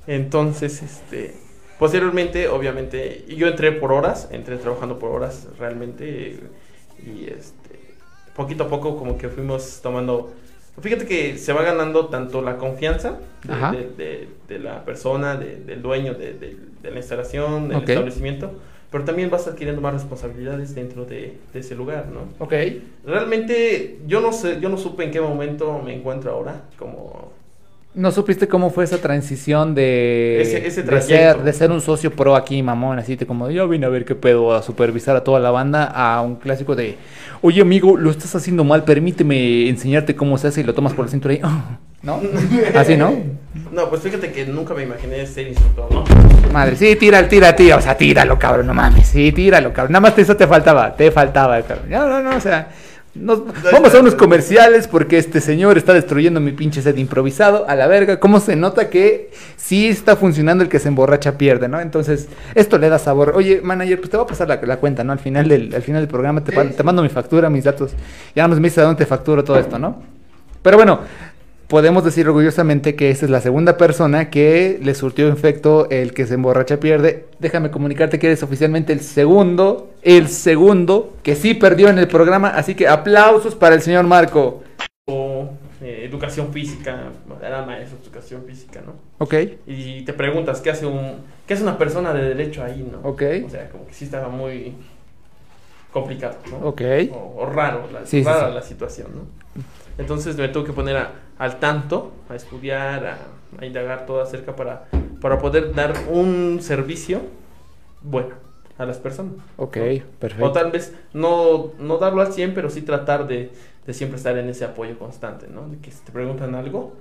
Entonces, 0.07 0.83
este, 0.83 1.35
posteriormente, 1.79 2.49
obviamente, 2.49 3.25
yo 3.29 3.47
entré 3.49 3.73
por 3.73 3.93
horas, 3.93 4.29
entré 4.33 4.57
trabajando 4.57 4.99
por 4.99 5.11
horas 5.11 5.47
realmente 5.59 6.39
y 7.05 7.25
este, 7.27 7.79
poquito 8.35 8.65
a 8.65 8.69
poco 8.69 8.97
como 8.97 9.17
que 9.19 9.29
fuimos 9.29 9.81
tomando, 9.83 10.33
fíjate 10.81 11.07
que 11.07 11.39
se 11.39 11.53
va 11.53 11.63
ganando 11.63 12.07
tanto 12.07 12.43
la 12.43 12.57
confianza 12.57 13.19
de, 13.45 13.53
Ajá. 13.53 13.73
de- 13.73 13.89
de- 13.97 14.29
de 14.49 14.59
la 14.59 14.85
persona, 14.85 15.37
de- 15.37 15.57
del 15.57 15.83
dueño 15.83 16.15
de, 16.15 16.57
la 16.83 16.97
instalación, 16.97 17.69
del 17.69 17.79
establecimiento, 17.91 18.51
pero 18.91 19.05
también 19.05 19.29
vas 19.29 19.47
adquiriendo 19.47 19.83
más 19.83 19.93
responsabilidades 19.93 20.75
dentro 20.75 21.05
de, 21.05 21.37
de 21.53 21.61
ese 21.61 21.75
lugar, 21.75 22.07
¿no? 22.09 22.21
Ok. 22.45 22.55
Realmente 23.05 23.99
yo 24.07 24.21
no 24.21 24.33
sé, 24.33 24.59
yo 24.61 24.69
no 24.69 24.79
supe 24.79 25.05
en 25.05 25.11
qué 25.11 25.21
momento 25.21 25.81
me 25.85 25.95
encuentro 25.95 26.31
ahora, 26.33 26.63
como 26.79 27.33
¿No 27.95 28.13
supiste 28.13 28.47
cómo 28.47 28.71
fue 28.71 28.85
esa 28.85 28.99
transición 28.99 29.75
de, 29.75 30.41
Ese- 30.43 30.59
ese 30.67 30.83
de, 30.83 31.01
ser, 31.01 31.07
trayecto. 31.09 31.43
de 31.43 31.53
ser 31.53 31.71
un 31.73 31.81
socio 31.81 32.13
pro 32.13 32.37
aquí, 32.37 32.63
mamón, 32.63 32.99
así 32.99 33.17
de 33.17 33.27
como 33.27 33.51
yo 33.51 33.67
vine 33.67 33.87
a 33.87 33.89
ver 33.89 34.05
qué 34.05 34.15
pedo, 34.15 34.55
a 34.55 34.63
supervisar 34.63 35.17
a 35.17 35.25
toda 35.25 35.41
la 35.41 35.51
banda, 35.51 35.85
a 35.87 36.21
un 36.21 36.37
clásico 36.37 36.77
de, 36.77 36.97
oye 37.43 37.63
amigo, 37.63 37.97
lo 37.97 38.11
estás 38.11 38.37
haciendo 38.37 38.63
mal, 38.63 38.85
permíteme 38.85 39.69
enseñarte 39.69 40.15
cómo 40.15 40.39
se 40.39 40.49
hace 40.49 40.61
y 40.61 40.65
lo 40.65 40.75
tomas 40.75 40.93
por 40.93 41.07
la 41.07 41.11
cintura 41.11 41.35
y, 41.35 41.41
¿no? 42.03 42.21
Así, 42.77 42.97
¿no? 42.97 43.13
No, 43.73 43.89
pues 43.89 44.03
fíjate 44.03 44.31
que 44.31 44.47
nunca 44.47 44.75
me 44.75 44.85
imaginé 44.85 45.27
ser 45.27 45.49
instructor, 45.49 45.91
¿no? 45.93 46.05
Madre, 46.53 46.77
sí, 46.77 46.95
tira, 46.95 47.27
tira, 47.29 47.57
tira, 47.57 47.77
o 47.77 47.81
sea, 47.81 47.97
tíralo, 47.97 48.39
cabrón, 48.39 48.67
no 48.69 48.75
mames, 48.75 49.09
sí, 49.09 49.33
tíralo, 49.33 49.73
cabrón, 49.73 49.93
nada 49.93 50.03
más 50.03 50.19
eso 50.19 50.37
te 50.37 50.47
faltaba, 50.47 50.95
te 50.95 51.11
faltaba, 51.11 51.61
cabrón. 51.63 51.87
No, 51.91 52.07
no, 52.07 52.23
no, 52.23 52.37
o 52.37 52.41
sea, 52.41 52.69
Nos- 53.21 53.43
vamos 53.73 53.95
a 53.95 54.01
unos 54.01 54.15
comerciales 54.15 54.87
porque 54.89 55.19
este 55.19 55.41
señor 55.41 55.77
está 55.79 55.93
destruyendo 55.95 56.41
mi 56.41 56.53
pinche 56.53 56.83
set 56.83 56.97
improvisado 56.99 57.69
a 57.69 57.75
la 57.75 57.87
verga. 57.87 58.21
¿Cómo 58.21 58.41
se 58.41 58.57
nota 58.57 58.89
que 58.91 59.31
sí 59.57 59.89
está 59.89 60.17
funcionando 60.17 60.63
el 60.65 60.71
que 60.71 60.79
se 60.79 60.89
emborracha 60.89 61.37
pierde, 61.39 61.69
¿no? 61.69 61.81
Entonces, 61.81 62.29
esto 62.55 62.79
le 62.79 62.89
da 62.89 62.99
sabor. 62.99 63.33
Oye, 63.37 63.61
manager, 63.63 63.99
pues 63.99 64.11
te 64.11 64.17
voy 64.17 64.25
a 64.25 64.29
pasar 64.29 64.49
la, 64.49 64.57
la 64.63 64.77
cuenta, 64.79 65.05
¿no? 65.05 65.13
Al 65.13 65.19
final 65.19 65.49
del, 65.49 65.75
al 65.75 65.83
final 65.83 66.03
del 66.03 66.09
programa 66.09 66.43
te, 66.45 66.53
te 66.53 66.83
mando 66.83 67.03
mi 67.03 67.09
factura, 67.09 67.51
mis 67.51 67.65
datos. 67.65 67.93
Ya 68.35 68.47
nos 68.49 68.59
me 68.61 68.69
dices 68.69 68.79
a 68.79 68.83
dónde 68.83 68.99
te 68.99 69.07
facturo 69.07 69.43
todo 69.45 69.59
esto, 69.59 69.79
¿no? 69.79 70.03
Pero 70.63 70.77
bueno, 70.77 71.01
podemos 71.69 72.03
decir 72.03 72.27
orgullosamente 72.27 72.97
que 72.97 73.11
esta 73.11 73.27
es 73.27 73.31
la 73.31 73.41
segunda 73.41 73.77
persona 73.77 74.31
que 74.31 74.79
le 74.83 74.95
surtió 74.95 75.29
efecto 75.29 75.89
el 75.91 76.15
que 76.15 76.27
se 76.27 76.35
emborracha 76.35 76.81
pierde. 76.81 77.27
Déjame 77.39 77.71
comunicarte 77.71 78.19
que 78.19 78.27
eres 78.29 78.43
oficialmente 78.43 78.93
el 78.93 79.01
segundo, 79.01 79.91
el 80.03 80.29
segundo 80.29 81.15
que 81.23 81.37
sí 81.37 81.55
perdió 81.55 81.89
en 81.89 81.99
el 81.99 82.09
programa, 82.09 82.49
así 82.49 82.75
que 82.75 82.89
aplausos 82.89 83.55
para 83.55 83.75
el 83.75 83.83
señor 83.83 84.07
Marco. 84.07 84.63
O, 85.07 85.51
eh, 85.83 86.05
educación 86.09 86.53
física, 86.53 87.13
era 87.43 87.65
maestro 87.65 87.99
de 87.99 88.05
educación 88.05 88.45
física, 88.47 88.83
¿no? 88.85 88.95
Ok, 89.19 89.35
Y 89.67 90.03
te 90.03 90.13
preguntas, 90.15 90.61
¿qué 90.61 90.71
hace 90.71 90.87
un 90.87 91.17
qué 91.47 91.55
hace 91.55 91.63
una 91.63 91.79
persona 91.79 92.13
de 92.15 92.29
derecho 92.29 92.63
ahí, 92.65 92.87
no? 92.91 93.07
Ok. 93.09 93.23
O 93.47 93.51
sea, 93.51 93.69
como 93.71 93.87
que 93.87 93.95
sí 93.95 94.05
estaba 94.07 94.29
muy 94.29 94.75
complicado, 95.93 96.37
¿no? 96.51 96.59
ok. 96.69 96.83
O, 97.13 97.35
o 97.43 97.47
raro, 97.47 97.89
la, 97.93 98.01
Sí, 98.07 98.21
sí, 98.21 98.23
rara 98.25 98.49
sí. 98.49 98.55
la 98.55 98.63
situación, 98.63 99.09
¿no? 99.15 99.63
Entonces 99.99 100.37
me 100.37 100.49
tuve 100.49 100.65
que 100.67 100.73
poner 100.73 100.97
a- 100.97 101.13
al 101.39 101.59
tanto, 101.61 102.13
a 102.29 102.35
estudiar, 102.37 103.07
a, 103.07 103.19
a 103.61 103.67
indagar 103.67 104.07
todo 104.07 104.21
acerca 104.23 104.55
para, 104.57 104.85
para 105.21 105.39
poder 105.39 105.75
dar 105.75 105.93
un 106.11 106.59
servicio 106.61 107.21
bueno 108.03 108.35
a 108.79 108.87
las 108.87 108.99
personas. 108.99 109.35
Ok, 109.57 109.77
O 109.79 110.11
perfecto. 110.21 110.53
tal 110.53 110.71
vez 110.71 110.95
no, 111.13 111.73
no 111.79 111.99
darlo 111.99 112.23
al 112.23 112.33
100, 112.33 112.55
pero 112.55 112.71
sí 112.71 112.83
tratar 112.83 113.27
de, 113.27 113.51
de 113.87 113.95
siempre 113.95 114.17
estar 114.17 114.37
en 114.39 114.49
ese 114.49 114.65
apoyo 114.65 114.99
constante, 114.99 115.47
¿no? 115.49 115.69
De 115.69 115.79
que 115.79 115.91
si 115.91 116.01
te 116.05 116.13
preguntan 116.13 116.55
algo, 116.55 116.95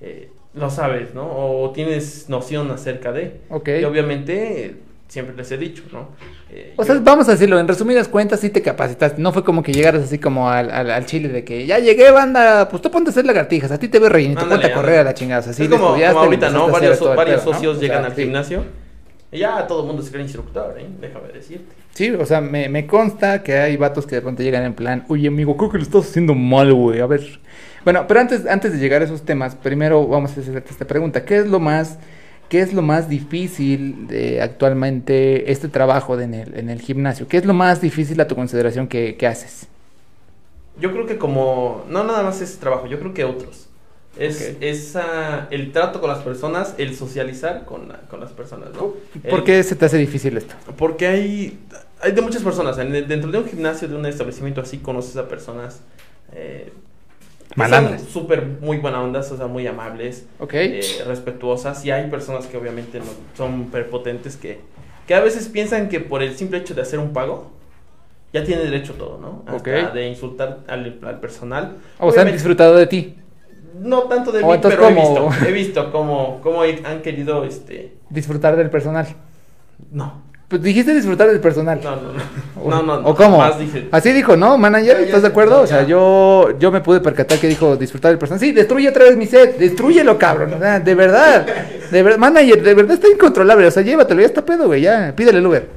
eh, 0.00 0.30
lo 0.54 0.70
sabes, 0.70 1.14
¿no? 1.14 1.26
O 1.28 1.70
tienes 1.72 2.28
noción 2.28 2.70
acerca 2.70 3.10
de. 3.12 3.40
Ok. 3.50 3.68
Y 3.80 3.84
obviamente, 3.84 4.76
siempre 5.08 5.36
les 5.36 5.50
he 5.52 5.56
dicho, 5.58 5.82
¿no? 5.92 6.08
Eh, 6.50 6.74
O 6.76 6.84
sea, 6.84 6.94
yo- 6.96 7.02
vamos 7.02 7.28
a 7.28 7.32
decirlo, 7.32 7.58
en 7.58 7.68
resumidas 7.68 8.08
cuentas 8.08 8.40
sí 8.40 8.50
te 8.50 8.62
capacitaste, 8.62 9.20
no 9.20 9.32
fue 9.32 9.44
como 9.44 9.62
que 9.62 9.72
llegaras 9.72 10.02
así 10.04 10.18
como 10.18 10.50
al, 10.50 10.70
al, 10.70 10.90
al 10.90 11.06
chile 11.06 11.28
de 11.28 11.44
que 11.44 11.66
ya 11.66 11.78
llegué 11.78 12.10
banda, 12.10 12.68
pues 12.68 12.82
tú 12.82 12.90
ponte 12.90 13.10
a 13.10 13.12
hacer 13.12 13.24
lagartijas, 13.26 13.70
a 13.70 13.78
ti 13.78 13.88
te 13.88 13.98
veo 13.98 14.08
rellenito, 14.08 14.40
Ándale, 14.40 14.62
ponte 14.62 14.72
a 14.72 14.76
correr 14.76 14.98
a 15.00 15.04
la 15.04 15.14
chingada, 15.14 15.40
o 15.40 15.44
sea, 15.44 15.52
sí 15.52 15.64
es 15.64 15.70
le 15.70 15.76
como, 15.76 15.88
ahorita, 15.94 16.50
¿no? 16.50 16.68
Varios, 16.68 16.98
socios 16.98 17.76
O 17.76 17.80
sea, 17.80 17.88
llegan 17.88 18.04
al 18.04 18.14
sí. 18.14 18.22
gimnasio 18.22 18.64
y 19.30 19.38
ya 19.38 19.66
todo 19.66 19.80
el 19.82 19.86
mundo 19.88 20.02
se 20.02 20.10
cree 20.10 20.22
instructor, 20.22 20.76
¿eh? 20.78 20.86
Déjame 21.00 21.28
decirte. 21.32 21.74
Sí, 21.92 22.10
o 22.10 22.26
sea, 22.26 22.40
me, 22.40 22.68
me 22.68 22.86
consta 22.86 23.42
que 23.42 23.56
hay 23.58 23.76
vatos 23.76 24.06
que 24.06 24.16
de 24.16 24.22
pronto 24.22 24.42
llegan 24.42 24.64
en 24.64 24.74
plan, 24.74 25.04
oye 25.08 25.28
amigo, 25.28 25.56
creo 25.56 25.70
que 25.70 25.78
lo 25.78 25.84
estás 25.84 26.08
haciendo 26.08 26.34
mal, 26.34 26.72
güey, 26.72 27.00
a 27.00 27.06
ver. 27.06 27.40
Bueno, 27.84 28.06
pero 28.08 28.20
antes, 28.20 28.46
antes 28.46 28.72
de 28.72 28.78
llegar 28.78 29.02
a 29.02 29.04
esos 29.04 29.22
temas, 29.22 29.54
primero 29.54 30.06
vamos 30.06 30.36
a 30.36 30.40
hacerte 30.40 30.70
esta 30.70 30.86
pregunta, 30.86 31.24
¿qué 31.24 31.38
es 31.38 31.46
lo 31.46 31.60
más, 31.60 31.98
qué 32.48 32.60
es 32.60 32.72
lo 32.72 32.82
más 32.82 33.08
difícil 33.08 34.06
de 34.08 34.40
actualmente 34.42 35.50
este 35.52 35.68
trabajo 35.68 36.16
de 36.16 36.24
en, 36.24 36.34
el, 36.34 36.54
en 36.58 36.70
el 36.70 36.80
gimnasio? 36.80 37.28
¿Qué 37.28 37.36
es 37.38 37.44
lo 37.46 37.54
más 37.54 37.80
difícil 37.80 38.20
a 38.20 38.28
tu 38.28 38.34
consideración 38.36 38.88
que, 38.88 39.16
que 39.16 39.26
haces? 39.26 39.68
Yo 40.76 40.92
creo 40.92 41.06
que 41.06 41.18
como, 41.18 41.84
no 41.88 42.02
nada 42.04 42.22
más 42.22 42.40
ese 42.40 42.58
trabajo, 42.58 42.86
yo 42.86 42.98
creo 42.98 43.14
que 43.14 43.24
otros. 43.24 43.68
Es 44.16 44.56
esa, 44.60 45.48
el 45.50 45.72
trato 45.72 46.00
con 46.00 46.08
las 46.08 46.20
personas, 46.20 46.74
el 46.78 46.94
socializar 46.96 47.64
con, 47.64 47.88
la- 47.88 48.00
con 48.02 48.20
las 48.20 48.30
personas, 48.32 48.70
¿no? 48.72 48.94
¿Por 49.28 49.40
El- 49.40 49.44
qué 49.44 49.62
se 49.62 49.74
te 49.76 49.84
hace 49.86 49.98
difícil 49.98 50.36
esto? 50.36 50.54
Porque 50.76 51.06
hay, 51.06 51.58
hay 52.00 52.12
de 52.12 52.20
muchas 52.22 52.42
personas. 52.42 52.76
dentro 52.76 53.30
de 53.30 53.38
un 53.38 53.46
gimnasio, 53.48 53.88
de 53.88 53.96
un 53.96 54.06
establecimiento 54.06 54.60
así, 54.60 54.78
conoces 54.78 55.16
a 55.16 55.28
personas 55.28 55.80
eh, 56.32 56.72
que 57.54 57.60
Malandras. 57.60 58.02
son 58.02 58.10
súper 58.10 58.44
muy 58.60 58.78
buena 58.78 59.02
ondas, 59.02 59.30
o 59.32 59.36
sea, 59.36 59.46
muy 59.46 59.66
amables, 59.66 60.26
¿Ok? 60.40 60.54
eh, 60.54 61.02
respetuosas. 61.06 61.84
Y 61.84 61.90
hay 61.90 62.10
personas 62.10 62.46
que 62.46 62.56
obviamente 62.56 62.98
no, 62.98 63.06
son 63.36 63.66
prepotentes 63.70 64.36
que, 64.36 64.60
que 65.06 65.14
a 65.14 65.20
veces 65.20 65.48
piensan 65.48 65.88
que 65.88 66.00
por 66.00 66.22
el 66.22 66.36
simple 66.36 66.58
hecho 66.58 66.74
de 66.74 66.82
hacer 66.82 66.98
un 66.98 67.12
pago, 67.12 67.52
ya 68.32 68.42
tiene 68.42 68.62
derecho 68.62 68.94
todo, 68.94 69.18
¿no? 69.20 69.44
Hasta 69.46 69.90
de 69.90 70.08
insultar 70.08 70.60
al, 70.66 70.98
al 71.02 71.20
personal. 71.20 71.76
o 71.98 72.10
sea, 72.10 72.22
han 72.22 72.32
disfrutado 72.32 72.74
de 72.74 72.86
ti. 72.88 73.14
no 73.80 74.02
tanto 74.04 74.32
de 74.32 74.42
mí, 74.42 74.48
pero 74.60 74.88
he 74.88 74.94
visto, 74.94 75.30
he 75.46 75.52
visto 75.52 75.92
cómo, 75.92 76.40
cómo 76.42 76.62
han 76.62 77.02
querido, 77.02 77.44
este, 77.44 77.92
Disfrutar 78.10 78.56
del 78.56 78.70
personal. 78.70 79.06
no, 79.92 80.23
Pues 80.54 80.62
dijiste 80.62 80.94
disfrutar 80.94 81.26
del 81.26 81.40
personal. 81.40 81.80
no, 81.82 81.96
no, 81.96 82.02
no, 82.12 82.62
O- 82.62 82.70
no, 82.70 82.82
no, 82.84 82.94
¿O 82.94 83.02
no, 83.08 83.14
cómo? 83.16 83.38
más 83.38 83.58
dije, 83.58 83.88
Así 83.90 84.12
dijo, 84.12 84.36
¿no, 84.36 84.56
manager? 84.56 84.94
Ya, 84.94 85.00
ya 85.00 85.06
¿Estás 85.06 85.22
de 85.22 85.26
acuerdo? 85.28 85.62
O 85.62 85.66
sea, 85.66 85.82
yo, 85.84 86.56
yo 86.60 86.70
me 86.70 86.80
pude 86.80 87.00
percatar 87.00 87.38
que 87.40 87.48
dijo 87.48 87.76
disfrutar 87.76 88.12
del 88.12 88.20
personal. 88.20 88.38
Sí, 88.38 88.52
destruye 88.52 88.88
otra 88.88 89.02
vez 89.02 89.16
mi 89.16 89.26
set. 89.26 89.58
Destruyelo, 89.58 90.16
cabrón. 90.16 90.54
O 90.54 90.58
sea, 90.60 90.78
de 90.78 90.94
verdad. 90.94 91.44
De 91.90 92.02
verdad, 92.04 92.18
manager, 92.20 92.62
de 92.62 92.72
verdad 92.72 92.92
está 92.94 93.08
incontrolable. 93.08 93.66
O 93.66 93.70
sea, 93.72 93.82
llévatelo, 93.82 94.20
ya 94.20 94.28
está 94.28 94.44
pedo, 94.44 94.66
güey. 94.66 94.82
Ya, 94.82 95.12
pídele 95.16 95.38
el 95.38 95.46
Uber. 95.48 95.68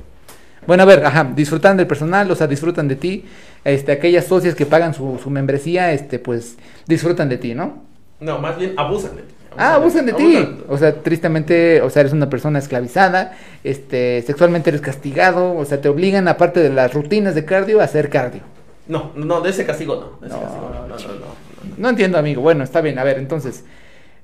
Bueno, 0.68 0.84
a 0.84 0.86
ver, 0.86 1.04
ajá, 1.04 1.28
disfrutan 1.36 1.76
del 1.76 1.88
personal, 1.88 2.30
o 2.30 2.36
sea, 2.36 2.46
disfrutan 2.46 2.88
de 2.88 2.98
ti. 2.98 3.26
Este, 3.64 3.92
aquellas 3.94 4.26
socias 4.26 4.54
que 4.54 4.68
pagan 4.68 4.94
su, 4.94 5.20
su 5.24 5.32
membresía, 5.32 5.92
este, 5.92 6.20
pues, 6.20 6.56
disfrutan 6.86 7.30
de 7.30 7.38
ti, 7.40 7.56
¿no? 7.56 7.82
no, 8.20 8.38
más 8.38 8.60
bien 8.60 8.74
abusan 8.78 9.16
de 9.16 9.24
ti. 9.24 9.34
Ah, 9.58 9.76
abusan 9.76 10.06
de 10.06 10.14
ti. 10.14 10.38
O 10.70 10.78
sea, 10.78 10.94
tristemente, 11.02 11.82
o 11.82 11.90
sea, 11.90 12.02
eres 12.02 12.14
una 12.14 12.30
persona 12.30 12.60
esclavizada, 12.60 13.38
este, 13.64 14.22
sexualmente 14.22 14.70
eres 14.70 14.82
castigado, 14.82 15.56
o 15.58 15.66
sea, 15.66 15.82
te 15.82 15.90
obligan, 15.90 16.28
aparte 16.28 16.60
de 16.62 16.70
las 16.70 16.94
rutinas 16.94 17.36
de 17.36 17.44
cardio, 17.46 17.82
a 17.82 17.86
hacer 17.86 18.10
cardio. 18.10 18.42
No, 18.88 19.12
no, 19.16 19.42
de 19.42 19.50
ese 19.50 19.66
castigo 19.66 19.96
no, 19.96 20.20
de 20.22 20.28
ese 20.28 20.36
No, 20.36 20.42
castigo 20.44 20.70
no, 20.70 20.80
no, 20.82 20.88
no, 20.88 20.96
no, 20.96 21.08
no, 21.08 21.14
no. 21.20 21.78
No 21.78 21.90
entiendo, 21.90 22.18
amigo. 22.18 22.42
Bueno, 22.42 22.64
está 22.64 22.80
bien. 22.82 22.98
A 23.00 23.04
ver, 23.04 23.18
entonces, 23.18 23.66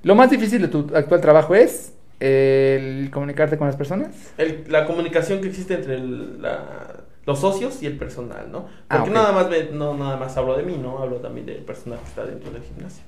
lo 0.04 0.16
más 0.16 0.30
difícil 0.30 0.62
de 0.62 0.68
tu 0.70 0.90
actual 0.96 1.20
trabajo 1.20 1.54
es 1.56 1.94
el 2.20 3.10
comunicarte 3.12 3.58
con 3.58 3.68
las 3.68 3.76
personas. 3.76 4.10
El- 4.38 4.64
la 4.70 4.86
comunicación 4.86 5.42
que 5.42 5.50
existe 5.50 5.74
entre 5.74 5.96
el- 5.96 6.42
la- 6.42 7.02
los 7.26 7.40
socios 7.40 7.82
y 7.84 7.86
el 7.88 7.98
personal, 7.98 8.50
¿no? 8.52 8.68
Ah, 8.90 8.98
Porque 8.98 9.10
ok. 9.10 9.16
nada 9.16 9.32
más 9.34 9.50
me- 9.50 9.66
no 9.72 9.94
nada 9.98 10.16
más 10.18 10.36
hablo 10.38 10.56
de 10.58 10.64
mí, 10.64 10.78
¿no? 10.82 11.00
Hablo 11.00 11.18
también 11.18 11.46
del 11.46 11.58
personal 11.64 12.00
que 12.00 12.06
está 12.08 12.26
dentro 12.26 12.52
del 12.52 12.62
gimnasio. 12.64 13.04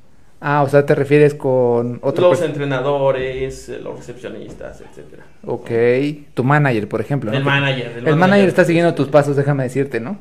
Ah, 0.48 0.62
o 0.62 0.70
sea, 0.70 0.86
te 0.86 0.94
refieres 0.94 1.34
con 1.34 1.98
otro. 2.04 2.30
los 2.30 2.42
entrenadores, 2.44 3.68
eh, 3.68 3.80
los 3.82 3.98
recepcionistas, 3.98 4.80
etcétera. 4.80 5.24
Ok, 5.44 5.72
tu 6.36 6.44
manager, 6.44 6.88
por 6.88 7.02
ejemplo. 7.02 7.32
¿no? 7.32 7.38
El 7.38 7.44
manager. 7.44 8.04
El 8.06 8.16
manager 8.16 8.48
está 8.48 8.64
siguiendo 8.64 8.94
tus 8.94 9.08
pasos, 9.08 9.36
déjame 9.36 9.64
decirte, 9.64 10.00
¿no? 10.00 10.20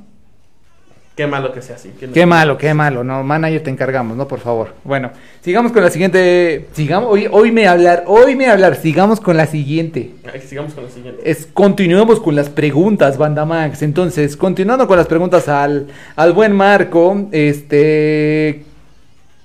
Qué 1.15 1.27
malo 1.29 1.53
que 1.53 1.61
sea 1.63 1.77
así. 1.77 1.91
que 1.91 2.07
no- 2.09 2.13
Qué 2.15 2.25
malo, 2.27 2.57
qué 2.59 2.73
malo, 2.73 3.05
no, 3.05 3.23
manager 3.23 3.63
te 3.63 3.69
encargamos, 3.71 4.17
¿no? 4.17 4.27
Por 4.27 4.41
favor. 4.41 4.73
Bueno, 4.83 5.11
sigamos 5.43 5.71
con 5.73 5.83
la 5.83 5.91
siguiente, 5.91 6.69
sigamos, 6.73 7.09
hoy, 7.13 7.29
hoy 7.31 7.53
me 7.53 7.69
hablar, 7.69 8.05
hoy 8.07 8.35
me 8.35 8.47
hablar, 8.49 8.77
sigamos 8.77 9.21
con 9.21 9.37
la 9.37 9.47
siguiente. 9.47 10.11
Ay, 10.33 10.41
Sigamos 10.41 10.73
con 10.73 10.85
lo 10.85 10.91
siguiente. 10.91 11.21
Es, 11.31 11.47
continuemos 11.47 12.19
con 12.19 12.35
las 12.35 12.49
preguntas, 12.49 13.17
Banda 13.19 13.45
Max. 13.45 13.83
Entonces, 13.83 14.37
continuando 14.39 14.89
con 14.89 14.97
las 14.97 15.07
preguntas 15.07 15.49
al, 15.49 15.87
al 16.17 16.33
buen 16.33 16.53
Marco, 16.53 17.29
este, 17.31 18.65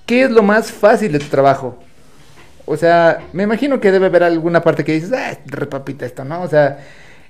¿qué 0.10 0.24
es 0.24 0.32
lo 0.32 0.42
más 0.42 0.72
fácil 0.72 1.12
de 1.12 1.20
tu 1.20 1.28
trabajo? 1.28 1.78
O 2.66 2.76
sea, 2.76 3.28
me 3.32 3.44
imagino 3.44 3.80
que 3.80 3.92
debe 3.92 4.08
haber 4.08 4.24
alguna 4.24 4.60
parte 4.64 4.84
que 4.84 4.94
dices, 4.94 5.12
ah, 5.14 5.38
repapita 5.46 6.04
esto, 6.04 6.26
¿no? 6.26 6.42
O 6.42 6.48
sea, 6.48 6.80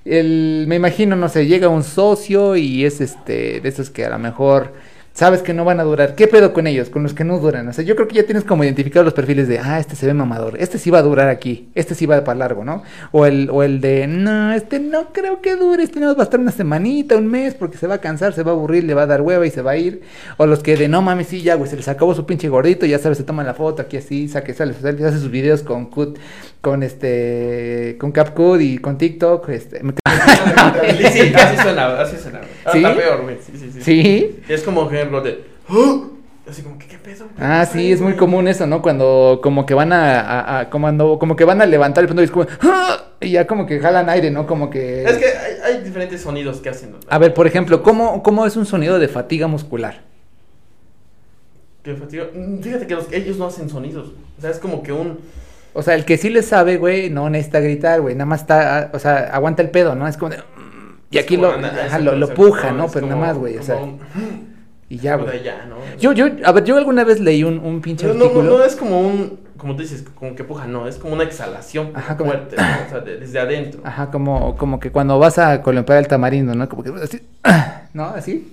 el, 0.06 0.63
me 0.65 0.78
imagino, 0.78 1.18
no 1.18 1.28
sé, 1.28 1.46
llega 1.46 1.68
un 1.68 1.84
socio 1.84 2.56
y 2.56 2.86
es 2.86 3.02
este, 3.02 3.60
de 3.60 3.68
esos 3.68 3.89
que 3.89 4.06
a 4.06 4.10
lo 4.10 4.18
mejor 4.18 4.72
sabes 5.20 5.42
que 5.42 5.54
no 5.54 5.66
van 5.66 5.82
a 5.82 5.84
durar. 5.84 6.16
¿Qué 6.16 6.28
pedo 6.28 6.54
con 6.54 6.66
ellos? 6.66 6.90
Con 6.90 7.04
los 7.04 7.14
que 7.14 7.26
no 7.26 7.40
duran. 7.40 7.68
O 7.68 7.74
sea, 7.74 7.84
yo 7.84 7.96
creo 7.98 8.08
que 8.08 8.16
ya 8.16 8.24
tienes 8.24 8.46
como 8.46 8.64
identificado 8.64 9.04
los 9.04 9.14
perfiles 9.14 9.50
de, 9.50 9.60
ah, 9.60 9.78
este 9.78 9.98
se 9.98 10.06
ve 10.06 10.14
mamador, 10.14 10.56
este 10.60 10.78
sí 10.78 10.90
va 10.90 11.00
a 11.00 11.02
durar 11.02 11.28
aquí, 11.28 11.68
este 11.76 11.94
sí 11.94 12.06
va 12.06 12.24
para 12.24 12.40
largo, 12.40 12.64
¿no? 12.64 12.84
O 13.12 13.26
el, 13.26 13.50
o 13.52 13.62
el 13.64 13.82
de, 13.82 14.08
no, 14.08 14.54
este 14.54 14.80
no 14.80 15.12
creo 15.12 15.42
que 15.42 15.58
dure, 15.58 15.84
este 15.84 16.00
no 16.00 16.16
va 16.16 16.22
a 16.22 16.24
estar 16.24 16.40
una 16.40 16.52
semanita, 16.54 17.18
un 17.18 17.28
mes, 17.28 17.54
porque 17.54 17.78
se 17.78 17.86
va 17.86 17.96
a 17.96 18.02
cansar, 18.02 18.32
se 18.34 18.44
va 18.44 18.52
a 18.52 18.54
aburrir, 18.56 18.86
le 18.86 18.94
va 18.94 19.02
a 19.02 19.08
dar 19.08 19.22
hueva 19.22 19.46
y 19.46 19.52
se 19.52 19.62
va 19.62 19.72
a 19.72 19.78
ir. 19.78 20.04
O 20.38 20.46
los 20.46 20.64
que 20.64 20.78
de, 20.78 20.88
no 20.88 21.02
mames, 21.02 21.28
sí, 21.28 21.42
ya, 21.42 21.56
güey, 21.56 21.70
se 21.70 21.76
les 21.76 21.90
acabó 21.90 22.16
su 22.16 22.26
pinche 22.26 22.48
gordito, 22.48 22.86
ya 22.86 22.98
sabes, 23.00 23.18
se 23.18 23.26
toman 23.26 23.46
la 23.46 23.54
foto 23.54 23.82
aquí 23.82 23.98
así, 23.98 24.30
saque, 24.30 24.54
sale, 24.54 24.74
sale, 24.74 25.06
hace 25.06 25.20
sus 25.20 25.30
videos 25.32 25.64
con 25.64 25.88
Cut, 25.88 26.18
con 26.62 26.82
este, 26.82 27.98
con 28.00 28.12
CapCut 28.14 28.62
y 28.62 28.78
con 28.78 28.98
TikTok, 28.98 29.50
este, 29.50 29.84
me- 29.84 29.94
Sí, 30.98 31.04
sí, 31.12 31.34
así 31.36 31.58
suena, 31.62 32.00
así 32.02 32.18
suena. 32.18 32.42
Ah, 32.66 32.72
¿Sí? 32.72 32.78
Está 32.80 32.96
peor, 32.96 33.22
güey. 33.24 33.38
Sí, 33.46 33.52
sí, 33.58 33.72
sí. 33.72 33.82
¿Sí? 33.82 34.40
Es 34.50 34.62
como 34.64 34.88
ejemplo 35.10 35.22
de. 35.22 35.43
"Ah", 35.69 36.06
Así 36.50 36.63
como 36.63 36.80
¿qué 36.80 36.98
pedo? 36.98 37.26
¿Qué 37.28 37.34
Ah, 37.43 37.63
sí, 37.72 37.91
es 37.91 38.00
muy 38.02 38.13
güey? 38.13 38.17
común 38.17 38.48
eso, 38.48 38.65
¿no? 38.65 38.82
Cuando 38.82 39.39
como 39.43 39.67
que 39.67 39.76
van 39.76 39.93
a, 39.93 40.19
a- 40.19 40.60
a- 40.62 40.69
como, 40.72 40.88
ando- 40.88 41.19
como 41.19 41.36
que 41.36 41.43
van 41.45 41.62
a 41.62 41.67
levantar 41.67 42.04
el 42.04 42.08
punto 42.08 42.24
y 42.24 42.26
es 42.26 42.32
como, 42.32 42.48
¡Ah! 42.63 43.04
y 43.22 43.30
ya 43.32 43.45
como 43.45 43.67
que 43.67 43.80
jalan 43.80 44.10
aire, 44.10 44.32
¿no? 44.32 44.48
Como 44.48 44.67
que... 44.72 45.04
Es 45.04 45.17
que 45.17 45.26
hay, 45.26 45.76
hay 45.76 45.84
diferentes 45.84 46.22
sonidos 46.22 46.58
que 46.60 46.69
hacen. 46.69 46.93
¿no? 46.93 46.98
A 47.08 47.19
ver, 47.19 47.36
por 47.36 47.45
ejemplo, 47.45 47.84
¿cómo, 47.84 48.24
¿cómo 48.24 48.48
es 48.48 48.58
un 48.58 48.65
sonido 48.65 48.98
de 48.98 49.08
fatiga 49.08 49.45
muscular? 49.45 50.02
Que 51.84 51.93
fatiga- 51.95 52.30
Mm, 52.34 52.62
Fíjate 52.62 52.88
que 52.88 52.95
los- 52.95 53.12
ellos 53.12 53.38
no 53.38 53.45
hacen 53.45 53.69
sonidos. 53.69 54.12
O 54.38 54.41
sea, 54.41 54.50
es 54.50 54.58
como 54.58 54.82
que 54.82 54.91
un. 54.91 55.19
O 55.74 55.84
sea, 55.84 55.93
el 55.93 56.04
que 56.04 56.17
sí 56.17 56.32
le 56.32 56.41
sabe, 56.41 56.78
güey, 56.78 57.12
no 57.12 57.30
necesita 57.30 57.60
gritar, 57.60 58.02
güey, 58.02 58.15
nada 58.15 58.26
más 58.26 58.41
está, 58.41 58.89
o 58.91 58.98
sea, 58.98 59.30
aguanta 59.32 59.62
el 59.62 59.69
pedo, 59.69 59.93
¿no? 59.93 60.08
Es 60.08 60.17
como 60.17 60.32
de... 60.32 60.38
"Mm", 60.38 60.98
Y 61.12 61.17
aquí 61.19 61.38
lo, 61.38 61.52
ajá, 61.52 62.00
lo, 62.00 62.15
lo 62.15 62.34
puja, 62.34 62.72
¿no? 62.72 62.88
Pero 62.89 63.06
nada 63.06 63.22
más, 63.22 63.38
güey, 63.38 63.56
o 63.58 63.62
sea... 63.63 63.76
un- 63.76 64.00
Y 64.89 64.97
ya, 64.97 65.15
güey. 65.17 65.43
ya, 65.43 65.65
¿no? 65.69 65.75
Yo, 65.99 66.13
yo, 66.13 66.25
a 66.43 66.52
ver, 66.52 66.63
yo 66.63 66.75
alguna 66.78 67.04
vez 67.04 67.19
leí 67.19 67.43
un, 67.43 67.60
un 67.60 67.80
pinche 67.80 68.08
no, 68.08 68.13
artículo. 68.13 68.43
no, 68.43 68.58
no 68.58 68.63
es 68.63 68.75
como 68.75 68.99
un, 69.02 69.39
como 69.56 69.75
tú 69.75 69.84
dices, 69.84 70.04
como 70.15 70.36
que 70.36 70.43
puja, 70.43 70.65
no, 70.65 70.88
es 70.88 70.95
como 70.97 71.13
una 71.13 71.23
exhalación 71.23 71.91
Ajá, 71.93 72.17
como- 72.17 72.32
fuerte, 72.32 72.56
¿no? 72.56 72.63
o 72.88 72.89
sea, 72.89 72.99
de- 73.02 73.17
desde 73.17 73.39
adentro. 73.39 73.82
Ajá, 73.84 74.10
como, 74.10 74.56
como 74.58 74.80
que 74.80 74.91
cuando 74.91 75.19
vas 75.19 75.38
a 75.38 75.62
columpiar 75.62 75.99
el 75.99 76.08
tamarindo, 76.08 76.56
¿no? 76.56 76.67
Como 76.67 76.82
que 76.84 76.91
así, 77.04 77.21
¿no? 77.93 78.06
Así. 78.06 78.52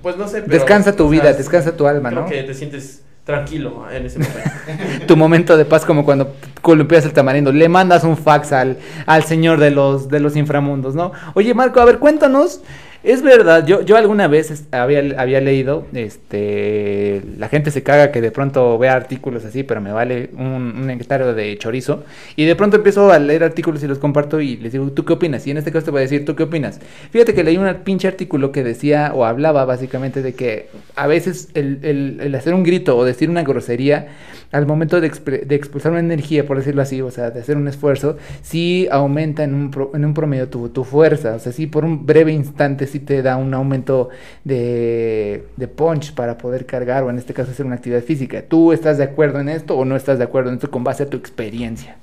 Pues 0.00 0.16
no 0.16 0.28
sé, 0.28 0.42
pero... 0.42 0.52
Descansa 0.52 0.94
tu 0.94 1.08
vida, 1.08 1.32
descansa 1.32 1.76
tu 1.76 1.86
alma, 1.88 2.10
creo 2.10 2.22
¿no? 2.22 2.28
que 2.28 2.42
te 2.44 2.54
sientes 2.54 3.02
tranquilo 3.24 3.86
en 3.90 4.04
ese 4.06 4.18
momento. 4.18 4.50
Tu 5.06 5.16
momento 5.16 5.56
de 5.56 5.64
paz 5.64 5.84
como 5.86 6.04
cuando 6.04 6.34
columpias 6.60 7.04
el 7.06 7.14
tamarindo. 7.14 7.52
Le 7.52 7.68
mandas 7.70 8.04
un 8.04 8.16
fax 8.18 8.52
al, 8.52 8.76
al 9.06 9.24
señor 9.24 9.58
de 9.60 9.70
los, 9.70 10.08
de 10.08 10.20
los 10.20 10.36
inframundos, 10.36 10.94
¿no? 10.94 11.12
Oye, 11.32 11.52
Marco, 11.54 11.80
a 11.80 11.84
ver, 11.86 11.98
cuéntanos. 11.98 12.60
Es 13.04 13.20
verdad, 13.20 13.66
yo, 13.66 13.82
yo 13.82 13.98
alguna 13.98 14.28
vez 14.28 14.64
había, 14.70 15.02
había 15.20 15.38
leído, 15.42 15.86
este, 15.92 17.20
la 17.36 17.48
gente 17.50 17.70
se 17.70 17.82
caga 17.82 18.10
que 18.10 18.22
de 18.22 18.30
pronto 18.30 18.78
vea 18.78 18.94
artículos 18.94 19.44
así, 19.44 19.62
pero 19.62 19.82
me 19.82 19.92
vale 19.92 20.30
un, 20.38 20.42
un 20.42 21.34
de 21.36 21.58
chorizo. 21.58 22.02
Y 22.34 22.46
de 22.46 22.56
pronto 22.56 22.76
empiezo 22.78 23.12
a 23.12 23.18
leer 23.18 23.44
artículos 23.44 23.82
y 23.82 23.88
los 23.88 23.98
comparto 23.98 24.40
y 24.40 24.56
les 24.56 24.72
digo, 24.72 24.90
¿tú 24.90 25.04
qué 25.04 25.12
opinas? 25.12 25.46
Y 25.46 25.50
en 25.50 25.58
este 25.58 25.70
caso 25.70 25.84
te 25.84 25.90
voy 25.90 25.98
a 25.98 26.02
decir, 26.02 26.24
¿tú 26.24 26.34
qué 26.34 26.44
opinas? 26.44 26.80
Fíjate 27.10 27.34
que 27.34 27.44
leí 27.44 27.58
un 27.58 27.70
pinche 27.84 28.08
artículo 28.08 28.52
que 28.52 28.64
decía 28.64 29.12
o 29.14 29.26
hablaba 29.26 29.66
básicamente 29.66 30.22
de 30.22 30.32
que 30.32 30.70
a 30.96 31.06
veces 31.06 31.50
el- 31.52 31.80
el 32.22 32.34
hacer 32.34 32.54
un 32.54 32.62
grito 32.62 32.96
o 32.96 33.04
decir 33.04 33.28
una 33.28 33.42
grosería 33.42 34.08
al 34.54 34.66
momento 34.66 35.00
de, 35.00 35.08
de 35.10 35.54
expulsar 35.54 35.90
una 35.92 36.00
energía, 36.00 36.46
por 36.46 36.56
decirlo 36.56 36.80
así, 36.82 37.02
o 37.02 37.10
sea, 37.10 37.30
de 37.30 37.40
hacer 37.40 37.56
un 37.56 37.66
esfuerzo, 37.68 38.16
sí 38.42 38.86
aumenta 38.90 39.42
en 39.42 39.54
un, 39.54 39.70
pro- 39.70 39.90
en 39.94 40.04
un 40.04 40.14
promedio 40.14 40.48
tu, 40.48 40.68
tu 40.68 40.84
fuerza, 40.84 41.34
o 41.34 41.38
sea, 41.40 41.50
sí 41.52 41.66
por 41.66 41.84
un 41.84 42.06
breve 42.06 42.32
instante 42.32 42.86
sí 42.86 43.00
te 43.00 43.20
da 43.22 43.36
un 43.36 43.52
aumento 43.52 44.10
de, 44.44 45.44
de 45.56 45.68
punch 45.68 46.14
para 46.14 46.38
poder 46.38 46.66
cargar 46.66 47.02
o 47.02 47.10
en 47.10 47.18
este 47.18 47.34
caso 47.34 47.50
hacer 47.50 47.66
una 47.66 47.74
actividad 47.76 48.02
física. 48.02 48.42
¿Tú 48.42 48.72
estás 48.72 48.98
de 48.98 49.04
acuerdo 49.04 49.40
en 49.40 49.48
esto 49.48 49.76
o 49.76 49.84
no 49.84 49.96
estás 49.96 50.18
de 50.18 50.24
acuerdo 50.24 50.50
en 50.50 50.56
esto 50.56 50.70
con 50.70 50.84
base 50.84 51.02
a 51.02 51.06
tu 51.10 51.16
experiencia? 51.16 51.96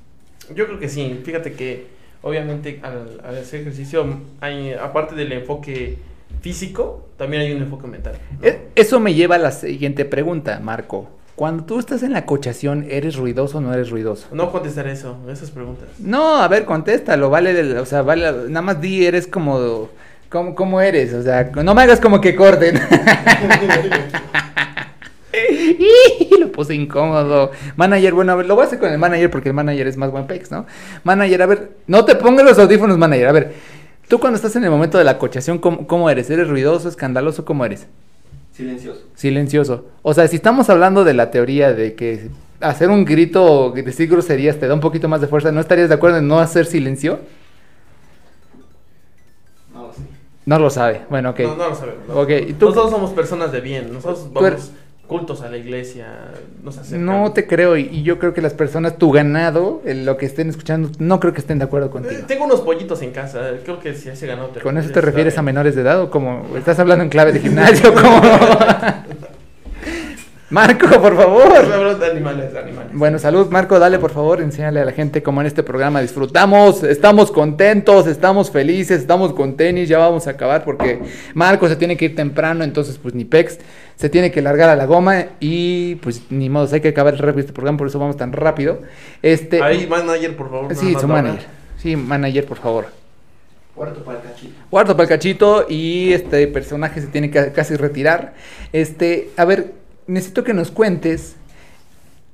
Yo 0.54 0.66
creo 0.66 0.80
que 0.80 0.90
sí, 0.90 1.22
fíjate 1.24 1.54
que 1.54 1.86
obviamente 2.22 2.80
al, 2.84 3.22
al 3.24 3.38
hacer 3.38 3.62
ejercicio, 3.62 4.06
hay, 4.42 4.74
aparte 4.74 5.16
del 5.16 5.32
enfoque 5.32 5.98
físico, 6.42 7.08
también 7.18 7.44
hay 7.44 7.54
un 7.54 7.62
enfoque 7.64 7.88
mental. 7.88 8.16
¿no? 8.42 8.46
E- 8.48 8.60
Eso 8.76 9.00
me 9.00 9.14
lleva 9.14 9.36
a 9.36 9.40
la 9.40 9.52
siguiente 9.52 10.06
pregunta, 10.06 10.60
Marco. 10.60 11.10
Cuando 11.42 11.64
tú 11.64 11.80
estás 11.80 12.04
en 12.04 12.14
la 12.14 12.28
cochación, 12.28 12.86
¿eres 12.88 13.16
ruidoso 13.16 13.58
o 13.58 13.62
no 13.62 13.74
eres 13.74 13.90
ruidoso? 13.90 14.28
No 14.32 14.52
contestar 14.52 14.86
eso, 14.86 15.18
esas 15.28 15.50
preguntas. 15.50 15.90
No, 15.98 16.36
a 16.36 16.48
ver, 16.48 16.66
contéstalo, 16.66 17.32
vale, 17.32 17.52
del- 17.56 17.78
o 17.80 17.86
sea, 17.88 18.04
vale, 18.04 18.32
nada 18.48 18.62
más 18.62 18.80
di, 18.80 19.08
eres 19.08 19.26
como, 19.26 19.90
como, 20.30 20.54
como 20.54 20.82
eres, 20.82 21.16
o 21.16 21.24
sea, 21.24 21.50
no 21.64 21.74
me 21.74 21.82
hagas 21.82 22.00
como 22.00 22.22
que 22.22 22.36
corten. 22.36 22.80
Y 26.30 26.38
lo 26.40 26.52
puse 26.52 26.76
incómodo. 26.76 27.50
Manager, 27.76 28.14
bueno, 28.14 28.34
a 28.34 28.36
ver, 28.36 28.46
lo 28.46 28.54
voy 28.54 28.66
a 28.66 28.68
hacer 28.68 28.78
con 28.78 28.92
el 28.92 29.00
manager 29.00 29.32
porque 29.32 29.50
el 29.50 29.56
manager 29.56 29.88
es 29.88 29.98
más 29.98 30.12
buen 30.12 30.28
pex, 30.28 30.52
¿no? 30.52 30.68
Manager, 31.04 31.42
a 31.42 31.46
ver, 31.48 31.72
no 31.88 32.06
te 32.06 32.14
pongas 32.18 32.46
los 32.46 32.60
audífonos, 32.60 33.00
manager, 33.00 33.28
a 33.28 33.32
ver, 33.32 33.54
tú 34.08 34.20
cuando 34.20 34.36
estás 34.36 34.56
en 34.58 34.64
el 34.66 34.70
momento 34.70 35.00
de 35.00 35.06
la 35.06 35.18
cochación, 35.18 35.58
¿cómo, 35.58 35.88
cómo 35.88 36.08
eres? 36.12 36.30
¿Eres 36.30 36.50
ruidoso, 36.50 36.88
escandaloso, 36.88 37.46
cómo 37.46 37.66
eres? 37.66 37.88
Silencioso. 38.62 39.02
Silencioso. 39.16 39.86
O 40.04 40.14
sea, 40.14 40.28
si 40.28 40.36
estamos 40.36 40.70
hablando 40.70 41.04
de 41.04 41.16
la 41.16 41.32
teoría 41.32 41.74
de 41.74 41.96
que 41.96 42.30
hacer 42.60 42.92
un 42.92 43.06
grito 43.06 43.44
o 43.44 43.72
decir 43.72 44.08
groserías 44.08 44.60
te 44.60 44.68
da 44.68 44.76
un 44.76 44.80
poquito 44.80 45.10
más 45.10 45.20
de 45.20 45.26
fuerza, 45.26 45.52
¿no 45.52 45.60
estarías 45.60 45.90
de 45.90 45.96
acuerdo 45.96 46.20
en 46.20 46.28
no 46.28 46.38
hacer 46.38 46.68
silencio? 46.68 47.22
No 49.74 49.88
lo 49.88 49.94
sé. 49.94 50.02
No 50.46 50.60
lo 50.60 50.70
sabe. 50.70 51.02
Bueno, 51.10 51.32
ok. 51.32 51.40
No, 51.40 51.56
no 51.56 51.70
lo 51.70 51.76
sabemos. 51.76 52.08
¿no? 52.08 52.20
Ok, 52.20 52.30
¿y 52.50 52.54
tú? 52.54 52.68
Nosotros 52.68 52.92
somos 52.92 53.12
personas 53.12 53.52
de 53.52 53.62
bien, 53.62 53.92
nosotros 53.92 54.28
Tú 54.32 54.40
vamos 54.40 54.72
cultos 55.12 55.42
a 55.42 55.50
la 55.50 55.58
iglesia, 55.58 56.06
nos. 56.64 56.90
No 56.94 57.34
te 57.34 57.46
creo 57.46 57.76
y, 57.76 57.82
y 57.92 58.04
yo 58.04 58.18
creo 58.18 58.34
que 58.34 58.40
las 58.42 58.54
personas, 58.54 58.98
tu 58.98 59.12
ganado, 59.12 59.82
el- 59.84 60.06
lo 60.06 60.16
que 60.16 60.26
estén 60.26 60.50
escuchando, 60.50 60.90
no 61.00 61.20
creo 61.20 61.34
que 61.34 61.42
estén 61.42 61.60
de 61.60 61.66
acuerdo 61.66 61.88
Eh, 61.88 61.92
contigo. 61.92 62.22
Tengo 62.28 62.46
unos 62.46 62.62
pollitos 62.62 63.02
en 63.02 63.12
casa, 63.12 63.42
creo 63.66 63.78
que 63.82 63.94
si 63.94 64.08
ese 64.08 64.26
ganado 64.26 64.48
te 64.52 64.62
¿Con 64.62 64.78
eso 64.78 64.90
te 64.92 65.02
refieres 65.02 65.34
a 65.38 65.42
bien. 65.42 65.48
menores 65.48 65.76
de 65.76 65.82
edad 65.82 66.00
o 66.02 66.10
como 66.10 66.46
estás 66.56 66.80
hablando 66.80 67.04
en 67.04 67.10
clave 67.10 67.34
de 67.34 67.42
gimnasio? 67.42 67.94
como 68.02 68.22
Marco, 70.52 70.86
por 71.02 71.16
favor. 71.16 71.98
De 71.98 72.06
animales, 72.06 72.52
de 72.52 72.60
animales. 72.60 72.92
Bueno, 72.94 73.18
salud, 73.20 73.48
Marco, 73.50 73.80
dale 73.80 74.00
por 74.00 74.12
favor, 74.12 74.42
enséñale 74.42 74.82
a 74.82 74.86
la 74.86 74.92
gente 74.92 75.24
cómo 75.24 75.40
en 75.40 75.48
este 75.48 75.64
programa 75.64 76.02
disfrutamos, 76.02 76.84
estamos 76.84 77.32
contentos, 77.32 78.06
estamos 78.06 78.52
felices, 78.52 79.00
estamos 79.00 79.32
con 79.32 79.56
tenis, 79.56 79.88
ya 79.88 79.98
vamos 79.98 80.28
a 80.28 80.32
acabar 80.32 80.66
porque 80.66 81.00
Marco 81.36 81.70
se 81.70 81.78
tiene 81.78 81.96
que 81.96 82.06
ir 82.06 82.16
temprano, 82.18 82.66
entonces 82.66 82.98
pues 82.98 83.16
ni 83.16 83.24
pex, 83.24 83.60
se 83.96 84.10
tiene 84.10 84.30
que 84.30 84.42
largar 84.42 84.70
a 84.70 84.76
la 84.76 84.86
goma 84.86 85.26
y 85.40 85.96
pues 85.96 86.24
ni 86.30 86.50
modo, 86.50 86.68
hay 86.74 86.82
que 86.82 86.90
acabar 86.90 87.14
rápido 87.16 87.40
este 87.40 87.54
programa, 87.54 87.78
por 87.78 87.88
eso 87.88 87.98
vamos 87.98 88.18
tan 88.18 88.34
rápido. 88.34 88.80
Este, 89.22 89.64
Ahí, 89.64 89.88
manager, 89.88 90.36
por 90.36 90.50
favor. 90.50 90.76
sí, 90.76 90.96
su 91.00 91.08
manager, 91.08 91.46
sí, 91.78 91.96
manager, 91.96 92.46
por 92.46 92.58
favor. 92.58 92.88
Cuarto 93.74 94.04
para 94.04 94.18
el 94.18 94.24
cachito. 94.26 94.54
Guardo 94.70 94.98
para 94.98 95.04
el 95.04 95.10
cachito 95.10 95.66
y 95.70 96.12
este 96.12 96.46
personaje 96.48 97.00
se 97.00 97.08
tiene 97.08 97.32
que 97.32 97.54
casi 97.54 97.78
retirar. 97.78 98.34
Este, 98.74 99.30
a 99.38 99.46
ver, 99.46 99.81
necesito 100.12 100.44
que 100.44 100.54
nos 100.54 100.72
cuentes 100.72 101.36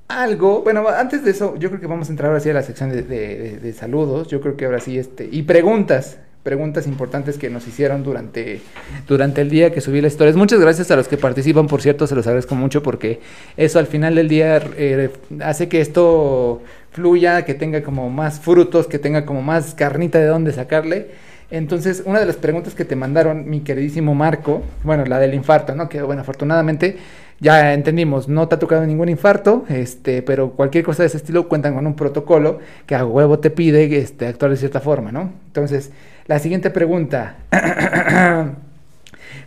algo. 0.08 0.62
Bueno, 0.64 0.88
antes 0.88 1.24
de 1.24 1.32
eso, 1.32 1.56
yo 1.58 1.70
creo 1.70 1.82
que 1.82 1.88
vamos 1.88 2.08
a 2.10 2.12
entrar 2.12 2.30
ahora 2.30 2.40
sí 2.40 2.50
a 2.50 2.54
la 2.54 2.64
sección 2.64 2.90
de, 2.90 3.02
de- 3.04 3.58
de- 3.60 3.74
saludos. 3.74 4.28
Yo 4.28 4.42
creo 4.42 4.56
que 4.58 4.66
ahora 4.66 4.80
sí, 4.80 4.98
este, 4.98 5.28
y 5.32 5.44
preguntas. 5.44 6.18
Preguntas 6.44 6.88
importantes 6.88 7.38
que 7.38 7.50
nos 7.50 7.68
hicieron 7.68 8.04
durante, 8.04 8.62
durante 9.06 9.42
el 9.42 9.50
día 9.50 9.74
que 9.74 9.82
subí 9.82 10.00
las 10.00 10.14
historias. 10.14 10.38
Muchas 10.38 10.62
gracias 10.62 10.90
a 10.92 10.96
los 10.96 11.10
que 11.10 11.18
participan, 11.18 11.68
por 11.68 11.82
cierto, 11.82 12.08
se 12.08 12.16
los 12.16 12.26
agradezco 12.26 12.56
mucho 12.56 12.82
porque 12.82 13.20
eso 13.58 13.80
al 13.80 13.88
final 13.88 14.16
del 14.16 14.30
día 14.30 14.62
eh, 14.78 15.10
hace 15.44 15.68
que 15.68 15.82
esto 15.82 16.62
fluya, 16.94 17.44
que 17.44 17.54
tenga 17.54 17.84
como 17.84 18.10
más 18.10 18.40
frutos, 18.40 18.88
que 18.88 18.98
tenga 18.98 19.26
como 19.26 19.42
más 19.42 19.74
carnita 19.76 20.20
de 20.20 20.28
dónde 20.28 20.54
sacarle. 20.54 21.08
Entonces, 21.52 22.04
una 22.06 22.22
de 22.22 22.26
las 22.26 22.38
preguntas 22.38 22.76
que 22.76 22.86
te 22.86 22.96
mandaron, 22.96 23.50
mi 23.50 23.60
queridísimo 23.60 24.16
Marco, 24.16 24.64
bueno, 24.84 25.04
la 25.04 25.20
del 25.20 25.34
infarto, 25.34 25.76
¿no? 25.76 25.90
Que 25.90 26.02
bueno, 26.02 26.22
afortunadamente 26.22 26.96
ya 27.40 27.74
entendimos, 27.74 28.28
no 28.28 28.48
te 28.48 28.56
ha 28.56 28.60
tocado 28.60 28.86
ningún 28.86 29.10
infarto, 29.10 29.66
este, 29.70 30.22
pero 30.24 30.52
cualquier 30.52 30.84
cosa 30.84 31.04
de 31.04 31.08
ese 31.08 31.18
estilo 31.18 31.48
cuentan 31.48 31.76
con 31.76 31.86
un 31.86 31.96
protocolo 31.96 32.60
que 32.86 32.96
a 32.96 33.06
huevo 33.06 33.40
te 33.40 33.50
pide 33.52 33.98
este, 33.98 34.28
actuar 34.28 34.52
de 34.52 34.58
cierta 34.58 34.80
forma, 34.80 35.12
¿no? 35.12 35.32
Entonces, 35.48 35.92
la 36.28 36.40
siguiente 36.40 36.70
pregunta. 36.72 37.36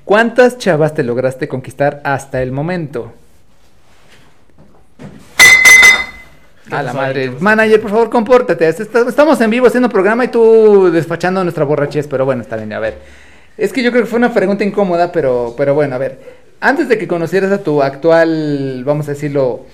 ¿Cuántas 0.05 0.59
chavas 0.59 0.95
te 0.95 1.03
lograste 1.03 1.49
conquistar 1.49 2.01
hasta 2.05 2.43
el 2.43 2.53
momento? 2.53 3.13
A 6.71 6.83
la 6.83 6.93
madre. 6.93 7.33
Manager, 7.41 7.81
por 7.81 7.91
favor, 7.91 8.11
compórtate. 8.11 8.69
Es- 8.69 8.79
est- 8.81 8.95
Estamos 8.95 9.41
en 9.41 9.51
vivo 9.51 9.67
haciendo 9.67 9.89
programa 9.89 10.25
y 10.25 10.29
tú 10.29 10.91
despachando 10.93 11.43
nuestra 11.43 11.65
borrachez, 11.65 12.07
pero 12.07 12.25
bueno, 12.25 12.43
está 12.43 12.57
bien, 12.57 12.73
a 12.73 12.79
ver. 12.79 12.99
Es 13.59 13.73
que 13.73 13.83
yo 13.83 13.91
creo 13.91 14.05
que 14.05 14.09
fue 14.09 14.19
una 14.19 14.33
pregunta 14.33 14.63
incómoda, 14.65 15.11
pero, 15.11 15.55
pero 15.57 15.75
bueno, 15.75 15.97
a 15.97 15.99
ver. 15.99 16.40
Antes 16.61 16.89
de 16.89 16.99
que 16.99 17.09
conocieras 17.09 17.51
a 17.53 17.63
tu 17.63 17.83
actual, 17.83 18.83
vamos 18.85 19.09
a 19.09 19.13
decirlo, 19.13 19.65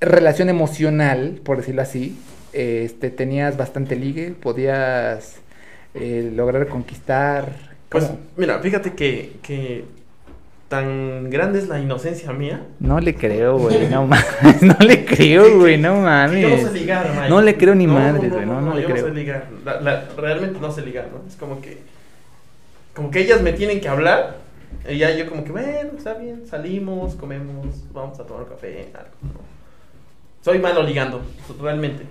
relación 0.00 0.48
emocional, 0.48 1.40
por 1.42 1.56
decirlo 1.56 1.82
así, 1.82 2.16
este, 2.52 3.10
tenías 3.10 3.56
bastante 3.56 3.96
ligue, 3.96 4.30
podías 4.40 5.36
eh, 5.94 6.30
lograr 6.34 6.68
conquistar. 6.68 7.48
Pues 7.88 8.10
mira, 8.36 8.58
fíjate 8.60 8.92
que, 8.94 9.32
que 9.42 9.84
tan 10.68 11.30
grande 11.30 11.58
es 11.58 11.68
la 11.68 11.80
inocencia 11.80 12.32
mía. 12.32 12.62
No 12.80 13.00
le 13.00 13.14
creo, 13.14 13.58
güey, 13.58 13.88
no 13.90 14.06
mames, 14.06 14.62
no 14.62 14.76
le 14.86 15.04
creo, 15.04 15.58
güey, 15.58 15.78
no 15.78 15.96
mames. 16.00 16.42
Yo 16.42 16.56
no 16.64 16.72
sé 16.72 16.78
ligar, 16.78 17.10
Mike. 17.14 17.28
No 17.28 17.42
le 17.42 17.56
creo 17.56 17.74
ni 17.74 17.86
madres, 17.86 18.32
güey, 18.32 18.46
no, 18.46 18.60
no 18.60 18.74
le 18.74 18.82
yo 18.82 18.88
creo. 18.88 19.02
no 19.02 19.08
sé 19.08 19.14
ligar. 19.14 19.46
La- 19.64 19.80
la- 19.80 20.04
realmente 20.16 20.60
no 20.60 20.70
sé 20.70 20.82
ligar, 20.82 21.08
¿no? 21.12 21.28
Es 21.28 21.34
como 21.36 21.60
que. 21.60 21.78
Como 22.94 23.10
que 23.10 23.20
ellas 23.20 23.42
me 23.42 23.52
tienen 23.52 23.80
que 23.80 23.88
hablar. 23.88 24.45
Y 24.88 24.98
ya 24.98 25.10
yo, 25.14 25.28
como 25.28 25.44
que, 25.44 25.52
bueno, 25.52 25.90
está 25.96 26.14
bien, 26.14 26.46
salimos, 26.46 27.14
comemos, 27.14 27.66
vamos 27.92 28.18
a 28.20 28.24
tomar 28.24 28.44
un 28.44 28.48
café, 28.48 28.90
algo, 28.94 29.10
¿no? 29.22 29.40
Soy 30.42 30.58
malo 30.58 30.82
ligando, 30.82 31.20
realmente. 31.60 32.06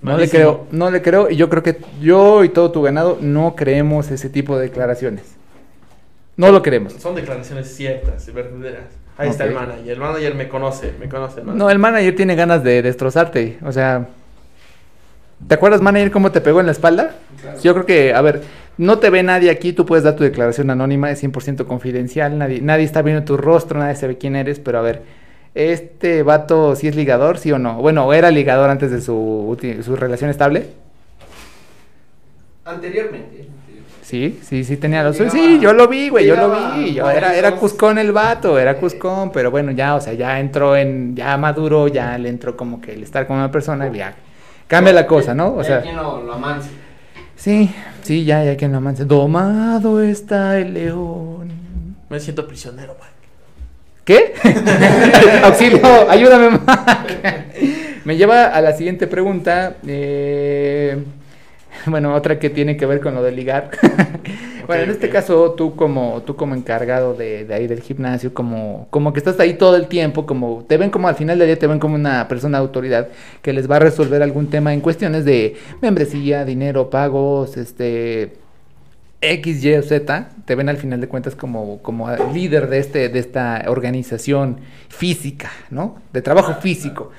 No 0.00 0.16
le 0.16 0.28
creo, 0.28 0.66
no 0.70 0.90
le 0.90 1.02
creo 1.02 1.30
y 1.30 1.36
yo 1.36 1.48
creo 1.48 1.62
que 1.62 1.78
yo 2.00 2.44
y 2.44 2.48
todo 2.48 2.72
tu 2.72 2.82
ganado 2.82 3.18
no 3.20 3.54
creemos 3.54 4.10
ese 4.10 4.28
tipo 4.28 4.56
de 4.56 4.68
declaraciones. 4.68 5.36
No 6.36 6.50
lo 6.50 6.62
creemos. 6.62 6.94
Son 6.94 7.14
declaraciones 7.14 7.74
ciertas, 7.74 8.32
verdaderas. 8.32 8.86
Ahí 9.16 9.28
está 9.28 9.44
el 9.44 9.54
manager. 9.54 9.88
El 9.88 10.00
manager 10.00 10.34
me 10.34 10.48
conoce, 10.48 10.92
me 10.98 11.08
conoce 11.08 11.40
el 11.40 11.46
manager. 11.46 11.58
No, 11.58 11.70
el 11.70 11.78
manager 11.78 12.16
tiene 12.16 12.34
ganas 12.34 12.64
de 12.64 12.82
destrozarte. 12.82 13.58
O 13.64 13.70
sea, 13.70 14.08
¿te 15.46 15.54
acuerdas, 15.54 15.80
manager, 15.80 16.10
cómo 16.10 16.32
te 16.32 16.40
pegó 16.40 16.58
en 16.58 16.66
la 16.66 16.72
espalda? 16.72 17.14
Claro. 17.40 17.60
Yo 17.60 17.74
creo 17.74 17.86
que, 17.86 18.14
a 18.14 18.20
ver, 18.20 18.42
no 18.76 18.98
te 18.98 19.10
ve 19.10 19.22
nadie 19.22 19.50
aquí, 19.50 19.72
tú 19.72 19.86
puedes 19.86 20.04
dar 20.04 20.16
tu 20.16 20.24
declaración 20.24 20.70
anónima, 20.70 21.10
es 21.10 21.22
100% 21.22 21.64
confidencial, 21.66 22.38
nadie, 22.38 22.60
nadie 22.60 22.84
está 22.84 23.02
viendo 23.02 23.24
tu 23.24 23.36
rostro, 23.36 23.78
nadie 23.78 23.96
sabe 23.96 24.18
quién 24.18 24.36
eres, 24.36 24.58
pero 24.58 24.78
a 24.78 24.82
ver, 24.82 25.02
¿este 25.54 26.22
vato 26.22 26.74
sí 26.74 26.88
es 26.88 26.96
ligador, 26.96 27.38
sí 27.38 27.52
o 27.52 27.58
no? 27.58 27.76
Bueno, 27.80 28.12
¿era 28.12 28.30
ligador 28.30 28.70
antes 28.70 28.90
de 28.90 29.00
su, 29.00 29.56
su 29.82 29.96
relación 29.96 30.30
estable? 30.30 30.68
Anteriormente. 32.64 33.48
Sí, 34.02 34.38
sí, 34.42 34.64
sí 34.64 34.76
tenía 34.76 35.02
los 35.02 35.16
Sí, 35.16 35.58
yo 35.60 35.72
lo 35.72 35.88
vi, 35.88 36.10
güey, 36.10 36.26
yo 36.26 36.36
lo 36.36 36.54
vi. 36.54 36.92
Yo 36.92 37.10
era, 37.10 37.34
era 37.34 37.56
Cuscón 37.56 37.98
el 37.98 38.12
vato, 38.12 38.58
era 38.58 38.76
Cuscón, 38.76 39.32
pero 39.32 39.50
bueno, 39.50 39.72
ya, 39.72 39.94
o 39.94 40.00
sea, 40.00 40.12
ya 40.12 40.38
entró 40.40 40.76
en, 40.76 41.16
ya 41.16 41.36
maduro, 41.38 41.88
ya 41.88 42.18
le 42.18 42.28
entró 42.28 42.54
como 42.54 42.82
que 42.82 42.92
el 42.92 43.02
estar 43.02 43.26
con 43.26 43.36
una 43.36 43.50
persona 43.50 43.88
y 43.88 43.96
ya 43.96 44.14
cambia 44.66 44.92
la 44.92 45.06
cosa, 45.06 45.34
¿no? 45.34 45.54
O 45.54 45.64
sea, 45.64 45.82
lo, 45.94 46.22
lo. 46.22 46.38
Sí, 47.44 47.70
sí, 48.02 48.24
ya, 48.24 48.42
ya 48.42 48.56
que 48.56 48.66
no 48.68 48.80
manches. 48.80 49.06
Domado 49.06 50.02
está 50.02 50.58
el 50.58 50.72
león. 50.72 51.52
Me 52.08 52.18
siento 52.18 52.46
prisionero, 52.46 52.96
Mike. 52.98 53.14
¿Qué? 54.04 54.34
Auxilio, 55.44 56.10
ayúdame. 56.10 56.58
Me 58.04 58.16
lleva 58.16 58.46
a 58.46 58.60
la 58.60 58.72
siguiente 58.72 59.06
pregunta. 59.06 59.76
eh, 59.86 61.02
bueno, 61.90 62.14
otra 62.14 62.38
que 62.38 62.50
tiene 62.50 62.76
que 62.76 62.86
ver 62.86 63.00
con 63.00 63.14
lo 63.14 63.22
de 63.22 63.32
ligar. 63.32 63.70
bueno, 64.66 64.84
en 64.84 64.90
este 64.90 65.08
caso, 65.08 65.52
tú 65.52 65.76
como, 65.76 66.22
tú 66.24 66.36
como 66.36 66.54
encargado 66.54 67.14
de, 67.14 67.44
de 67.44 67.54
ahí 67.54 67.66
del 67.66 67.80
gimnasio, 67.80 68.32
como, 68.32 68.86
como 68.90 69.12
que 69.12 69.18
estás 69.18 69.38
ahí 69.40 69.54
todo 69.54 69.76
el 69.76 69.86
tiempo, 69.88 70.26
como 70.26 70.64
te 70.68 70.76
ven 70.76 70.90
como 70.90 71.08
al 71.08 71.14
final 71.14 71.38
del 71.38 71.48
día, 71.48 71.58
te 71.58 71.66
ven 71.66 71.78
como 71.78 71.94
una 71.94 72.28
persona 72.28 72.58
de 72.58 72.62
autoridad 72.62 73.08
que 73.42 73.52
les 73.52 73.70
va 73.70 73.76
a 73.76 73.80
resolver 73.80 74.22
algún 74.22 74.48
tema 74.48 74.72
en 74.72 74.80
cuestiones 74.80 75.24
de 75.24 75.56
membresía, 75.80 76.44
dinero, 76.44 76.90
pagos, 76.90 77.56
este 77.56 78.44
X, 79.20 79.64
Y 79.64 79.74
o 79.74 79.82
Z, 79.82 80.28
te 80.44 80.54
ven 80.54 80.68
al 80.68 80.76
final 80.76 81.00
de 81.00 81.08
cuentas 81.08 81.34
como, 81.34 81.78
como 81.82 82.10
líder 82.32 82.68
de, 82.68 82.78
este, 82.78 83.08
de 83.08 83.18
esta 83.18 83.64
organización 83.68 84.58
física, 84.88 85.50
¿no? 85.70 85.96
De 86.12 86.22
trabajo 86.22 86.54
físico. 86.60 87.10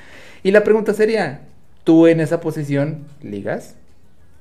Y 0.43 0.51
la 0.51 0.63
pregunta 0.63 0.93
sería, 0.93 1.41
¿tú 1.83 2.07
en 2.07 2.19
esa 2.19 2.39
posición 2.39 3.05
ligas? 3.23 3.75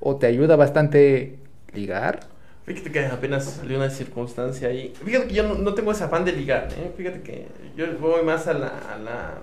¿O 0.07 0.17
te 0.17 0.27
ayuda 0.27 0.55
bastante 0.57 1.39
ligar? 1.73 2.21
Fíjate 2.67 2.93
que 2.93 3.07
apenas 3.07 3.45
salió 3.47 3.79
una 3.79 3.89
circunstancia 3.89 4.69
ahí. 4.69 4.93
Fíjate 5.03 5.29
que 5.29 5.35
yo 5.35 5.45
no, 5.45 5.55
no 5.55 5.73
tengo 5.73 5.93
ese 5.93 6.05
afán 6.05 6.27
de 6.27 6.33
ligar, 6.33 6.69
¿eh? 6.79 6.93
Fíjate 6.95 7.23
que 7.23 7.47
yo 7.75 7.87
voy 7.99 8.23
más 8.23 8.47
a 8.47 8.53
la... 8.53 8.69
A 8.69 8.99
la 8.99 9.35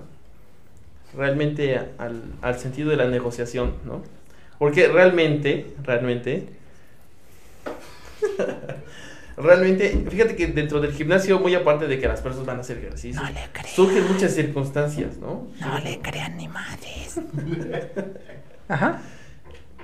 realmente 1.17 1.77
al, 1.97 2.21
al 2.41 2.59
sentido 2.59 2.91
de 2.91 2.95
la 2.95 3.07
negociación, 3.07 3.73
¿no? 3.85 4.03
Porque 4.59 4.87
realmente, 4.87 5.73
realmente... 5.81 6.47
realmente, 9.37 10.05
fíjate 10.11 10.35
que 10.35 10.45
dentro 10.45 10.79
del 10.79 10.93
gimnasio, 10.93 11.39
muy 11.39 11.55
aparte 11.55 11.87
de 11.87 11.99
que 11.99 12.07
las 12.07 12.21
personas 12.21 12.45
van 12.45 12.57
a 12.57 12.61
hacer 12.61 12.77
ejercicio, 12.77 13.19
surgen 13.73 14.07
muchas 14.07 14.35
circunstancias, 14.35 15.17
¿no? 15.17 15.47
crean 16.03 16.37
ni 16.37 16.47
madres. 16.47 17.19
Ajá. 18.67 19.01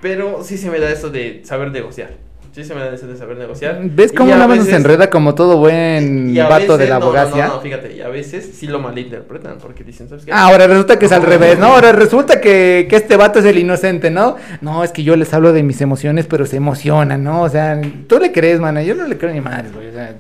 Pero 0.02 0.44
sí 0.44 0.58
se 0.58 0.70
me 0.70 0.80
da 0.80 0.92
eso 0.92 1.10
de 1.10 1.42
saber 1.44 1.72
negociar. 1.72 2.12
Sí 2.54 2.64
se 2.64 2.74
me 2.74 2.82
da 2.82 2.92
eso 2.92 3.06
de 3.06 3.16
saber 3.16 3.38
negociar. 3.38 3.80
¿Ves 3.84 4.12
cómo 4.12 4.32
nada 4.32 4.48
más 4.48 4.66
se 4.66 4.76
enreda 4.76 5.12
como 5.12 5.36
todo 5.36 5.58
buen 5.58 6.34
vato 6.36 6.72
de 6.76 6.86
veces- 6.86 6.90
la 6.90 6.96
no, 6.96 7.00
no, 7.02 7.06
abogacía? 7.20 7.48
No, 7.48 7.56
no, 7.56 7.62
fíjate, 7.62 7.96
y 7.96 8.02
a 8.02 8.08
veces 8.08 8.50
sí 8.56 8.66
lo 8.66 8.80
malinterpretan 8.80 9.60
porque 9.60 9.84
dicen, 9.84 10.10
¿sabes 10.10 10.26
qué? 10.26 10.32
Ah, 10.32 10.48
ahora 10.48 10.66
resulta 10.66 10.98
que 10.98 11.06
es 11.06 11.12
al 11.12 11.22
revés, 11.22 11.60
¿no? 11.60 11.68
Ahora 11.68 11.92
resulta 11.92 12.42
que, 12.42 12.88
que 12.90 12.96
este 12.96 13.16
vato 13.16 13.38
es 13.40 13.46
el 13.46 13.60
inocente, 13.60 14.10
¿no? 14.10 14.38
No, 14.62 14.84
es 14.84 14.92
que 14.92 15.04
yo 15.04 15.16
les 15.16 15.32
hablo 15.36 15.54
de 15.54 15.62
mis 15.62 15.82
emociones, 15.82 16.26
pero 16.26 16.48
se 16.48 16.58
emocionan, 16.58 17.24
¿no? 17.24 17.44
O 17.44 17.50
sea, 17.50 17.80
tú 18.08 18.18
le 18.20 18.32
crees, 18.32 18.60
mano, 18.60 18.82
yo 18.82 18.96
no 18.96 19.06
le 19.08 19.18
creo 19.20 19.32
ni 19.32 19.42
madres, 19.42 19.72
güey, 19.74 19.90
o 19.90 19.92
sea... 19.92 20.16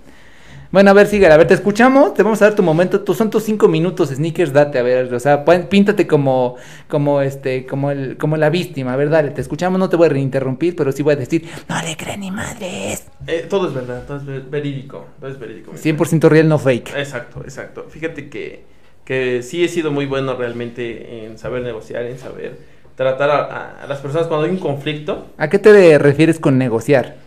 Bueno, 0.78 0.92
a 0.92 0.94
ver, 0.94 1.08
sigue, 1.08 1.26
a 1.26 1.36
ver, 1.36 1.48
te 1.48 1.56
escuchamos, 1.56 2.14
te 2.14 2.22
vamos 2.22 2.40
a 2.40 2.46
dar 2.46 2.54
tu 2.56 2.62
momento, 2.62 3.02
tú, 3.02 3.16
son 3.16 3.32
tus 3.32 3.42
cinco 3.42 3.68
minutos, 3.68 4.10
sneakers, 4.10 4.54
date, 4.54 4.78
a 4.78 4.84
ver, 4.84 5.12
o 5.12 5.20
sea, 5.20 5.44
píntate 5.44 6.06
como, 6.06 6.56
como 6.88 7.20
este, 7.24 7.66
como 7.66 7.90
el, 7.90 8.16
como 8.16 8.38
la 8.38 8.52
víctima, 8.52 8.94
a 8.94 8.96
ver, 8.96 9.10
dale, 9.10 9.32
te 9.32 9.42
escuchamos, 9.42 9.80
no 9.80 9.90
te 9.90 9.96
voy 9.96 10.06
a 10.06 10.10
reinterrumpir, 10.10 10.76
pero 10.76 10.92
sí 10.92 11.02
voy 11.02 11.14
a 11.14 11.16
decir, 11.16 11.50
no 11.68 11.82
le 11.82 11.98
creen 11.98 12.20
ni 12.20 12.30
madres. 12.30 13.08
Eh, 13.26 13.48
todo 13.50 13.70
es 13.70 13.74
verdad, 13.74 14.04
todo 14.06 14.18
es 14.18 14.26
ver- 14.28 14.44
verídico, 14.44 15.08
todo 15.20 15.32
es 15.32 15.40
verídico. 15.40 15.72
mi 15.72 15.80
100% 15.80 16.30
real, 16.30 16.48
no 16.48 16.60
fake. 16.60 16.94
Exacto, 16.96 17.42
exacto. 17.44 17.88
Fíjate 17.90 18.30
que, 18.30 18.64
que 19.04 19.42
sí 19.42 19.64
he 19.64 19.70
sido 19.70 19.90
muy 19.90 20.06
bueno 20.06 20.36
realmente 20.36 21.26
en 21.26 21.40
saber 21.40 21.64
negociar, 21.64 22.04
en 22.04 22.20
saber 22.20 22.56
tratar 22.96 23.32
a, 23.32 23.38
a- 23.46 23.84
a 23.84 23.88
las 23.88 23.98
personas 23.98 24.28
cuando 24.28 24.46
hay 24.46 24.52
un 24.52 24.60
conflicto. 24.60 25.26
¿A 25.40 25.50
qué 25.50 25.58
te 25.58 25.98
refieres 25.98 26.38
con 26.40 26.60
negociar? 26.60 27.26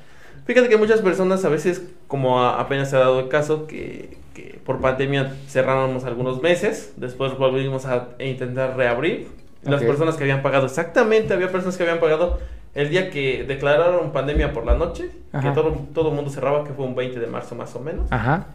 Fíjate 0.50 0.68
que 0.68 0.76
muchas 0.76 1.00
personas 1.00 1.44
a 1.44 1.48
veces, 1.48 1.80
como 2.08 2.40
a- 2.42 2.60
apenas 2.60 2.90
se 2.90 2.96
ha 2.96 2.98
dado 2.98 3.20
el 3.20 3.28
caso, 3.28 3.68
que, 3.68 4.16
que 4.34 4.58
por 4.66 4.80
pandemia 4.80 5.32
cerramos 5.46 6.04
algunos 6.04 6.42
meses, 6.42 6.92
después 6.96 7.38
volvimos 7.38 7.86
a 7.86 8.08
intentar 8.18 8.76
reabrir. 8.76 9.28
Las 9.62 9.80
personas 9.80 10.16
que 10.16 10.24
habían 10.24 10.42
pagado, 10.42 10.66
exactamente, 10.66 11.32
había 11.34 11.52
personas 11.52 11.76
que 11.76 11.84
habían 11.84 12.00
pagado 12.00 12.40
el 12.74 12.90
día 12.90 13.10
que 13.10 13.44
declararon 13.44 14.10
pandemia 14.10 14.52
por 14.52 14.66
la 14.66 14.74
noche, 14.74 15.10
Ajá. 15.32 15.48
que 15.48 15.54
todo 15.54 15.70
todo 15.94 16.08
el 16.08 16.16
mundo 16.16 16.32
cerraba, 16.32 16.64
que 16.64 16.72
fue 16.72 16.84
un 16.84 16.96
20 16.96 17.20
de 17.20 17.26
marzo 17.28 17.54
más 17.54 17.72
o 17.76 17.78
menos. 17.80 18.10
Ajá. 18.10 18.46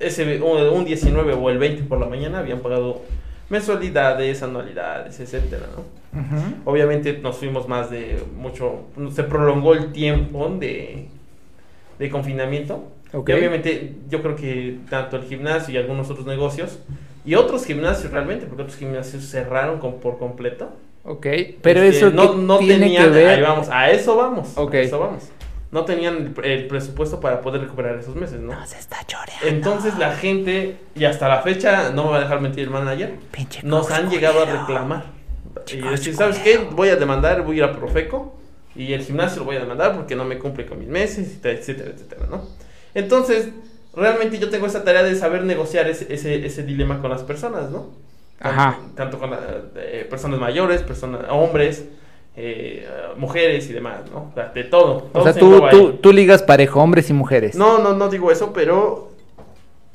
Ese, 0.00 0.42
un, 0.42 0.60
un 0.78 0.84
19 0.84 1.34
o 1.34 1.48
el 1.48 1.58
20 1.58 1.84
por 1.84 2.00
la 2.00 2.06
mañana 2.06 2.40
habían 2.40 2.58
pagado 2.58 3.02
mensualidades, 3.50 4.42
anualidades, 4.42 5.20
etcétera. 5.20 5.66
Obviamente 6.64 7.18
nos 7.22 7.36
fuimos 7.36 7.68
más 7.68 7.88
de 7.88 8.20
mucho, 8.36 8.86
se 9.14 9.22
prolongó 9.22 9.74
el 9.74 9.92
tiempo 9.92 10.48
de, 10.58 11.06
de 12.00 12.10
confinamiento. 12.10 12.82
Y 13.12 13.16
obviamente 13.16 13.94
yo 14.08 14.22
creo 14.22 14.34
que 14.34 14.78
tanto 14.88 15.16
el 15.16 15.24
gimnasio 15.24 15.74
y 15.74 15.76
algunos 15.76 16.10
otros 16.10 16.26
negocios, 16.26 16.78
y 17.24 17.34
otros 17.34 17.64
gimnasios 17.66 18.10
realmente, 18.12 18.46
porque 18.46 18.62
otros 18.62 18.78
gimnasios 18.78 19.24
cerraron 19.24 19.78
con, 19.78 20.00
por 20.00 20.18
completo. 20.18 20.70
Ok, 21.04 21.26
pero 21.62 21.82
Este, 21.82 22.06
eso 22.06 22.10
no, 22.10 22.32
¿qué 22.32 22.38
no 22.38 22.58
tiene 22.58 22.78
tenían, 22.86 23.04
que 23.04 23.10
ver. 23.10 23.28
ahí 23.28 23.42
vamos, 23.42 23.68
a 23.70 23.90
eso 23.90 24.16
vamos, 24.16 24.52
Ok. 24.56 24.74
a 24.74 24.78
eso 24.80 24.98
vamos. 24.98 25.24
No 25.70 25.84
tenían 25.84 26.34
el, 26.42 26.44
el 26.44 26.66
presupuesto 26.66 27.20
para 27.20 27.42
poder 27.42 27.60
recuperar 27.60 27.96
esos 27.98 28.16
meses, 28.16 28.40
¿no? 28.40 28.52
se 28.66 28.78
está 28.78 29.04
choreando. 29.06 29.46
Entonces 29.46 29.96
la 29.98 30.12
gente, 30.16 30.76
y 30.94 31.04
hasta 31.04 31.28
la 31.28 31.42
fecha, 31.42 31.90
no 31.90 32.04
me 32.06 32.10
va 32.12 32.16
a 32.16 32.20
dejar 32.20 32.40
mentir 32.40 32.64
el 32.64 32.70
manager, 32.70 33.14
Pinche 33.30 33.60
nos 33.62 33.90
han 33.90 34.08
llegado 34.10 34.42
a 34.42 34.46
reclamar. 34.46 35.04
Y 35.72 35.76
decir, 35.76 36.14
¿sabes 36.14 36.38
qué? 36.38 36.58
Voy 36.58 36.88
a 36.88 36.96
demandar, 36.96 37.42
voy 37.42 37.56
a 37.56 37.58
ir 37.58 37.64
a 37.64 37.72
Profeco 37.76 38.39
y 38.74 38.92
el 38.92 39.02
gimnasio 39.02 39.40
lo 39.40 39.44
voy 39.46 39.56
a 39.56 39.60
demandar 39.60 39.96
porque 39.96 40.14
no 40.14 40.24
me 40.24 40.38
cumple 40.38 40.66
con 40.66 40.78
mis 40.78 40.88
meses, 40.88 41.38
etcétera, 41.42 41.90
etcétera, 41.90 42.26
¿no? 42.30 42.42
Entonces, 42.94 43.48
realmente 43.94 44.38
yo 44.38 44.50
tengo 44.50 44.66
esa 44.66 44.84
tarea 44.84 45.02
de 45.02 45.14
saber 45.16 45.44
negociar 45.44 45.88
ese, 45.88 46.12
ese, 46.12 46.44
ese 46.44 46.62
dilema 46.62 47.00
con 47.00 47.10
las 47.10 47.22
personas, 47.22 47.70
¿no? 47.70 47.88
Ajá. 48.40 48.78
Tanto 48.94 49.18
con 49.18 49.30
eh, 49.76 50.06
personas 50.08 50.40
mayores, 50.40 50.82
personas, 50.82 51.22
hombres, 51.28 51.84
eh, 52.36 52.88
mujeres 53.16 53.68
y 53.68 53.72
demás, 53.72 54.00
¿no? 54.10 54.30
O 54.30 54.32
sea, 54.34 54.50
de 54.54 54.64
todo. 54.64 55.10
O 55.12 55.22
sea, 55.22 55.32
se 55.32 55.40
tú, 55.40 55.62
tú, 55.70 55.92
tú 55.94 56.12
ligas 56.12 56.42
parejo, 56.42 56.80
hombres 56.80 57.10
y 57.10 57.12
mujeres. 57.12 57.54
No, 57.54 57.78
no, 57.78 57.92
no 57.94 58.08
digo 58.08 58.30
eso, 58.30 58.52
pero 58.52 59.09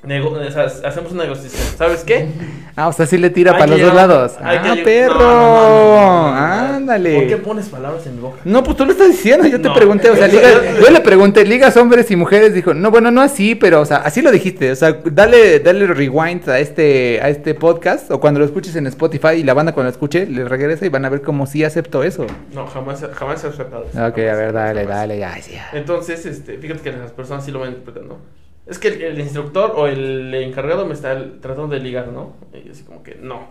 nego- 0.06 0.32
o 0.32 0.52
sea, 0.52 0.64
hacemos 0.66 1.12
una 1.12 1.24
negociación. 1.24 1.62
¿Sabes 1.78 2.04
qué? 2.04 2.28
Ah, 2.78 2.90
o 2.90 2.92
sea, 2.92 3.06
sí 3.06 3.18
le 3.18 3.30
tira 3.30 3.54
Hay 3.54 3.60
para 3.60 3.72
los 3.72 3.80
dos 3.80 3.94
lados. 3.94 4.34
Ah, 4.42 4.76
perro. 4.84 5.14
No, 5.18 6.32
no. 6.32 6.36
Ándale. 6.36 7.16
¿Por 7.16 7.28
qué 7.28 7.38
pones 7.38 7.70
palabras 7.70 8.06
en 8.06 8.16
mi 8.18 8.22
boca? 8.22 8.42
No, 8.44 8.64
pues 8.66 8.76
tú 8.76 8.86
lo 8.86 8.92
estás 8.92 9.08
diciendo, 9.08 9.48
yo 9.48 9.62
te 9.62 9.70
pregunté, 9.70 10.10
o 10.10 10.16
sea, 10.18 10.28
Yo- 10.32 10.40
ligas- 10.42 10.62
yo- 10.86 10.90
le 10.92 11.00
pregunté, 11.00 11.46
ligas 11.46 11.78
hombres 11.78 12.12
y 12.12 12.18
mujeres, 12.18 12.54
dijo, 12.54 12.74
no, 12.74 12.92
bueno, 12.92 13.12
no 13.12 13.22
así, 13.22 13.56
pero, 13.56 13.80
o 13.80 13.86
sea, 13.86 13.98
así 14.00 14.22
lo 14.22 14.30
dijiste, 14.30 14.72
o 14.72 14.76
sea, 14.76 14.92
dale, 15.06 15.62
dale 15.62 15.88
rewind 15.88 16.50
a 16.50 16.60
este, 16.60 17.22
a 17.22 17.30
este 17.30 17.56
podcast, 17.56 18.12
o 18.12 18.20
cuando 18.20 18.42
lo 18.42 18.46
escuches 18.46 18.76
en 18.76 18.88
Spotify 18.88 19.36
y 19.38 19.44
la 19.44 19.54
banda 19.54 19.72
cuando 19.72 19.88
lo 19.90 19.94
escuche, 19.94 20.26
le 20.28 20.44
regresa 20.44 20.86
y 20.86 20.90
van 20.90 21.06
a 21.06 21.10
ver 21.10 21.22
cómo 21.22 21.46
sí 21.48 21.64
aceptó 21.64 22.04
eso. 22.04 22.28
No, 22.54 22.68
jamás, 22.68 23.06
jamás 23.14 23.42
he 23.46 23.48
aceptado 23.48 23.86
eso. 23.86 24.06
Ok, 24.06 24.18
a 24.18 24.36
ver, 24.36 24.52
dale, 24.52 24.82
jamás. 24.82 24.98
dale, 24.98 25.18
ya, 25.18 25.38
ya. 25.40 25.70
Entonces, 25.72 26.26
este, 26.26 26.58
fíjate 26.58 26.82
que 26.82 26.92
las 26.92 27.12
personas 27.14 27.46
sí 27.46 27.52
lo 27.52 27.60
van 27.60 27.70
interpretando. 27.70 28.20
Es 28.68 28.80
que 28.80 28.88
el, 28.88 29.20
instructor 29.20 29.74
o 29.76 29.88
el 29.88 30.34
encargado 30.34 30.86
me 30.86 30.94
está 30.94 31.16
tratando 31.40 31.68
de 31.68 31.80
ligar, 31.80 32.08
¿no? 32.08 32.34
Y 32.54 32.70
así 32.70 32.84
como 32.84 33.04
que, 33.04 33.16
no. 33.16 33.50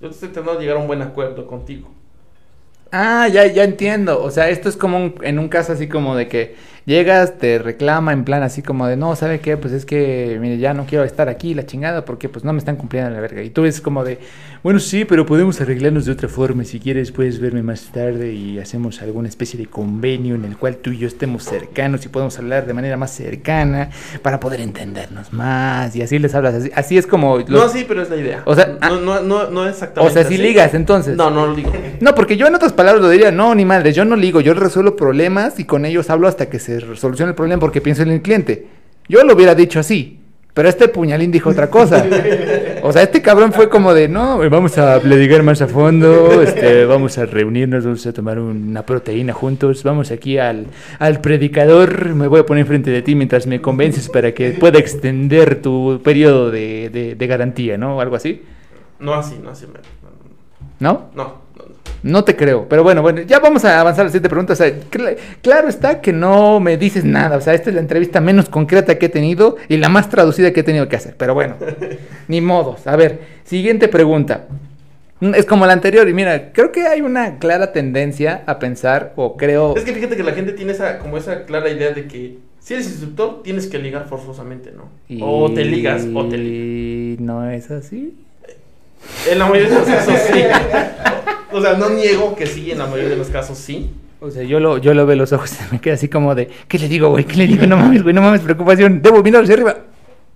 Yo 0.00 0.08
estoy 0.08 0.30
tratando 0.30 0.54
de 0.54 0.60
llegar 0.62 0.76
a 0.78 0.80
un 0.80 0.86
buen 0.86 1.02
acuerdo 1.02 1.46
contigo. 1.46 1.90
Ah, 2.90 3.28
ya, 3.28 3.46
ya 3.46 3.64
entiendo. 3.64 4.22
O 4.22 4.30
sea, 4.30 4.48
esto 4.48 4.68
es 4.68 4.76
como 4.76 4.96
un- 4.98 5.14
en 5.22 5.38
un 5.38 5.48
caso 5.48 5.72
así 5.72 5.88
como 5.88 6.16
de 6.16 6.28
que 6.28 6.54
llegas, 6.86 7.38
te 7.38 7.58
reclama 7.58 8.12
en 8.12 8.24
plan 8.24 8.42
así 8.42 8.62
como 8.62 8.86
de, 8.86 8.96
no, 8.96 9.16
¿sabe 9.16 9.40
qué? 9.40 9.56
Pues 9.56 9.72
es 9.72 9.84
que, 9.84 10.38
mire, 10.40 10.58
ya 10.58 10.74
no 10.74 10.86
quiero 10.86 11.04
estar 11.04 11.28
aquí, 11.28 11.54
la 11.54 11.66
chingada, 11.66 12.04
porque 12.04 12.28
pues 12.28 12.44
no 12.44 12.52
me 12.52 12.58
están 12.58 12.76
cumpliendo 12.76 13.10
la 13.10 13.20
verga. 13.20 13.42
Y 13.42 13.50
tú 13.50 13.64
es 13.64 13.80
como 13.80 14.04
de, 14.04 14.18
bueno, 14.62 14.78
sí, 14.80 15.04
pero 15.04 15.26
podemos 15.26 15.60
arreglarnos 15.60 16.06
de 16.06 16.12
otra 16.12 16.28
forma. 16.28 16.64
Si 16.64 16.80
quieres, 16.80 17.12
puedes 17.12 17.40
verme 17.40 17.62
más 17.62 17.82
tarde 17.92 18.32
y 18.32 18.58
hacemos 18.58 19.02
alguna 19.02 19.28
especie 19.28 19.58
de 19.58 19.66
convenio 19.66 20.34
en 20.34 20.44
el 20.44 20.56
cual 20.56 20.76
tú 20.76 20.90
y 20.90 20.98
yo 20.98 21.08
estemos 21.08 21.44
cercanos 21.44 22.04
y 22.04 22.08
podemos 22.08 22.38
hablar 22.38 22.66
de 22.66 22.74
manera 22.74 22.96
más 22.96 23.10
cercana 23.12 23.90
para 24.22 24.40
poder 24.40 24.60
entendernos 24.60 25.32
más. 25.32 25.94
Y 25.96 26.02
así 26.02 26.18
les 26.18 26.34
hablas 26.34 26.54
así. 26.54 26.70
Así 26.74 26.98
es 26.98 27.06
como... 27.06 27.38
los- 27.38 27.48
No, 27.50 27.68
sí, 27.68 27.84
pero 27.86 28.02
es 28.02 28.10
la 28.10 28.16
idea. 28.16 28.42
O 28.46 28.54
sea, 28.54 28.76
ah. 28.80 28.88
no, 28.90 29.00
no, 29.00 29.20
no, 29.22 29.50
no 29.50 29.60
o 29.62 29.66
exactamente. 29.66 30.14
sea, 30.14 30.24
si 30.28 30.36
ligas 30.38 30.74
entonces. 30.74 31.16
No, 31.16 31.30
no 31.30 31.46
lo 31.46 31.54
digo. 31.54 31.72
No, 32.00 32.14
porque 32.14 32.36
yo 32.36 32.46
en 32.46 32.54
otras 32.54 32.72
palabras 32.72 33.02
lo 33.02 33.08
diría, 33.10 33.30
no, 33.30 33.54
ni 33.54 33.64
madre, 33.64 33.92
yo 33.92 34.04
no 34.04 34.16
ligo, 34.16 34.40
yo 34.40 34.54
resuelvo 34.54 34.96
problemas 34.96 35.58
y 35.58 35.64
con 35.64 35.84
ellos 35.84 36.10
hablo 36.10 36.28
hasta 36.28 36.46
que 36.50 36.58
se 36.58 36.73
solucione 36.80 37.30
el 37.30 37.34
problema 37.36 37.60
porque 37.60 37.80
pienso 37.80 38.02
en 38.02 38.10
el 38.10 38.22
cliente. 38.22 38.66
Yo 39.08 39.22
lo 39.24 39.34
hubiera 39.34 39.54
dicho 39.54 39.78
así, 39.80 40.18
Pero 40.54 40.68
este 40.68 40.86
puñalín 40.88 41.32
dijo 41.32 41.50
otra 41.50 41.68
cosa. 41.68 42.06
O 42.82 42.92
sea, 42.92 43.02
este 43.02 43.20
cabrón 43.20 43.52
fue 43.52 43.68
como 43.68 43.92
de, 43.92 44.06
no, 44.08 44.38
vamos 44.48 44.78
a 44.78 45.00
platicar 45.00 45.42
más 45.42 45.60
a 45.60 45.66
fondo, 45.66 46.40
este, 46.42 46.84
vamos 46.84 47.18
a 47.18 47.26
reunirnos, 47.26 47.82
vamos 47.84 48.06
a 48.06 48.12
tomar 48.12 48.38
una 48.38 48.82
proteína 48.86 49.32
juntos, 49.32 49.82
vamos 49.82 50.10
aquí 50.12 50.38
al, 50.38 50.66
al 51.00 51.20
predicador, 51.20 52.14
me 52.14 52.28
voy 52.28 52.40
a 52.40 52.46
poner 52.46 52.60
enfrente 52.62 52.90
de 52.92 53.02
ti 53.02 53.14
mientras 53.16 53.46
me 53.48 53.60
convences 53.60 54.08
para 54.08 54.32
que 54.32 54.50
pueda 54.52 54.78
extender 54.78 55.60
tu 55.60 56.00
periodo 56.04 56.50
de, 56.52 56.88
de- 56.88 57.14
de 57.16 57.26
garantía, 57.26 57.76
¿no? 57.76 57.96
O 57.96 58.00
algo 58.00 58.14
así. 58.14 58.42
No 59.00 59.14
así, 59.14 59.34
no 59.42 59.50
así. 59.50 59.66
¿No? 60.78 61.10
No, 61.16 61.42
no, 62.04 62.22
te 62.22 62.36
creo, 62.36 62.68
pero 62.68 62.82
bueno, 62.84 63.02
bueno, 63.02 63.22
ya 63.22 63.40
vamos 63.40 63.64
a 63.64 63.80
avanzar 63.80 64.02
a 64.02 64.04
la 64.04 64.10
siguiente 64.10 64.28
pregunta. 64.28 64.52
O 64.52 64.56
sea, 64.56 64.68
cl- 64.68 65.16
claro 65.42 65.68
está 65.68 66.00
que 66.00 66.12
no 66.12 66.60
me 66.60 66.76
dices 66.76 67.04
nada. 67.04 67.36
O 67.36 67.40
sea, 67.40 67.54
esta 67.54 67.70
es 67.70 67.74
la 67.74 67.80
entrevista 67.80 68.20
menos 68.20 68.48
concreta 68.48 68.98
que 68.98 69.06
he 69.06 69.08
tenido 69.08 69.56
y 69.68 69.78
la 69.78 69.88
más 69.88 70.08
traducida 70.10 70.52
que 70.52 70.60
he 70.60 70.64
tenido 70.64 70.88
que 70.88 70.96
hacer. 70.96 71.16
Pero 71.16 71.34
bueno, 71.34 71.56
ni 72.28 72.40
modos. 72.40 72.86
A 72.86 72.94
ver, 72.96 73.20
siguiente 73.44 73.88
pregunta. 73.88 74.46
Es 75.20 75.46
como 75.46 75.64
la 75.64 75.72
anterior 75.72 76.08
y 76.08 76.12
mira, 76.12 76.52
creo 76.52 76.70
que 76.70 76.82
hay 76.86 77.00
una 77.00 77.38
clara 77.38 77.72
tendencia 77.72 78.42
a 78.46 78.58
pensar, 78.58 79.12
o 79.16 79.36
creo... 79.36 79.74
Es 79.76 79.84
que 79.84 79.94
fíjate 79.94 80.16
que 80.16 80.22
la 80.22 80.32
gente 80.32 80.52
tiene 80.52 80.72
esa, 80.72 80.98
como 80.98 81.16
esa 81.16 81.44
clara 81.44 81.70
idea 81.70 81.92
de 81.92 82.06
que 82.06 82.38
si 82.58 82.74
eres 82.74 82.86
instructor 82.88 83.42
tienes 83.42 83.66
que 83.66 83.78
ligar 83.78 84.06
forzosamente, 84.08 84.72
¿no? 84.72 84.90
O 85.24 85.50
te 85.52 85.64
ligas 85.64 86.04
o 86.14 86.26
te 86.28 86.36
ligas. 86.36 87.20
Y 87.20 87.22
no 87.22 87.48
es 87.50 87.70
así. 87.70 88.14
En 89.28 89.38
la 89.38 89.46
mayoría 89.46 89.70
de 89.70 89.78
los 89.78 89.88
casos 89.88 90.14
sí. 90.32 90.44
O 91.52 91.60
sea, 91.60 91.74
no 91.74 91.88
niego 91.90 92.34
que 92.34 92.46
sí, 92.46 92.72
en 92.72 92.78
la 92.78 92.86
mayoría 92.86 93.10
de 93.10 93.16
los 93.16 93.28
casos 93.28 93.56
sí. 93.56 93.88
O 94.18 94.28
sea, 94.28 94.42
yo 94.42 94.58
lo, 94.58 94.78
yo 94.78 94.92
lo 94.92 95.06
veo 95.06 95.14
los 95.14 95.32
ojos 95.32 95.52
y 95.52 95.72
me 95.72 95.80
queda 95.80 95.94
así 95.94 96.08
como 96.08 96.34
de, 96.34 96.48
¿qué 96.66 96.80
le 96.80 96.88
digo, 96.88 97.10
güey? 97.10 97.24
¿Qué 97.24 97.36
le 97.36 97.46
digo? 97.46 97.64
No 97.66 97.76
mames, 97.76 98.02
güey, 98.02 98.12
no 98.12 98.22
mames, 98.22 98.40
preocupación. 98.40 99.00
Debo 99.00 99.22
mirar 99.22 99.44
hacia 99.44 99.54
arriba. 99.54 99.76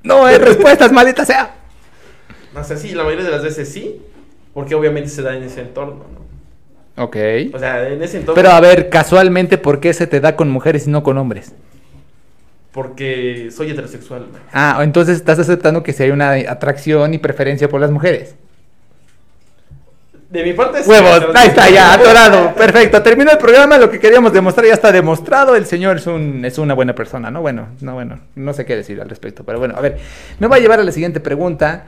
No 0.05 0.25
hay 0.25 0.39
respuestas, 0.39 0.93
maldita 0.93 1.25
sea. 1.25 1.57
O 2.55 2.63
sea, 2.63 2.77
sí, 2.77 2.93
la 2.93 3.03
mayoría 3.03 3.25
de 3.25 3.31
las 3.33 3.43
veces 3.43 3.69
sí, 3.69 4.01
porque 4.55 4.77
obviamente 4.77 5.09
se 5.09 5.23
da 5.23 5.37
en 5.37 5.43
ese 5.43 5.63
entorno, 5.63 6.05
¿no? 6.15 7.03
Ok. 7.03 7.17
O 7.53 7.59
sea, 7.59 7.89
en 7.89 8.01
ese 8.01 8.19
entorno. 8.19 8.35
Pero 8.41 8.51
a 8.51 8.61
ver, 8.61 8.89
casualmente, 8.89 9.59
¿por 9.59 9.81
qué 9.81 9.93
se 9.95 10.07
te 10.07 10.21
da 10.21 10.37
con 10.37 10.51
mujeres 10.51 10.87
y 10.87 10.91
no 10.91 11.03
con 11.03 11.19
hombres? 11.19 11.53
Porque 12.73 13.49
soy 13.51 13.71
heterosexual. 13.71 14.27
Ah, 14.53 14.79
entonces 14.83 15.17
estás 15.17 15.39
aceptando 15.39 15.83
que 15.83 15.93
si 15.93 16.05
hay 16.05 16.11
una 16.11 16.33
atracción 16.33 17.13
y 17.15 17.19
preferencia 17.19 17.69
por 17.69 17.81
las 17.81 17.91
mujeres. 17.91 18.37
De 20.31 20.45
mi 20.45 20.53
parte 20.53 20.83
sí, 20.83 20.91
Huevos, 20.91 21.35
ahí 21.35 21.49
está, 21.49 21.71
ya, 21.71 21.95
atorado. 21.95 22.55
Perfecto, 22.57 23.03
terminó 23.03 23.31
el 23.31 23.39
programa, 23.39 23.79
lo 23.79 23.91
que 23.91 23.99
queríamos 23.99 24.31
demostrar 24.33 24.67
ya 24.67 24.75
está 24.75 24.93
demostrado. 24.93 25.57
El 25.57 25.65
señor 25.65 25.97
es, 25.97 26.07
un, 26.07 26.45
es 26.45 26.59
una 26.59 26.75
buena 26.75 26.95
persona, 26.95 27.31
¿no? 27.31 27.41
Bueno, 27.41 27.69
no, 27.81 27.95
bueno, 27.95 28.21
no 28.37 28.53
sé 28.53 28.67
qué 28.67 28.77
decir 28.77 29.01
al 29.01 29.09
respecto, 29.09 29.43
pero 29.45 29.59
bueno, 29.59 29.75
a 29.77 29.81
ver, 29.81 29.99
me 30.39 30.47
va 30.47 30.57
a 30.57 30.59
llevar 30.59 30.81
a 30.81 30.85
la 30.85 30.93
siguiente 30.93 31.21
pregunta 31.21 31.87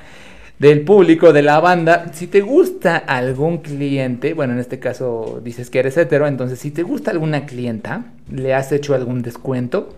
del 0.58 0.82
público, 0.82 1.34
de 1.34 1.42
la 1.42 1.60
banda. 1.60 2.12
Si 2.14 2.28
te 2.28 2.40
gusta 2.40 2.96
algún 2.96 3.58
cliente, 3.58 4.32
bueno, 4.32 4.54
en 4.54 4.58
este 4.58 4.78
caso 4.78 5.40
dices 5.44 5.68
que 5.68 5.80
eres 5.80 5.98
hetero, 5.98 6.26
entonces 6.26 6.58
si 6.58 6.70
te 6.70 6.82
gusta 6.82 7.10
alguna 7.10 7.44
clienta, 7.44 8.04
¿le 8.30 8.54
has 8.54 8.72
hecho 8.72 8.94
algún 8.94 9.20
descuento? 9.20 9.94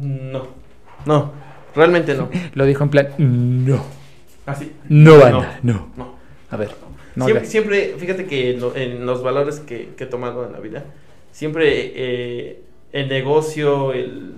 No. 0.00 0.48
No, 1.04 1.32
realmente 1.74 2.14
no. 2.14 2.30
Lo 2.54 2.64
dijo 2.64 2.84
en 2.84 2.90
plan, 2.90 3.08
no, 3.18 3.84
Así. 4.46 4.72
no, 4.88 5.18
banda, 5.18 5.58
no. 5.62 5.88
No. 5.96 6.13
A 6.54 6.56
ver, 6.56 6.70
no. 7.16 7.26
siempre, 7.44 7.94
fíjate 7.98 8.26
que 8.26 8.50
en, 8.52 8.60
lo- 8.60 8.76
en 8.76 9.04
los 9.06 9.22
valores 9.22 9.60
que, 9.60 9.88
que 9.96 10.04
he 10.04 10.06
tomado 10.06 10.46
en 10.46 10.52
la 10.52 10.60
vida, 10.60 10.84
siempre 11.32 11.92
eh, 11.96 12.60
el 12.92 13.08
negocio, 13.08 13.92
el, 13.92 14.34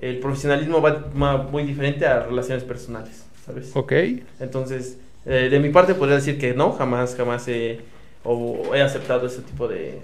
el 0.00 0.18
profesionalismo 0.18 0.80
va, 0.82 1.04
va 1.20 1.36
muy 1.38 1.62
diferente 1.64 2.06
a 2.06 2.24
relaciones 2.24 2.64
personales, 2.64 3.24
¿sabes? 3.46 3.70
Ok, 3.74 3.92
Entonces, 4.40 4.98
eh, 5.26 5.48
de 5.50 5.60
mi 5.60 5.70
parte 5.70 5.94
podría 5.94 6.16
decir 6.16 6.38
que 6.38 6.54
no, 6.54 6.72
jamás, 6.72 7.14
jamás 7.16 7.46
he, 7.48 7.78
o 8.24 8.74
he 8.74 8.82
aceptado 8.82 9.26
ese 9.26 9.42
tipo 9.42 9.68
de, 9.68 10.00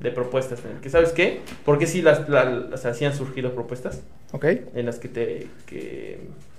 de 0.00 0.10
propuestas. 0.10 0.60
en 0.64 0.72
el 0.76 0.80
que, 0.82 0.90
¿Sabes 0.90 1.12
qué? 1.12 1.40
Porque 1.64 1.86
sí, 1.86 2.02
las, 2.02 2.28
la- 2.28 2.68
o 2.72 2.76
sea, 2.76 2.94
sí 2.94 3.04
han 3.04 3.14
surgido 3.14 3.52
propuestas 3.54 4.02
ok. 4.32 4.44
en 4.74 4.86
las 4.86 4.98
que 4.98 5.08
te 5.08 5.46
que 5.66 6.18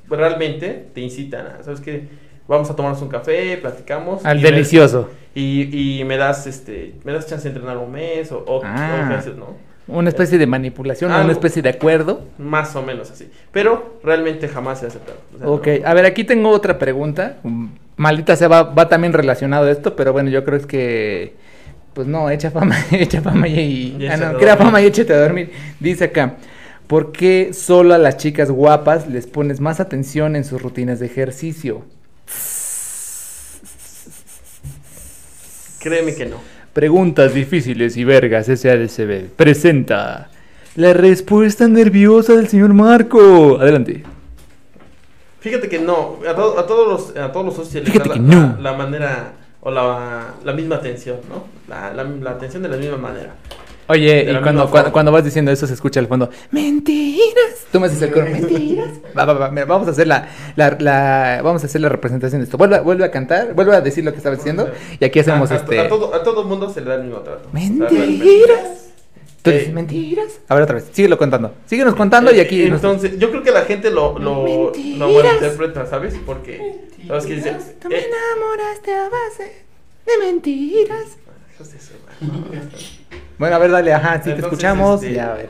realmente 0.09 0.87
te 0.93 1.01
incitan 1.01 1.47
a, 1.47 1.63
¿sabes 1.63 1.79
qué? 1.79 2.03
Vamos 2.51 2.69
a 2.69 2.75
tomarnos 2.75 3.01
un 3.01 3.07
café, 3.07 3.57
platicamos. 3.57 4.25
Al 4.25 4.39
y 4.39 4.43
me- 4.43 4.51
delicioso. 4.51 5.09
y, 5.33 5.99
y 5.99 6.03
me 6.03 6.17
das 6.17 6.45
este 6.47 6.95
me 7.05 7.13
das 7.13 7.25
chance 7.27 7.43
de 7.47 7.55
entrenar 7.55 7.77
un 7.77 7.91
mes 7.91 8.31
o, 8.31 8.39
o, 8.45 8.61
Ah. 8.63 9.01
o 9.03 9.05
meses, 9.15 9.35
¿no? 9.37 9.55
Una 9.87 10.09
especie 10.09 10.37
de 10.37 10.45
manipulación, 10.45 11.11
una 11.11 11.31
especie 11.31 11.61
de 11.61 11.69
acuerdo. 11.69 12.21
Más 12.37 12.75
o 12.75 12.81
menos 12.83 13.09
así. 13.11 13.29
Pero 13.51 13.99
realmente 14.03 14.47
jamás 14.47 14.83
he 14.83 14.87
aceptado. 14.87 15.17
O 15.35 15.37
sea, 15.39 15.47
Ok, 15.49 15.67
no. 15.81 15.87
a 15.89 15.93
ver, 15.93 16.05
aquí 16.05 16.23
tengo 16.23 16.49
otra 16.49 16.77
pregunta. 16.77 17.37
Maldita 17.97 18.35
sea, 18.35 18.47
va, 18.47 18.63
va 18.63 18.87
también 18.89 19.11
relacionado 19.13 19.65
a 19.67 19.71
esto, 19.71 19.95
pero 19.95 20.13
bueno, 20.13 20.29
yo 20.29 20.43
creo 20.43 20.57
es 20.57 20.65
que. 20.65 21.33
Pues 21.93 22.07
no, 22.07 22.29
echa 22.29 22.51
fama, 22.51 22.75
echa 22.91 23.21
fama 23.21 23.47
y. 23.47 23.95
Y 23.99 24.07
ah, 24.07 24.17
no, 24.17 24.37
crea 24.37 24.55
fama 24.57 24.81
y 24.81 24.85
échate 24.85 25.13
a 25.13 25.21
dormir. 25.21 25.51
Dice 25.79 26.05
acá. 26.05 26.35
¿Por 26.87 27.11
qué 27.13 27.53
solo 27.53 27.93
a 27.93 27.97
las 27.97 28.17
chicas 28.17 28.51
guapas 28.51 29.07
les 29.07 29.25
pones 29.25 29.59
más 29.61 29.79
atención 29.79 30.35
en 30.35 30.43
sus 30.43 30.61
rutinas 30.61 30.99
de 30.99 31.05
ejercicio? 31.07 31.83
Créeme 35.79 36.13
que 36.15 36.25
no. 36.25 36.37
Preguntas 36.73 37.33
difíciles 37.33 37.97
y 37.97 38.03
vergas, 38.03 38.45
SADCB. 38.47 39.29
Presenta 39.35 40.29
la 40.75 40.93
respuesta 40.93 41.67
nerviosa 41.67 42.33
del 42.33 42.47
señor 42.47 42.73
Marco. 42.73 43.59
Adelante. 43.59 44.03
Fíjate 45.39 45.67
que 45.67 45.79
no, 45.79 46.19
a, 46.29 46.35
to- 46.35 46.59
a 46.59 46.67
todos 46.67 46.87
los 46.87 47.17
a 47.17 47.31
todos 47.31 47.45
los 47.47 47.55
socios 47.55 47.83
les 47.83 47.93
da 47.95 48.03
que 48.03 48.09
la, 48.09 48.15
no. 48.15 48.55
la, 48.57 48.71
la 48.71 48.77
manera 48.77 49.33
o 49.61 49.71
la, 49.71 50.35
la 50.43 50.53
misma 50.53 50.75
atención, 50.75 51.17
¿no? 51.27 51.45
La 51.67 52.31
atención 52.31 52.61
de 52.61 52.69
la 52.69 52.77
misma 52.77 52.97
manera. 52.97 53.35
Oye, 53.91 54.31
y 54.31 54.35
cuando, 54.41 54.69
cuando, 54.69 54.91
cuando 54.91 55.11
vas 55.11 55.23
diciendo 55.23 55.51
eso 55.51 55.67
se 55.67 55.73
escucha 55.73 55.99
al 55.99 56.07
fondo, 56.07 56.29
mentiras. 56.51 57.65
Tú 57.71 57.79
me 57.79 57.87
haces 57.87 58.01
el 58.01 58.11
coro, 58.11 58.25
mentiras. 58.25 58.89
Va, 59.17 59.25
va, 59.25 59.33
va, 59.33 59.49
mira, 59.51 59.65
vamos 59.65 59.87
a 59.87 59.91
hacer 59.91 60.07
la, 60.07 60.29
la, 60.55 60.77
la- 60.79 61.41
vamos 61.43 61.63
a 61.63 61.65
hacer 61.65 61.81
la 61.81 61.89
representación 61.89 62.41
de 62.41 62.45
esto. 62.45 62.57
Vuelve, 62.57 62.77
a- 62.77 62.81
vuelve 62.81 63.03
a 63.05 63.11
cantar, 63.11 63.53
vuelve 63.53 63.75
a 63.75 63.81
decir 63.81 64.03
lo 64.05 64.11
que 64.11 64.17
estabas 64.17 64.39
diciendo 64.39 64.69
y 64.99 65.03
aquí 65.05 65.19
hacemos 65.19 65.51
a, 65.51 65.55
a- 65.55 65.57
este. 65.57 65.79
a 65.79 65.87
todo, 65.89 66.13
a 66.15 66.23
todo 66.23 66.43
mundo 66.45 66.69
se 66.69 66.81
le 66.81 66.87
da 66.89 66.95
el 66.95 67.03
mismo 67.03 67.19
trato. 67.19 67.49
Mentiras. 67.51 68.87
Tú 69.41 69.49
Eh, 69.49 69.53
dices 69.57 69.73
mentiras. 69.73 70.39
A 70.47 70.53
ver 70.53 70.63
otra 70.63 70.75
vez, 70.75 70.85
síguelo 70.91 71.17
contando. 71.17 71.51
Síguenos 71.65 71.95
contando 71.95 72.31
y 72.31 72.39
aquí. 72.39 72.65
nos- 72.69 72.75
Entonces, 72.83 73.17
yo 73.17 73.29
creo 73.31 73.41
que 73.43 73.51
la 73.51 73.61
gente 73.63 73.89
lo, 73.89 74.19
lo, 74.19 74.45
lo 74.47 74.71
Mentiras. 74.71 74.99
malinterpreta, 75.25 75.85
¿sabes? 75.87 76.13
Porque, 76.25 76.85
¿sabes 77.07 77.25
qué 77.25 77.33
dice? 77.35 77.55
Tú 77.81 77.89
me 77.89 77.95
Eh, 77.95 78.05
enamoraste 78.07 78.93
a 78.93 79.09
base 79.09 79.51
de 80.05 80.25
mentiras. 80.25 81.17
Hijos 81.61 81.73
de 81.73 81.79
su 81.79 81.93
madre. 82.25 82.67
Bueno, 83.37 83.55
a 83.55 83.59
ver, 83.59 83.71
dale, 83.71 83.93
ajá, 83.93 84.21
sí, 84.23 84.31
te 84.33 84.41
escuchamos. 84.41 85.01
este, 85.03 85.15
Ya, 85.15 85.31
a 85.33 85.35
ver. 85.35 85.49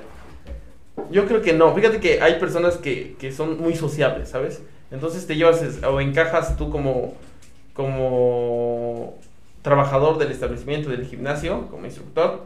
Yo 1.09 1.25
creo 1.25 1.41
que 1.41 1.53
no. 1.53 1.73
Fíjate 1.73 1.99
que 1.99 2.21
hay 2.21 2.39
personas 2.39 2.77
que, 2.77 3.15
que 3.19 3.31
son 3.31 3.59
muy 3.59 3.75
sociables, 3.75 4.29
¿sabes? 4.29 4.61
Entonces 4.91 5.25
te 5.25 5.35
llevas 5.35 5.61
o 5.89 6.01
encajas 6.01 6.57
tú 6.57 6.69
como, 6.69 7.13
como 7.73 9.17
trabajador 9.61 10.17
del 10.17 10.31
establecimiento, 10.31 10.89
del 10.89 11.05
gimnasio, 11.05 11.67
como 11.69 11.85
instructor, 11.85 12.43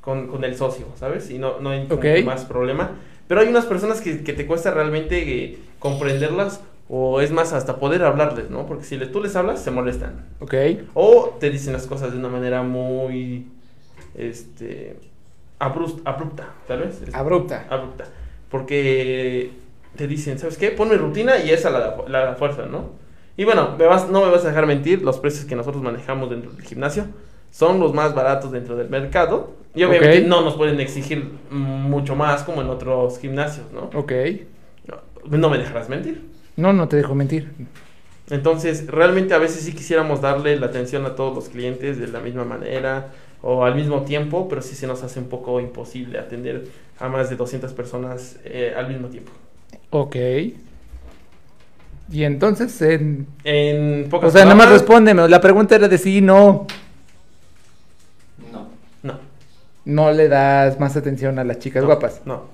con, 0.00 0.28
con 0.28 0.44
el 0.44 0.56
socio, 0.56 0.86
¿sabes? 0.98 1.30
Y 1.30 1.38
no, 1.38 1.60
no 1.60 1.70
hay 1.70 1.86
más 2.24 2.44
problema. 2.44 2.92
Pero 3.26 3.40
hay 3.40 3.48
unas 3.48 3.64
personas 3.64 4.00
que, 4.00 4.22
que 4.22 4.32
te 4.32 4.46
cuesta 4.46 4.70
realmente 4.72 5.18
eh, 5.44 5.58
comprenderlas 5.78 6.60
o 6.88 7.20
es 7.20 7.30
más 7.32 7.52
hasta 7.52 7.76
poder 7.76 8.02
hablarles, 8.04 8.50
¿no? 8.50 8.66
Porque 8.66 8.84
si 8.84 8.96
le- 8.96 9.06
tú 9.06 9.22
les 9.22 9.34
hablas, 9.36 9.62
se 9.62 9.70
molestan. 9.70 10.26
Ok. 10.40 10.54
O 10.94 11.36
te 11.40 11.50
dicen 11.50 11.72
las 11.72 11.86
cosas 11.86 12.12
de 12.12 12.18
una 12.18 12.28
manera 12.28 12.62
muy, 12.62 13.46
este, 14.14 14.96
abrupta, 15.58 16.48
¿sabes? 16.68 17.00
Es- 17.02 17.14
Abrupta. 17.14 17.66
abrupta. 17.70 18.04
Porque 18.50 19.50
te 19.96 20.06
dicen, 20.06 20.38
¿sabes 20.38 20.58
qué? 20.58 20.70
Ponme 20.70 20.96
rutina 20.96 21.38
y 21.38 21.50
esa 21.50 21.70
la, 21.70 21.96
la, 22.08 22.24
la 22.26 22.34
fuerza, 22.34 22.66
¿no? 22.66 22.90
Y 23.36 23.44
bueno, 23.44 23.74
me 23.78 23.86
vas, 23.86 24.08
no 24.10 24.24
me 24.24 24.30
vas 24.30 24.44
a 24.44 24.48
dejar 24.48 24.66
mentir, 24.66 25.02
los 25.02 25.18
precios 25.18 25.44
que 25.46 25.56
nosotros 25.56 25.82
manejamos 25.82 26.30
dentro 26.30 26.52
del 26.52 26.64
gimnasio 26.64 27.06
son 27.50 27.80
los 27.80 27.92
más 27.94 28.14
baratos 28.14 28.52
dentro 28.52 28.76
del 28.76 28.88
mercado. 28.90 29.50
Y 29.74 29.82
obviamente 29.82 30.20
no 30.28 30.40
nos 30.42 30.54
pueden 30.54 30.78
exigir 30.80 31.32
mucho 31.50 32.14
más 32.14 32.44
como 32.44 32.62
en 32.62 32.68
otros 32.68 33.18
gimnasios, 33.18 33.66
¿no? 33.72 33.90
Ok. 33.98 34.12
No, 34.86 35.36
no 35.36 35.50
me 35.50 35.58
dejarás 35.58 35.88
mentir. 35.88 36.22
No, 36.56 36.72
no 36.72 36.88
te 36.88 36.96
dejo 36.96 37.14
mentir. 37.14 37.50
Entonces, 38.30 38.86
realmente 38.86 39.34
a 39.34 39.38
veces 39.38 39.62
sí 39.62 39.72
quisiéramos 39.72 40.20
darle 40.20 40.58
la 40.58 40.66
atención 40.66 41.04
a 41.04 41.14
todos 41.14 41.34
los 41.34 41.48
clientes 41.48 41.98
de 41.98 42.08
la 42.08 42.20
misma 42.20 42.44
manera 42.44 43.12
o 43.42 43.64
al 43.64 43.74
mismo 43.74 44.02
tiempo, 44.02 44.48
pero 44.48 44.62
sí 44.62 44.74
se 44.74 44.86
nos 44.86 45.02
hace 45.02 45.18
un 45.20 45.28
poco 45.28 45.60
imposible 45.60 46.18
atender 46.18 46.66
a 46.98 47.08
más 47.08 47.28
de 47.28 47.36
200 47.36 47.72
personas 47.74 48.36
eh, 48.44 48.72
al 48.76 48.88
mismo 48.88 49.08
tiempo. 49.08 49.32
Ok. 49.90 50.16
Y 52.10 52.24
entonces, 52.24 52.80
en... 52.80 53.26
En 53.44 54.08
pocas 54.08 54.30
o 54.30 54.32
sea, 54.32 54.44
nada 54.44 54.54
más 54.54 54.70
respóndeme. 54.70 55.28
La 55.28 55.40
pregunta 55.40 55.74
era 55.74 55.88
de 55.88 55.98
sí, 55.98 56.20
no. 56.22 56.66
No. 58.52 58.68
No, 59.02 59.18
No 59.84 60.12
le 60.12 60.28
das 60.28 60.80
más 60.80 60.96
atención 60.96 61.38
a 61.38 61.44
las 61.44 61.58
chicas 61.58 61.82
no, 61.82 61.88
guapas. 61.88 62.22
No. 62.24 62.44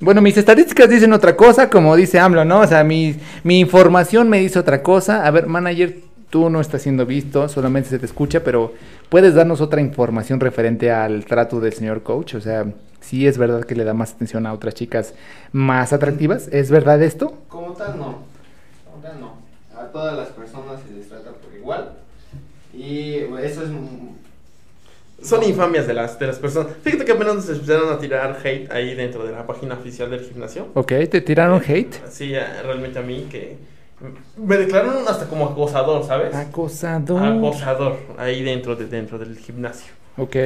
Bueno, 0.00 0.20
mis 0.20 0.36
estadísticas 0.36 0.88
dicen 0.90 1.12
otra 1.12 1.36
cosa, 1.36 1.70
como 1.70 1.94
dice 1.96 2.18
AMLO, 2.18 2.44
¿no? 2.44 2.60
O 2.60 2.66
sea, 2.66 2.82
mi, 2.84 3.16
mi 3.44 3.60
información 3.60 4.28
me 4.28 4.40
dice 4.40 4.58
otra 4.58 4.82
cosa. 4.82 5.24
A 5.24 5.30
ver, 5.30 5.46
manager, 5.46 6.00
tú 6.30 6.50
no 6.50 6.60
estás 6.60 6.82
siendo 6.82 7.06
visto, 7.06 7.48
solamente 7.48 7.90
se 7.90 7.98
te 8.00 8.06
escucha, 8.06 8.42
pero 8.42 8.74
¿puedes 9.08 9.34
darnos 9.34 9.60
otra 9.60 9.80
información 9.80 10.40
referente 10.40 10.90
al 10.90 11.24
trato 11.24 11.60
del 11.60 11.72
señor 11.72 12.02
coach? 12.02 12.34
O 12.34 12.40
sea, 12.40 12.66
si 13.00 13.26
es 13.26 13.38
verdad 13.38 13.64
que 13.64 13.76
le 13.76 13.84
da 13.84 13.94
más 13.94 14.14
atención 14.14 14.46
a 14.46 14.52
otras 14.52 14.74
chicas 14.74 15.14
más 15.52 15.92
atractivas. 15.92 16.48
¿Es 16.48 16.70
verdad 16.70 17.00
esto? 17.02 17.38
Como 17.48 17.72
tal, 17.74 17.98
no. 17.98 18.18
Como 18.84 19.02
tal, 19.02 19.20
no. 19.20 19.34
A 19.78 19.84
todas 19.92 20.16
las 20.16 20.28
personas 20.28 20.80
se 20.86 20.94
les 20.94 21.08
trata 21.08 21.30
por 21.30 21.54
igual. 21.54 21.92
Y 22.72 23.14
eso 23.42 23.62
es. 23.62 23.70
Son 25.24 25.40
no. 25.40 25.48
infamias 25.48 25.86
de 25.86 25.94
las, 25.94 26.18
de 26.18 26.26
las 26.26 26.38
personas. 26.38 26.72
Fíjate 26.82 27.04
que 27.04 27.12
apenas 27.12 27.44
se 27.44 27.52
empezaron 27.52 27.90
a 27.92 27.98
tirar 27.98 28.38
hate 28.44 28.70
ahí 28.70 28.94
dentro 28.94 29.24
de 29.24 29.32
la 29.32 29.46
página 29.46 29.74
oficial 29.74 30.10
del 30.10 30.20
gimnasio. 30.20 30.68
Ok, 30.74 30.92
¿te 31.10 31.20
tiraron 31.20 31.62
hate? 31.66 31.94
Sí, 32.10 32.34
realmente 32.62 32.98
a 32.98 33.02
mí 33.02 33.26
que 33.30 33.56
me 34.36 34.56
declararon 34.56 35.08
hasta 35.08 35.26
como 35.26 35.46
acosador, 35.46 36.04
¿sabes? 36.04 36.34
Acosador. 36.34 37.22
Acosador 37.22 37.96
ahí 38.18 38.42
dentro 38.42 38.76
de 38.76 38.86
dentro 38.86 39.18
del 39.18 39.38
gimnasio. 39.38 39.92
Ok. 40.16 40.36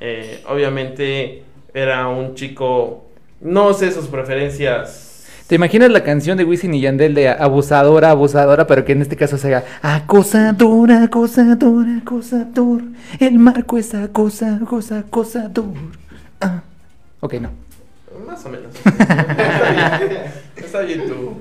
Eh, 0.00 0.42
obviamente 0.48 1.42
era 1.74 2.08
un 2.08 2.34
chico, 2.34 3.04
no 3.40 3.74
sé 3.74 3.92
sus 3.92 4.06
preferencias. 4.06 5.11
¿Te 5.46 5.56
imaginas 5.56 5.90
la 5.90 6.02
canción 6.02 6.38
de 6.38 6.44
Wisin 6.44 6.72
y 6.74 6.80
Yandel 6.80 7.14
de 7.14 7.28
abusadora, 7.28 8.10
abusadora, 8.10 8.66
pero 8.66 8.84
que 8.84 8.92
en 8.92 9.02
este 9.02 9.16
caso 9.16 9.36
sea 9.36 9.64
acosadora, 9.82 11.02
acosadora, 11.02 11.98
acosador? 11.98 12.82
El 13.20 13.38
marco 13.38 13.76
es 13.76 13.94
acosa, 13.94 14.56
acosa, 14.62 15.00
acosador. 15.00 15.64
Ah. 16.40 16.62
Ok, 17.20 17.34
no. 17.34 17.50
Más 18.26 18.44
o 18.46 18.48
menos. 18.48 18.74
Está 18.84 20.00
bien, 20.00 20.22
Está 20.56 20.80
bien 20.80 21.06
tu. 21.08 21.34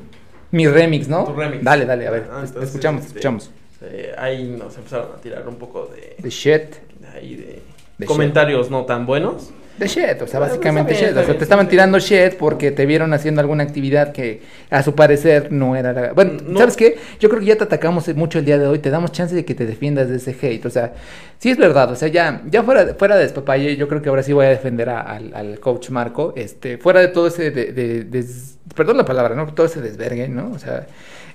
Mi 0.51 0.67
remix, 0.67 1.07
¿no? 1.07 1.23
Tu 1.23 1.33
remix. 1.33 1.63
Dale, 1.63 1.85
dale, 1.85 2.07
a 2.07 2.11
ver. 2.11 2.27
Ah, 2.31 2.41
entonces, 2.43 2.63
escuchamos, 2.69 3.01
te 3.01 3.07
este, 3.07 3.19
escuchamos. 3.19 3.51
eh, 3.81 4.13
ahí 4.17 4.55
nos 4.59 4.75
empezaron 4.77 5.07
a 5.15 5.21
tirar 5.21 5.47
un 5.47 5.55
poco 5.55 5.85
de, 5.95 6.17
The 6.21 6.29
shit. 6.29 6.75
de 6.99 7.07
ahí 7.15 7.35
de, 7.35 7.61
De 7.97 8.05
comentarios 8.05 8.69
no 8.69 8.83
tan 8.83 9.05
buenos. 9.05 9.51
The 9.79 9.87
shit, 9.87 10.21
o 10.21 10.27
sea, 10.27 10.37
Ah, 10.39 10.43
básicamente 10.47 10.93
shit. 10.93 11.15
O 11.17 11.23
sea, 11.23 11.35
te 11.37 11.43
estaban 11.43 11.67
tirando 11.67 11.97
shit 11.97 12.35
porque 12.37 12.71
te 12.71 12.85
vieron 12.85 13.13
haciendo 13.13 13.41
alguna 13.41 13.63
actividad 13.63 14.11
que 14.11 14.41
a 14.69 14.83
su 14.83 14.93
parecer 14.93 15.51
no 15.51 15.75
era 15.75 15.91
la... 15.93 16.13
Bueno, 16.13 16.33
No. 16.45 16.59
¿sabes 16.59 16.75
qué? 16.77 16.97
Yo 17.19 17.29
creo 17.29 17.39
que 17.39 17.47
ya 17.47 17.55
te 17.55 17.63
atacamos 17.63 18.07
mucho 18.15 18.37
el 18.39 18.45
día 18.45 18.59
de 18.59 18.67
hoy, 18.67 18.77
te 18.79 18.89
damos 18.91 19.11
chance 19.11 19.33
de 19.33 19.43
que 19.43 19.55
te 19.55 19.65
defiendas 19.65 20.09
de 20.09 20.17
ese 20.17 20.35
hate. 20.39 20.65
O 20.65 20.69
sea, 20.69 20.93
sí 21.39 21.49
es 21.49 21.57
verdad, 21.57 21.91
o 21.91 21.95
sea, 21.95 22.09
ya, 22.09 22.41
ya 22.47 22.61
fuera, 22.63 22.85
de- 22.85 22.93
fuera 22.93 23.15
de 23.15 23.23
despapalle, 23.23 23.75
yo 23.75 23.87
creo 23.87 24.01
que 24.03 24.09
ahora 24.09 24.21
sí 24.23 24.33
voy 24.33 24.45
a 24.45 24.49
defender 24.49 24.89
a- 24.89 25.01
al, 25.01 25.33
al 25.33 25.59
coach 25.59 25.89
Marco. 25.89 26.33
Este, 26.35 26.77
fuera 26.77 26.99
de 26.99 27.07
todo 27.07 27.27
ese... 27.27 27.49
De, 27.51 27.71
de- 27.73 28.03
des- 28.03 28.57
perdón 28.75 28.97
la 28.97 29.05
palabra, 29.05 29.33
¿no? 29.35 29.51
Todo 29.53 29.65
ese 29.65 29.81
desvergue, 29.81 30.27
¿no? 30.27 30.51
O 30.51 30.59
sea... 30.59 30.85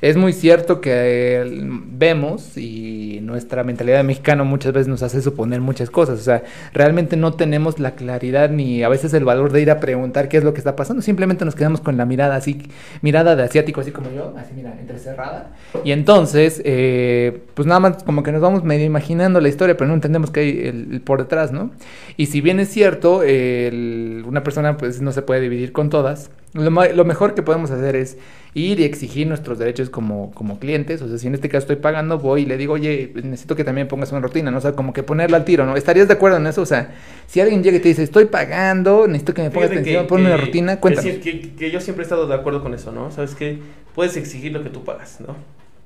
Es 0.01 0.16
muy 0.16 0.32
cierto 0.32 0.80
que 0.80 0.90
eh, 0.92 1.44
vemos 1.44 2.57
y 2.57 3.20
nuestra 3.22 3.64
mentalidad 3.64 3.99
de 3.99 4.03
mexicano 4.03 4.44
muchas 4.44 4.72
veces 4.72 4.88
nos 4.88 5.03
hace 5.03 5.22
suponer 5.22 5.61
muchas 5.61 5.90
cosas. 5.90 6.20
O 6.20 6.22
sea, 6.22 6.42
realmente 6.72 7.16
no 7.16 7.34
tenemos 7.34 7.78
la 7.78 7.92
claridad 7.92 8.51
ni 8.51 8.82
a 8.82 8.88
veces 8.88 9.14
el 9.14 9.24
valor 9.24 9.53
de 9.53 9.62
ir 9.62 9.70
a 9.70 9.80
preguntar 9.80 10.28
qué 10.28 10.36
es 10.36 10.44
lo 10.44 10.53
que 10.53 10.59
está 10.59 10.76
pasando. 10.76 11.03
Simplemente 11.03 11.44
nos 11.44 11.55
quedamos 11.55 11.80
con 11.80 11.97
la 11.97 12.05
mirada 12.05 12.36
así, 12.36 12.68
mirada 13.03 13.36
de 13.36 13.44
asiático, 13.44 13.80
así 13.80 13.90
como 13.90 14.11
yo, 14.12 14.34
así 14.36 14.53
mira, 14.55 14.76
entrecerrada. 14.78 15.51
Y 15.84 15.92
entonces, 15.92 16.61
eh, 16.64 17.42
pues 17.55 17.66
nada 17.66 17.80
más 17.80 18.03
como 18.03 18.22
que 18.22 18.32
nos 18.32 18.40
vamos 18.40 18.64
medio 18.64 18.84
imaginando 18.84 19.40
la 19.40 19.49
historia, 19.49 19.76
pero 19.76 19.88
no 19.88 19.94
entendemos 19.94 20.30
qué 20.30 20.40
hay 20.40 20.99
por 21.01 21.20
detrás, 21.20 21.53
¿no? 21.53 21.70
Y 22.16 22.26
si 22.26 22.40
bien 22.40 22.61
es 22.61 22.68
cierto, 22.68 23.20
una 23.20 24.42
persona 24.42 24.76
pues 24.76 25.01
no 25.01 25.12
se 25.12 25.22
puede 25.22 25.40
dividir 25.40 25.72
con 25.72 25.90
todas, 25.90 26.30
lo, 26.57 26.71
lo 26.93 27.05
mejor 27.05 27.35
que 27.35 27.43
podemos 27.43 27.71
hacer 27.71 27.95
es 27.97 28.17
ir 28.55 28.81
y 28.81 28.85
exigir 28.85 29.27
nuestros 29.27 29.59
derechos 29.59 29.91
como, 29.91 30.31
como 30.33 30.59
clientes. 30.59 31.03
O 31.03 31.09
sea, 31.09 31.19
si 31.19 31.27
en 31.27 31.35
este 31.35 31.49
caso 31.49 31.65
estoy 31.65 31.77
pagando, 31.77 32.19
voy 32.19 32.43
y 32.43 32.47
le 32.47 32.57
digo, 32.57 32.73
oye, 32.75 33.13
necesito 33.15 33.55
que 33.55 33.65
también 33.65 33.87
pongas 33.89 34.11
una 34.13 34.21
rutina, 34.23 34.51
¿no? 34.51 34.59
O 34.59 34.61
sea, 34.61 34.73
como 34.73 34.93
que 34.93 35.03
ponerlo 35.03 35.37
al 35.37 35.45
tiro, 35.45 35.67
¿no? 35.67 35.77
¿Estarías 35.77 36.09
de 36.09 36.15
acuerdo 36.15 36.39
en 36.39 36.47
eso? 36.47 36.63
O 36.63 36.67
sea, 36.67 36.95
si 37.27 37.41
alguien 37.41 37.63
llega 37.63 37.77
y 37.77 37.81
te 37.81 37.89
dice, 37.89 38.03
estoy 38.03 38.25
pagando, 38.27 39.07
necesito 39.07 39.35
que 39.35 39.43
me 39.43 39.51
pongas 39.51 39.71
Fíjate 39.71 39.83
atención, 39.83 40.07
ponme 40.07 40.27
una 40.27 40.37
rutina, 40.39 40.81
cuéntanos. 40.81 41.13
sí- 41.13 41.21
Que, 41.21 41.41
que 41.55 41.71
yo 41.71 41.81
siempre 41.81 42.03
he 42.03 42.07
estado 42.07 42.27
de 42.27 42.35
acuerdo 42.35 42.63
con 42.63 42.75
eso, 42.75 42.91
¿no? 42.93 43.11
Sabes 43.11 43.35
que 43.35 43.59
puedes 43.95 44.17
exigir 44.17 44.53
lo 44.53 44.63
que 44.63 44.71
tú 44.71 44.85
pagas, 44.85 45.21
¿no? 45.21 45.37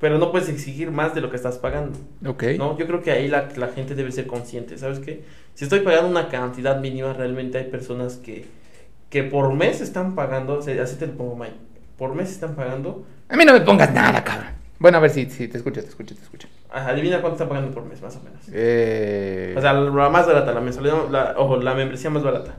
Pero 0.00 0.18
no 0.18 0.30
puedes 0.32 0.48
exigir 0.48 0.90
más 0.90 1.14
de 1.14 1.20
lo 1.20 1.28
que 1.28 1.36
estás 1.36 1.58
pagando, 1.58 1.98
Ok. 2.24 2.44
¿no? 2.56 2.78
Yo 2.78 2.86
creo 2.86 3.02
que 3.02 3.10
ahí 3.10 3.28
la, 3.28 3.48
la 3.56 3.68
gente 3.68 3.94
debe 3.94 4.10
ser 4.12 4.26
consciente, 4.26 4.78
¿sabes 4.78 4.98
qué? 4.98 5.22
Si 5.54 5.64
estoy 5.64 5.80
pagando 5.80 6.08
una 6.08 6.28
cantidad 6.28 6.80
mínima, 6.80 7.12
realmente 7.12 7.58
hay 7.58 7.64
personas 7.64 8.16
que, 8.16 8.46
que 9.10 9.22
por 9.24 9.52
mes 9.52 9.80
están 9.80 10.14
pagando, 10.14 10.54
o 10.58 10.62
sea, 10.62 10.82
así 10.82 10.96
te 10.96 11.06
lo 11.06 11.12
pongo, 11.14 11.36
Mike, 11.36 11.54
por 11.98 12.14
mes 12.14 12.30
están 12.30 12.54
pagando, 12.54 13.04
A 13.28 13.36
mí 13.36 13.44
no 13.44 13.52
me 13.52 13.60
pongas 13.60 13.92
nada, 13.92 14.24
cabrón. 14.24 14.48
Bueno, 14.78 14.96
a 14.96 15.00
ver 15.00 15.10
si 15.10 15.28
si 15.28 15.46
te 15.48 15.58
escucho, 15.58 15.82
te 15.82 15.88
escucho, 15.88 16.14
te 16.14 16.22
escucho. 16.22 16.48
ajá, 16.70 16.90
adivina 16.90 17.20
cuánto 17.20 17.34
están 17.34 17.48
pagando 17.48 17.70
por 17.72 17.84
mes, 17.84 18.00
más 18.00 18.16
o 18.16 18.20
menos. 18.22 18.40
Eh... 18.52 19.54
O 19.56 19.60
sea, 19.60 19.74
la 19.74 20.08
más 20.08 20.26
barata, 20.26 20.52
la 20.52 20.60
mensualidad, 20.60 21.08
la, 21.10 21.34
ojo, 21.36 21.56
la 21.58 21.74
membresía 21.74 22.08
más 22.08 22.22
barata. 22.22 22.54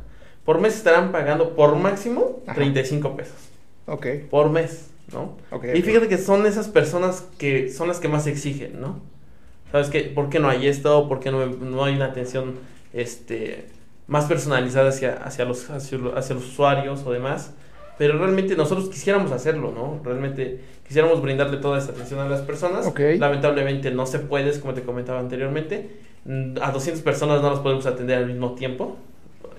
Por 0.45 0.59
mes 0.59 0.75
estarán 0.75 1.11
pagando 1.11 1.55
por 1.55 1.75
máximo 1.75 2.41
Ajá. 2.45 2.55
35 2.55 3.15
pesos. 3.17 3.35
ok. 3.87 4.05
por 4.29 4.49
mes, 4.51 4.91
¿no? 5.11 5.37
Ok, 5.51 5.65
Y 5.73 5.81
fíjate 5.81 6.07
que 6.07 6.17
son 6.17 6.45
esas 6.45 6.67
personas 6.67 7.25
que 7.39 7.71
son 7.71 7.87
las 7.87 7.99
que 7.99 8.07
más 8.07 8.27
exigen, 8.27 8.79
¿no? 8.81 8.99
¿Sabes 9.71 9.89
qué? 9.89 10.01
¿Por 10.01 10.29
qué 10.29 10.39
no 10.39 10.49
hay 10.49 10.67
esto? 10.67 11.07
¿Por 11.07 11.19
qué 11.21 11.31
no, 11.31 11.45
no 11.45 11.83
hay 11.85 11.95
una 11.95 12.05
atención 12.05 12.55
este, 12.93 13.67
más 14.11 14.25
personalizada 14.25 14.89
hacia, 14.89 15.13
hacia, 15.23 15.45
los, 15.45 15.69
hacia, 15.69 15.97
hacia 16.15 16.35
los 16.35 16.45
usuarios 16.45 17.01
o 17.05 17.13
demás? 17.13 17.53
Pero 17.97 18.17
realmente 18.17 18.57
nosotros 18.57 18.89
quisiéramos 18.89 19.31
hacerlo, 19.31 19.71
¿no? 19.71 20.01
Realmente 20.03 20.59
quisiéramos 20.85 21.21
brindarle 21.21 21.57
toda 21.57 21.77
esa 21.77 21.91
atención 21.91 22.19
a 22.19 22.27
las 22.27 22.41
personas. 22.41 22.85
Ok. 22.85 22.99
Lamentablemente 23.17 23.89
no 23.91 24.05
se 24.05 24.19
puede, 24.19 24.49
es 24.49 24.59
como 24.59 24.73
te 24.73 24.81
comentaba 24.81 25.19
anteriormente. 25.19 25.91
A 26.61 26.71
200 26.71 27.01
personas 27.03 27.41
no 27.41 27.51
las 27.51 27.59
podemos 27.59 27.85
atender 27.85 28.17
al 28.17 28.25
mismo 28.25 28.53
tiempo. 28.55 28.97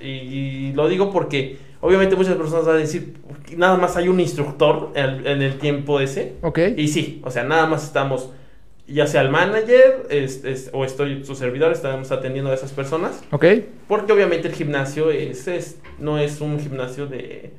Y, 0.03 0.09
y 0.09 0.73
lo 0.75 0.87
digo 0.87 1.11
porque 1.11 1.57
obviamente 1.81 2.15
muchas 2.15 2.35
personas 2.35 2.67
van 2.67 2.77
a 2.77 2.79
decir, 2.81 3.15
nada 3.57 3.79
más 3.79 3.97
hay 3.97 4.09
un 4.09 4.21
instructor 4.21 4.91
en, 4.95 5.27
en 5.27 5.41
el 5.41 5.59
tiempo 5.59 5.99
ese. 5.99 6.35
Ok. 6.43 6.59
Y 6.77 6.89
sí, 6.89 7.23
o 7.25 7.31
sea, 7.31 7.45
nada 7.45 7.67
más 7.67 7.85
estamos, 7.85 8.31
ya 8.93 9.07
sea 9.07 9.21
el 9.23 9.31
manager 9.31 10.07
es- 10.11 10.45
es- 10.45 10.71
o 10.73 10.85
estoy 10.85 11.25
su 11.25 11.35
servidor, 11.35 11.73
estamos 11.73 12.11
atendiendo 12.13 12.51
a 12.51 12.55
esas 12.55 12.73
personas. 12.73 13.23
Ok. 13.31 13.45
Porque 13.89 14.13
obviamente 14.13 14.49
el 14.49 14.55
gimnasio 14.55 15.11
es, 15.11 15.47
es- 15.49 15.79
no 15.99 16.19
es 16.19 16.41
un 16.41 16.59
gimnasio 16.61 17.07
de, 17.07 17.51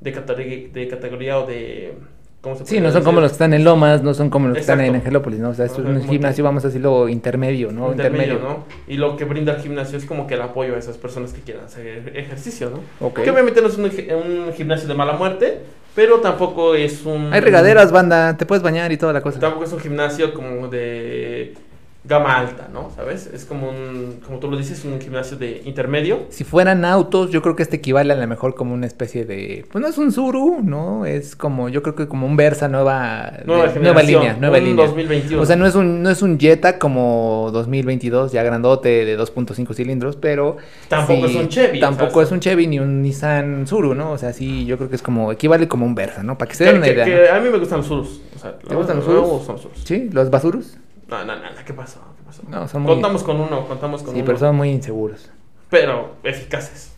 de, 0.00 0.12
categoría, 0.12 0.68
de 0.72 0.88
categoría 0.88 1.38
o 1.38 1.46
de... 1.46 1.94
¿cómo 2.40 2.54
se 2.54 2.60
Sí, 2.60 2.64
podría 2.76 2.80
no 2.80 2.88
son 2.88 2.94
decir? 3.00 3.04
como 3.04 3.20
los 3.20 3.30
que 3.30 3.34
están 3.34 3.52
en 3.52 3.64
Lomas, 3.64 4.02
no 4.02 4.14
son 4.14 4.30
como 4.30 4.48
los 4.48 4.54
que 4.54 4.60
están 4.62 4.80
en. 4.80 4.94
Angelópolis, 4.94 5.40
¿no? 5.40 5.50
O 5.50 5.54
sea, 5.54 5.66
es 5.66 5.76
un 5.76 6.02
gimnasio, 6.08 6.42
vamos 6.42 6.64
a 6.64 6.68
decirlo, 6.68 7.08
intermedio, 7.10 7.70
¿no? 7.70 7.90
intermedio, 7.90 8.38
¿no? 8.38 8.64
Y 8.88 8.96
lo 8.96 9.16
que 9.18 9.24
brinda 9.26 9.54
el 9.56 9.60
gimnasio 9.60 9.98
es 9.98 10.06
como 10.06 10.26
que 10.26 10.34
el 10.34 10.40
apoyo 10.42 10.74
a 10.74 10.78
esas 10.78 10.96
personas 10.96 11.34
que 11.34 11.42
quieran 11.42 11.66
hacer 11.66 12.12
ejercicio, 12.16 12.70
¿no? 12.70 13.06
Ok. 13.06 13.20
Que 13.24 13.30
obviamente 13.30 13.60
no 13.60 13.68
es 13.68 13.76
un, 13.76 13.84
un 13.84 14.52
gimnasio 14.54 14.88
de 14.88 14.94
mala 14.94 15.12
muerte, 15.14 15.58
pero 15.94 16.20
tampoco 16.20 16.74
es 16.74 17.04
un... 17.04 17.32
Hay 17.32 17.40
regaderas, 17.40 17.92
banda, 17.92 18.36
te 18.36 18.46
puedes 18.46 18.62
bañar 18.62 18.92
y 18.92 18.96
toda 18.96 19.12
la 19.12 19.20
cosa. 19.20 19.40
Tampoco 19.40 19.64
es 19.64 19.72
un 19.72 19.80
gimnasio 19.80 20.32
como 20.34 20.68
de 20.68 21.54
gama 22.02 22.38
alta, 22.38 22.68
¿no? 22.72 22.90
¿Sabes? 22.96 23.26
Es 23.26 23.44
como 23.44 23.68
un, 23.68 24.20
como 24.26 24.38
tú 24.38 24.50
lo 24.50 24.56
dices, 24.56 24.84
un 24.86 24.98
gimnasio 25.00 25.36
de 25.36 25.60
intermedio. 25.66 26.20
Si 26.30 26.44
fueran 26.44 26.84
autos, 26.86 27.30
yo 27.30 27.42
creo 27.42 27.56
que 27.56 27.62
este 27.62 27.76
equivale 27.76 28.12
a 28.12 28.16
lo 28.16 28.26
mejor 28.26 28.54
como 28.54 28.72
una 28.72 28.86
especie 28.86 29.26
de... 29.26 29.66
Pues 29.70 29.82
no 29.82 29.88
es 29.88 29.98
un 29.98 30.10
Zuru, 30.10 30.60
¿no? 30.62 31.04
Es 31.04 31.36
como, 31.36 31.68
yo 31.68 31.82
creo 31.82 31.94
que 31.94 32.08
como 32.08 32.26
un 32.26 32.36
Versa 32.36 32.68
nueva... 32.68 33.32
de- 33.38 33.44
Nueva, 33.44 33.64
nueva 33.66 33.72
generación, 33.72 34.22
línea, 34.22 34.36
nueva 34.40 34.58
un 34.58 34.64
línea. 34.64 34.86
2021. 34.86 35.42
O 35.42 35.46
sea, 35.46 35.56
no 35.56 35.66
es 35.66 35.74
un, 35.74 36.02
no 36.02 36.08
es 36.10 36.22
un 36.22 36.38
Jetta 36.38 36.78
como 36.78 37.50
2022, 37.52 38.32
ya 38.32 38.42
grandote 38.42 39.04
de 39.04 39.18
2.5 39.18 39.74
cilindros, 39.74 40.16
pero... 40.16 40.56
Tampoco 40.88 41.28
sí, 41.28 41.36
es 41.36 41.42
un 41.42 41.48
Chevy, 41.48 41.80
Tampoco 41.80 42.22
es 42.22 42.32
un 42.32 42.40
Chevy 42.40 42.66
ni 42.66 42.78
un 42.78 43.02
Nissan 43.02 43.66
Zuru, 43.66 43.94
¿no? 43.94 44.12
O 44.12 44.18
sea, 44.18 44.32
sí, 44.32 44.64
yo 44.64 44.78
creo 44.78 44.88
que 44.88 44.96
es 44.96 45.02
como, 45.02 45.32
equivale 45.32 45.68
como 45.68 45.84
un 45.84 45.94
Versa, 45.94 46.22
¿no? 46.22 46.38
Para 46.38 46.48
que 46.48 46.56
se 46.56 46.64
den 46.64 46.76
una 46.78 46.86
que- 46.86 46.92
idea. 46.94 47.04
que 47.04 47.26
¿no? 47.30 47.36
a 47.36 47.40
mí 47.40 47.50
me 47.50 47.58
gustan 47.58 47.78
los 47.78 47.86
Surus. 47.86 48.20
O 48.36 48.38
sea, 48.38 48.58
¿Te 48.58 48.74
gustan 48.74 48.96
los 48.96 49.04
Surus. 49.04 49.70
¿Sí? 49.84 50.08
¿Los 50.12 50.30
Basurus? 50.30 50.78
No, 51.10 51.24
no, 51.24 51.36
no, 51.36 51.42
¿qué 51.66 51.74
pasó? 51.74 52.00
¿Qué 52.16 52.22
pasó? 52.24 52.42
No, 52.48 52.68
son 52.68 52.82
muy- 52.82 52.92
Contamos 52.92 53.22
con 53.24 53.40
uno, 53.40 53.66
contamos 53.66 54.02
con 54.02 54.12
Sí, 54.14 54.20
uno. 54.20 54.26
pero 54.26 54.38
son 54.38 54.56
muy 54.56 54.70
inseguros. 54.70 55.28
pero 55.68 56.14
eficaces. 56.22 56.92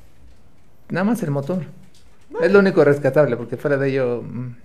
Nada 0.91 1.05
más 1.05 1.23
el 1.23 1.31
motor. 1.31 1.63
Es 2.43 2.53
lo 2.53 2.59
único 2.59 2.85
rescatable, 2.85 3.37
porque 3.37 3.57
fuera 3.57 3.77
de 3.77 3.89
ello... 3.91 4.23
mm, 4.23 4.57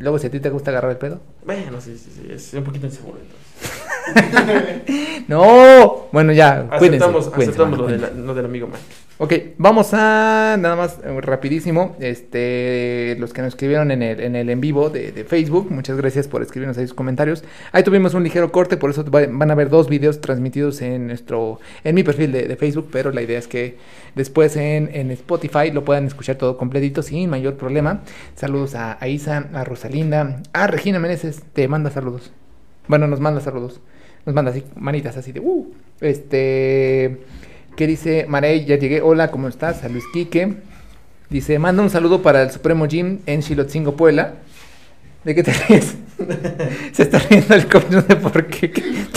Luego, 0.00 0.18
si 0.18 0.26
a 0.26 0.30
ti 0.30 0.40
te 0.40 0.50
gusta 0.50 0.70
agarrar 0.70 0.90
el 0.90 0.98
pedo. 0.98 1.20
Bueno, 1.46 1.80
sí, 1.80 1.96
sí, 1.96 2.10
sí, 2.14 2.26
es 2.30 2.52
un 2.52 2.64
poquito 2.64 2.84
inseguro 2.86 3.18
entonces. 3.18 5.22
¡No! 5.28 6.08
Bueno, 6.12 6.32
ya. 6.32 6.66
Aceptamos, 6.70 7.28
cuídense, 7.28 7.62
aceptamos 7.62 7.78
lo, 7.78 7.84
cuídense. 7.86 8.14
lo 8.14 8.34
del 8.34 8.44
amigo 8.44 8.66
Mike. 8.66 8.78
Ok, 9.18 9.32
vamos 9.56 9.94
a 9.94 10.56
nada 10.58 10.76
más 10.76 10.98
eh, 11.02 11.20
rapidísimo. 11.22 11.96
Este, 12.00 13.16
los 13.18 13.32
que 13.32 13.40
nos 13.40 13.48
escribieron 13.54 13.90
en 13.90 14.02
el 14.02 14.20
en, 14.20 14.36
el 14.36 14.50
en 14.50 14.60
vivo 14.60 14.90
de, 14.90 15.10
de 15.10 15.24
Facebook, 15.24 15.70
muchas 15.70 15.96
gracias 15.96 16.28
por 16.28 16.42
escribirnos 16.42 16.76
ahí 16.76 16.86
sus 16.86 16.92
comentarios. 16.94 17.42
Ahí 17.72 17.82
tuvimos 17.82 18.12
un 18.12 18.24
ligero 18.24 18.52
corte, 18.52 18.76
por 18.76 18.90
eso 18.90 19.10
va- 19.10 19.26
van 19.26 19.50
a 19.50 19.54
ver 19.54 19.70
dos 19.70 19.88
videos 19.88 20.20
transmitidos 20.20 20.82
en 20.82 21.06
nuestro 21.06 21.60
en 21.82 21.94
mi 21.94 22.02
perfil 22.02 22.30
de, 22.30 22.46
de 22.46 22.56
Facebook, 22.56 22.88
pero 22.92 23.10
la 23.10 23.22
idea 23.22 23.38
es 23.38 23.48
que 23.48 23.78
después 24.14 24.54
en, 24.56 24.90
en 24.92 25.10
Spotify 25.12 25.70
lo 25.72 25.82
puedan 25.82 26.04
escuchar 26.06 26.36
todo 26.36 26.58
completito 26.58 27.00
sin 27.02 27.30
mayor 27.30 27.54
problema. 27.56 28.02
Saludos 28.34 28.74
a, 28.74 28.98
a 29.02 29.08
Isa, 29.08 29.48
a 29.54 29.64
Rosalinda, 29.64 30.42
a 30.52 30.66
Regina 30.66 30.98
Meneses, 30.98 31.42
te 31.54 31.68
manda 31.68 31.90
saludos. 31.90 32.32
Bueno, 32.86 33.06
nos 33.06 33.20
manda 33.20 33.40
saludos. 33.40 33.80
Nos 34.26 34.34
manda 34.34 34.50
así, 34.50 34.62
manitas 34.76 35.16
así 35.16 35.32
de 35.32 35.40
uh. 35.40 35.72
Este. 36.02 37.18
¿Qué 37.76 37.86
dice 37.86 38.24
Marey? 38.26 38.64
Ya 38.64 38.76
llegué. 38.78 39.02
Hola, 39.02 39.30
¿cómo 39.30 39.48
estás? 39.48 39.84
A 39.84 39.90
Luis 39.90 40.04
Quique. 40.10 40.54
Dice, 41.28 41.58
manda 41.58 41.82
un 41.82 41.90
saludo 41.90 42.22
para 42.22 42.42
el 42.42 42.50
Supremo 42.50 42.86
Gym 42.86 43.18
en 43.26 43.42
Chilotzingo, 43.42 43.96
Puebla. 43.96 44.36
¿De 45.24 45.34
qué 45.34 45.42
te 45.42 45.52
ríes? 45.52 45.94
Se 46.92 47.02
está 47.02 47.18
riendo 47.18 47.54
el 47.54 47.66
coach, 47.68 47.90
no 47.90 48.00
sé 48.00 48.16
por 48.16 48.46
qué. 48.46 48.68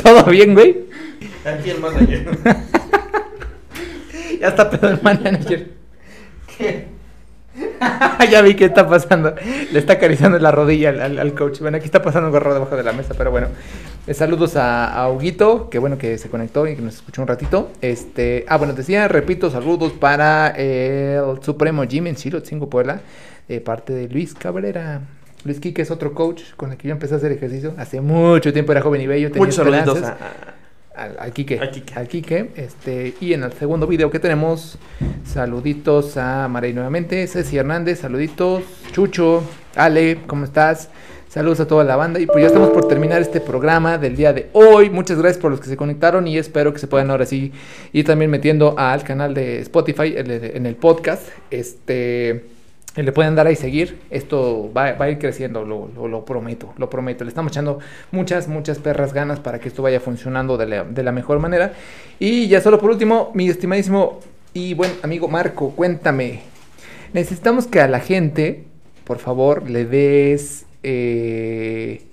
¿Todo 0.04 0.26
bien, 0.26 0.54
güey? 0.54 0.76
Aquí 1.46 1.70
el 1.70 1.80
manager. 1.80 2.38
Ya 4.42 4.48
está 4.48 4.70
pedo 4.70 4.90
el 4.90 5.02
manager. 5.02 5.72
ya 8.32 8.42
vi 8.42 8.56
qué 8.56 8.66
está 8.66 8.88
pasando. 8.88 9.34
Le 9.72 9.80
está 9.80 9.94
acariciando 9.94 10.38
la 10.40 10.52
rodilla 10.52 10.90
al, 10.90 11.02
al- 11.02 11.20
al 11.20 11.34
coach. 11.34 11.60
Bueno, 11.60 11.78
aquí 11.78 11.86
está 11.86 12.02
pasando 12.02 12.28
un 12.28 12.34
gorro 12.34 12.54
debajo 12.54 12.76
de 12.76 12.84
la 12.84 12.92
mesa, 12.94 13.14
pero 13.18 13.32
bueno. 13.32 13.48
Eh, 14.08 14.14
saludos 14.14 14.56
a, 14.56 14.94
a 14.94 15.10
Huguito, 15.10 15.70
que 15.70 15.78
bueno 15.80 15.98
que 15.98 16.18
se 16.18 16.30
conectó 16.30 16.66
y 16.68 16.76
que 16.76 16.82
nos 16.82 16.96
escuchó 16.96 17.22
un 17.22 17.28
ratito. 17.28 17.70
Este, 17.82 18.46
ah, 18.48 18.58
bueno, 18.58 18.74
decía, 18.74 19.08
repito, 19.08 19.50
saludos 19.52 19.94
para 19.94 20.48
el 20.50 21.22
Supremo 21.42 21.84
Gym 21.84 22.08
en 22.08 22.16
Chilotzingo, 22.16 22.70
Puebla, 22.70 23.02
de 23.48 23.62
parte 23.62 23.94
de 23.94 24.08
Luis 24.08 24.34
Cabrera. 24.34 25.02
Luis 25.46 25.60
Quique 25.60 25.82
es 25.84 25.92
otro 25.92 26.14
coach 26.14 26.42
con 26.58 26.72
el 26.72 26.78
que 26.78 26.88
yo 26.90 26.92
empecé 26.94 27.14
a 27.14 27.18
hacer 27.18 27.32
ejercicio. 27.32 27.74
Hace 27.78 28.02
mucho 28.02 28.52
tiempo 28.52 28.72
era 28.74 28.82
joven 28.82 29.02
y 29.02 29.08
bello. 29.08 29.30
tenía 29.32 29.46
Muchos 29.46 29.60
a, 29.60 30.59
al, 31.00 31.16
al 31.20 31.34
Quique. 31.34 31.60
Al 31.60 31.72
Quique. 31.72 31.94
Al 31.96 32.08
Quique, 32.08 32.50
Este, 32.56 33.14
y 33.20 33.34
en 33.34 33.44
el 33.44 33.54
segundo 33.54 33.88
video 33.88 34.12
que 34.12 34.20
tenemos, 34.20 34.78
saluditos 35.26 36.18
a 36.18 36.48
Marey 36.48 36.74
nuevamente, 36.74 37.26
Ceci 37.28 37.58
Hernández, 37.58 38.00
saluditos, 38.00 38.64
Chucho, 38.92 39.44
Ale, 39.76 40.20
¿cómo 40.28 40.46
estás? 40.46 40.90
Saludos 41.30 41.60
a 41.60 41.68
toda 41.68 41.84
la 41.84 41.96
banda 41.96 42.20
y 42.20 42.26
pues 42.26 42.42
ya 42.42 42.48
estamos 42.48 42.70
por 42.70 42.88
terminar 42.88 43.22
este 43.22 43.40
programa 43.40 44.00
del 44.00 44.16
día 44.16 44.34
de 44.34 44.50
hoy. 44.54 44.90
Muchas 44.90 45.20
gracias 45.20 45.40
por 45.40 45.52
los 45.52 45.60
que 45.60 45.68
se 45.68 45.78
conectaron 45.78 46.26
y 46.26 46.40
espero 46.40 46.74
que 46.74 46.80
se 46.80 46.88
puedan 46.88 47.12
ahora 47.12 47.28
sí 47.28 47.52
ir 47.94 48.04
también 48.04 48.32
metiendo 48.32 48.74
al 48.80 49.04
canal 49.04 49.36
de 49.36 49.60
Spotify 49.60 50.16
en 50.18 50.66
el, 50.66 50.76
podcast. 50.76 51.28
Este, 51.52 52.46
le 52.96 53.12
pueden 53.12 53.36
dar 53.36 53.48
ahí 53.48 53.56
seguir. 53.56 54.00
Esto 54.10 54.72
va, 54.76 54.94
va 54.94 55.06
a 55.06 55.10
ir 55.10 55.20
creciendo, 55.20 55.64
lo, 55.64 55.90
lo- 55.96 56.08
lo 56.08 56.26
prometo, 56.26 56.74
lo 56.78 56.90
prometo. 56.90 57.24
Le 57.24 57.30
estamos 57.30 57.52
echando 57.52 57.80
muchas, 58.12 58.48
muchas 58.48 58.80
perras 58.80 59.14
ganas 59.14 59.40
para 59.40 59.60
que 59.60 59.68
esto 59.70 59.82
vaya 59.84 60.00
funcionando 60.00 60.58
de 60.58 60.66
la, 60.68 60.84
de 60.84 61.04
la 61.04 61.12
mejor 61.12 61.40
manera. 61.40 61.74
Y 62.20 62.48
ya 62.48 62.62
solo 62.62 62.80
por 62.80 62.90
último, 62.90 63.32
mi 63.34 63.48
estimadísimo 63.50 64.20
y 64.54 64.74
buen 64.74 64.92
amigo 65.04 65.28
Marco, 65.28 65.72
cuéntame. 65.72 66.42
Necesitamos 67.14 67.68
que 67.68 67.80
a 67.82 67.88
la 67.88 68.00
gente, 68.00 68.66
por 69.04 69.20
favor, 69.20 69.70
le 69.70 69.86
des... 69.86 70.66
eh, 70.84 72.04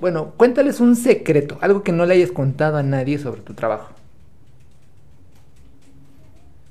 bueno, 0.00 0.32
cuéntales 0.36 0.80
un 0.80 0.96
secreto, 0.96 1.56
algo 1.60 1.82
que 1.82 1.92
no 1.92 2.04
le 2.04 2.14
hayas 2.14 2.30
contado 2.32 2.76
a 2.76 2.82
nadie 2.82 3.18
sobre 3.18 3.40
tu 3.40 3.54
trabajo. 3.54 3.90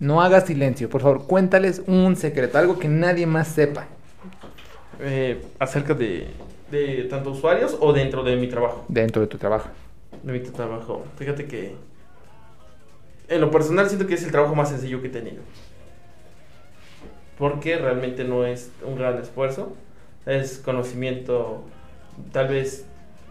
No 0.03 0.21
hagas 0.21 0.45
silencio, 0.45 0.89
por 0.89 1.01
favor, 1.01 1.25
cuéntales 1.27 1.81
un 1.87 2.15
secreto, 2.15 2.57
algo 2.57 2.77
que 2.79 2.87
nadie 2.89 3.25
más 3.25 3.47
sepa. 3.47 3.87
eh, 4.99 5.41
acerca 5.59 5.93
de, 5.93 6.27
de 6.71 7.05
tanto 7.09 7.31
usuarios 7.31 7.77
o 7.79 7.93
dentro 7.93 8.23
de 8.23 8.35
mi 8.35 8.47
trabajo. 8.47 8.85
dentro 8.87 9.21
de 9.21 9.27
tu 9.27 9.37
trabajo. 9.37 9.69
De 10.23 10.33
mi 10.33 10.39
trabajo. 10.39 11.11
Fíjate 11.17 11.47
que 11.47 11.83
en 13.27 13.41
lo 13.41 13.51
personal 13.51 13.87
siento 13.87 14.07
que 14.07 14.13
es 14.15 14.23
el 14.23 14.31
trabajo 14.31 14.55
más 14.55 14.69
sencillo 14.69 15.01
que 15.01 15.07
he 15.07 15.11
tenido. 15.11 15.43
Porque 17.37 17.77
realmente 17.77 18.23
no 18.23 18.45
es 18.45 18.71
un 18.83 18.95
gran 18.95 19.17
esfuerzo. 19.19 19.73
Es 20.25 20.59
conocimiento 20.59 21.71
tal 22.31 22.47
vez 22.49 22.85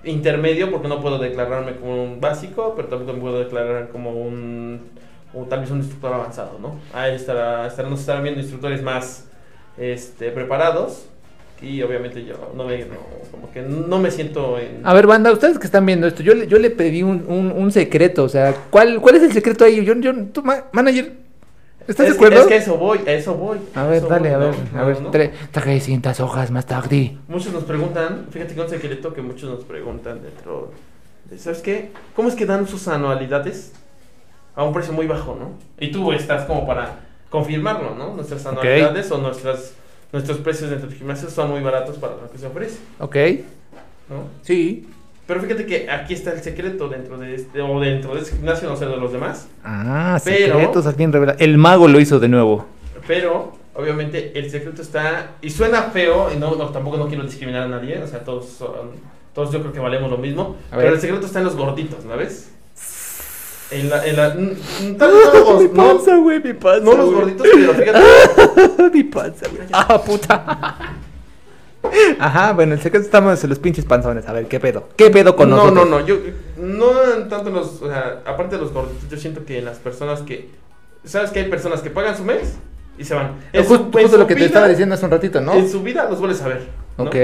intermedio 0.05 0.71
porque 0.71 0.89
no 0.89 1.01
puedo 1.01 1.19
declararme 1.19 1.77
como 1.77 2.03
un 2.05 2.21
básico, 2.21 2.75
pero 2.77 2.89
tampoco 2.89 3.13
me 3.15 3.21
puedo 3.21 3.39
declarar 3.39 3.91
como 3.91 4.13
un 4.13 4.91
o 5.35 5.45
tal 5.45 5.61
vez 5.61 5.71
un 5.71 5.79
instructor 5.79 6.13
avanzado, 6.13 6.59
¿no? 6.61 6.77
Ahí 6.93 7.15
estará, 7.15 7.67
estarán, 7.67 7.91
nos 7.91 8.01
estarán 8.01 8.23
viendo 8.23 8.41
instructores 8.41 8.83
más 8.83 9.25
este, 9.79 10.31
preparados 10.31 11.07
y 11.61 11.81
obviamente 11.83 12.25
yo 12.25 12.53
no 12.57 12.65
me, 12.65 12.79
no, 12.81 12.97
como 13.31 13.51
que 13.53 13.63
no 13.63 13.99
me 13.99 14.11
siento 14.11 14.59
en... 14.59 14.81
A 14.85 14.93
ver, 14.93 15.07
banda, 15.07 15.31
ustedes 15.33 15.59
que 15.59 15.67
están 15.67 15.87
viendo 15.87 16.07
esto, 16.07 16.23
yo, 16.23 16.35
le- 16.35 16.47
yo 16.49 16.59
le 16.59 16.71
pedí 16.71 17.03
un, 17.03 17.25
un- 17.29 17.53
un 17.53 17.71
secreto, 17.73 18.25
o 18.25 18.29
sea, 18.29 18.55
¿cuál, 18.71 19.01
¿cuál 19.01 19.15
es 19.17 19.23
el 19.23 19.33
secreto 19.33 19.65
ahí? 19.65 19.85
Yo, 19.85 19.95
yo, 19.95 20.13
tú, 20.33 20.43
ma- 20.43 20.65
manager, 20.73 21.13
¿estás 21.87 22.07
es, 22.07 22.13
de 22.13 22.17
acuerdo? 22.17 22.41
Es 22.41 22.47
que 22.49 22.55
a 22.55 22.57
eso 22.57 22.77
voy, 22.77 22.99
a 23.07 23.13
eso 23.13 23.35
voy. 23.35 23.59
A 23.77 23.85
ver, 23.87 24.07
dale, 24.09 24.31
voy, 24.31 24.35
a 24.35 24.39
ver, 24.39 24.55
¿no? 24.73 24.79
a 24.79 24.83
No, 24.83 24.87
ver, 24.89 25.01
no. 25.03 25.11
tre- 25.13 25.31
traje 25.53 25.79
100 25.81 26.03
hojas 26.21 26.51
más 26.51 26.67
tarde. 26.67 27.17
Muchos 27.29 27.53
nos 27.53 27.63
preguntan, 27.65 28.27
fíjate 28.31 28.55
que 28.55 28.61
un 28.61 28.69
secreto 28.69 29.15
que 29.15 29.23
muchos 29.23 29.49
nos 29.49 29.65
preguntan 29.65 30.21
dentro 30.21 30.73
de, 31.31 31.39
¿sabes 31.39 31.61
qué? 31.61 31.91
¿Cómo 32.17 32.29
es 32.29 32.35
que 32.35 32.45
dan 32.45 32.67
sus 32.67 32.89
anualidades 32.89 33.73
a 34.55 34.63
un 34.65 34.73
precio 34.73 34.93
muy 34.93 35.07
bajo, 35.07 35.37
no? 35.39 35.51
Y 35.85 35.91
tú 35.91 36.13
estás 36.13 36.45
como 36.45 36.67
para 36.67 36.97
confirmarlo, 37.31 37.95
¿no? 37.95 38.15
Nuestras 38.15 38.45
anualidades 38.47 39.11
o 39.11 39.19
nuestras, 39.19 39.75
nuestros 40.13 40.39
precios 40.39 40.71
dentro 40.71 40.89
del 40.89 40.99
gimnasio 40.99 41.31
son 41.31 41.51
muy 41.51 41.61
baratos 41.61 41.97
para 41.97 42.15
lo 42.17 42.31
que 42.31 42.39
se 42.39 42.47
ofrece, 42.47 42.79
Ok, 42.99 43.17
¿no? 44.09 44.25
sí. 44.43 44.89
Pero 45.27 45.41
fíjate 45.41 45.65
que 45.65 45.89
aquí 45.89 46.15
está 46.15 46.33
el 46.33 46.43
secreto 46.43 46.89
dentro 46.89 47.17
de 47.17 47.37
este, 47.37 47.63
o 47.63 47.81
dentro 47.81 48.15
de 48.15 48.21
este 48.21 48.37
gimnasio, 48.37 48.69
no 48.69 48.77
sé 48.77 48.87
de 48.87 48.97
los 48.97 49.13
demás, 49.13 49.49
Ah, 49.65 50.21
Pero- 50.25 50.55
secretos 50.59 50.87
al 50.87 50.95
fin 50.95 51.13
revela. 51.13 51.37
El 51.39 51.57
mago 51.59 51.87
lo 51.89 52.01
hizo 52.01 52.19
de 52.21 52.29
nuevo. 52.29 52.67
pero 53.07 53.53
obviamente 53.75 54.39
el 54.39 54.51
secreto 54.51 54.83
está, 54.83 55.37
y 55.41 55.49
suena 55.49 55.83
feo, 55.85 56.31
y 56.35 56.39
no, 56.39 56.57
no, 56.57 56.67
tampoco 56.69 56.99
no 56.99 57.07
quiero 57.09 57.23
discriminar 57.25 57.63
a 57.63 57.69
nadie, 57.69 58.03
o 58.03 58.07
sea, 58.07 58.23
todos 58.25 58.63
todos 59.33 59.51
yo 59.51 59.61
creo 59.61 59.73
que 59.73 59.81
valemos 59.81 60.11
lo 60.11 60.19
mismo, 60.19 60.57
pero 60.71 60.89
el 60.95 61.01
secreto 61.01 61.25
está 61.25 61.39
en 61.39 61.47
los 61.47 61.57
gorditos, 61.57 62.05
¿no 62.05 62.17
ves? 62.19 62.53
En 63.73 63.89
la, 63.91 64.07
en 64.07 64.17
la, 64.17 64.29
tal 64.99 65.13
vez 65.13 65.27
no 65.33 65.41
los, 65.53 65.63
mi 65.63 65.69
no- 65.69 65.75
panza, 65.75 66.17
güey, 66.17 66.43
mi 66.43 66.53
panza. 66.53 66.85
no 66.85 66.95
los 66.95 67.13
gorditos, 67.15 67.47
pero 67.53 67.75
fíjate, 67.75 68.91
mi 68.95 69.05
panza, 69.05 69.47
güey. 69.49 69.63
Ah, 69.73 70.01
puta. 70.03 70.97
Ajá, 72.21 72.53
bueno, 72.53 72.75
el 72.75 72.81
secreto 72.81 73.05
estamos 73.05 73.43
en 73.43 73.51
los 73.51 73.59
pinches 73.59 73.85
panzones. 73.85 74.29
A 74.29 74.33
ver, 74.33 74.47
¿qué 74.47 74.61
pedo? 74.61 74.89
¿Qué 74.97 75.11
pedo 75.11 75.35
con 75.35 75.51
no, 75.51 75.57
nosotros? 75.57 75.89
no, 75.89 75.99
no, 76.01 76.07
yo, 76.07 76.17
no 76.59 76.91
tanto 77.29 77.49
en 77.49 77.55
los, 77.57 77.83
o 77.83 77.89
sea, 77.89 78.21
aparte 78.25 78.57
de 78.57 78.63
los 78.63 78.73
gorditos, 78.73 79.09
yo 79.11 79.17
siento 79.17 79.45
que 79.45 79.59
en 79.59 79.65
las 79.65 79.79
personas 79.79 80.21
que, 80.23 80.49
¿sabes 81.05 81.31
que 81.31 81.41
hay 81.41 81.49
personas 81.49 81.81
que 81.81 81.91
pagan 81.91 82.17
su 82.17 82.23
mes 82.25 82.55
y 82.99 83.05
se 83.05 83.15
van? 83.15 83.33
En 83.53 83.65
Justo, 83.65 83.77
su- 83.91 83.99
en 83.99 84.05
justo 84.05 84.09
su 84.17 84.19
lo 84.19 84.27
que 84.29 84.35
te 84.35 84.41
vida- 84.41 84.47
estaba 84.47 84.69
diciendo 84.69 84.95
hace 84.95 85.05
un 85.05 85.11
ratito, 85.11 85.41
¿no? 85.41 85.55
En 85.55 85.69
su 85.69 85.83
vida 85.83 86.07
los 86.09 86.19
vuelves 86.21 86.41
a 86.43 86.49
ver, 86.49 86.67
¿no? 86.99 87.05
Ok. 87.05 87.17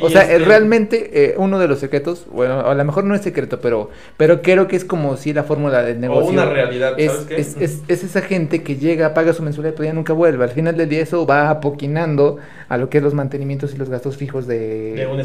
O 0.00 0.10
sea, 0.10 0.22
este- 0.22 0.36
eh, 0.36 0.38
realmente 0.40 1.10
eh, 1.24 1.34
uno 1.38 1.58
de 1.58 1.68
los 1.68 1.78
secretos, 1.78 2.26
bueno, 2.30 2.60
a 2.60 2.74
lo 2.74 2.84
mejor 2.84 3.04
no 3.04 3.14
es 3.14 3.22
secreto, 3.22 3.60
pero, 3.60 3.90
pero 4.16 4.42
creo 4.42 4.66
que 4.68 4.76
es 4.76 4.84
como 4.84 5.16
si 5.16 5.32
la 5.32 5.42
fórmula 5.44 5.82
del 5.82 6.00
negocio. 6.00 6.30
una 6.30 6.46
realidad, 6.46 6.94
es, 6.98 7.12
¿sabes 7.12 7.26
qué? 7.26 7.36
Es, 7.36 7.56
es, 7.60 7.82
es 7.88 8.04
esa 8.04 8.20
gente 8.22 8.62
que 8.62 8.76
llega, 8.76 9.14
paga 9.14 9.32
su 9.32 9.42
mensualidad, 9.42 9.74
pero 9.74 9.86
ya 9.88 9.92
nunca 9.94 10.12
vuelve. 10.12 10.44
Al 10.44 10.50
final 10.50 10.76
del 10.76 10.88
día 10.88 11.02
eso 11.02 11.26
va 11.26 11.50
apoquinando 11.50 12.38
a 12.68 12.76
lo 12.76 12.88
que 12.90 12.98
es 12.98 13.04
los 13.04 13.14
mantenimientos 13.14 13.74
y 13.74 13.76
los 13.76 13.88
gastos 13.88 14.16
fijos 14.16 14.46
de, 14.46 14.94
de 14.94 15.06
un, 15.06 15.16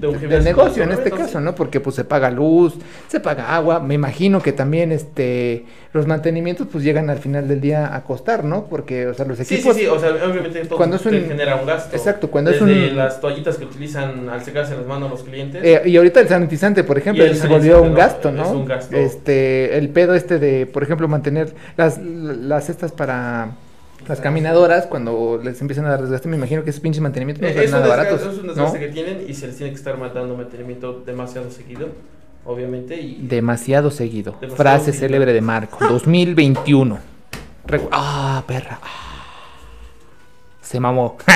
de 0.00 0.06
un 0.08 0.20
del 0.28 0.44
negocio 0.44 0.82
en 0.82 0.92
este 0.92 1.10
caso, 1.10 1.40
¿no? 1.40 1.54
Porque 1.54 1.80
pues 1.80 1.96
se 1.96 2.04
paga 2.04 2.30
luz, 2.30 2.74
se 3.08 3.20
paga 3.20 3.54
agua, 3.54 3.80
me 3.80 3.94
imagino 3.94 4.40
que 4.40 4.52
también 4.52 4.92
este 4.92 5.64
los 5.92 6.06
mantenimientos 6.06 6.66
pues 6.70 6.84
llegan 6.84 7.08
al 7.10 7.18
final 7.18 7.48
del 7.48 7.60
día 7.60 7.94
a 7.94 8.04
costar, 8.04 8.44
¿no? 8.44 8.66
Porque 8.66 9.06
o 9.06 9.14
sea, 9.14 9.24
los 9.24 9.38
Sí, 9.38 9.44
sí, 9.44 9.54
equipos 9.56 9.76
sí, 9.76 9.86
o 9.86 9.98
sea, 9.98 10.10
obviamente 10.10 10.64
todo 10.66 10.76
Cuando 10.76 10.96
es 10.96 11.06
un- 11.06 11.12
genera 11.26 11.56
un 11.56 11.66
gasto. 11.66 11.96
Exacto, 11.96 12.30
cuando 12.30 12.50
es 12.50 12.60
Desde 12.60 12.90
un- 12.90 12.96
las 12.96 13.20
toallitas 13.20 13.56
que 13.56 13.64
utilizan 13.64 14.28
al 14.28 14.42
secarse 14.44 14.76
las 14.76 14.86
manos 14.86 15.10
los 15.10 15.22
clientes. 15.22 15.62
Eh, 15.64 15.82
y 15.86 15.96
ahorita 15.96 16.20
el 16.20 16.28
sanitizante, 16.28 16.84
por 16.84 16.98
ejemplo, 16.98 17.24
se 17.34 17.46
volvió 17.48 17.82
un 17.82 17.94
gasto, 17.94 18.30
¿no? 18.30 18.42
¿no? 18.42 18.48
Es 18.50 18.56
un 18.56 18.64
gasto. 18.66 18.96
Este, 18.96 19.76
el 19.78 19.88
pedo 19.90 20.14
este 20.14 20.38
de, 20.38 20.66
por 20.66 20.82
ejemplo, 20.82 21.08
mantener 21.08 21.54
las, 21.76 21.98
las 21.98 22.68
estas 22.68 22.92
para 22.92 23.52
las 24.08 24.20
caminadoras 24.20 24.86
cuando 24.86 25.40
les 25.42 25.60
empiezan 25.60 25.84
a 25.86 25.90
dar 25.90 26.00
desgaste, 26.02 26.28
me 26.28 26.36
imagino 26.36 26.64
que 26.64 26.70
esos 26.70 26.80
pinches 26.80 27.00
mantenimientos 27.02 27.42
no 27.42 27.48
Eh, 27.48 27.54
son 27.54 27.64
es, 27.64 27.70
nada 27.70 27.86
baratos, 27.86 28.20
es 28.22 28.26
un 28.38 28.46
¿no? 28.46 28.52
desgaste 28.54 28.78
que 28.80 28.88
tienen 28.88 29.24
y 29.28 29.34
se 29.34 29.46
les 29.46 29.56
tiene 29.56 29.70
que 29.72 29.78
estar 29.78 29.98
dando 30.14 30.36
mantenimiento 30.36 31.02
demasiado 31.04 31.50
seguido, 31.50 31.88
obviamente. 32.44 33.00
Y 33.00 33.18
Demasiado 33.26 33.90
seguido. 33.90 34.32
Demasiado 34.40 34.56
Frase 34.56 34.84
seguido. 34.86 35.00
célebre 35.00 35.32
de 35.32 35.40
Marco. 35.40 35.78
2021. 35.88 36.98
Recu- 37.66 37.88
ah, 37.92 38.42
perra. 38.46 38.80
Se 40.62 40.80
mamó. 40.80 41.16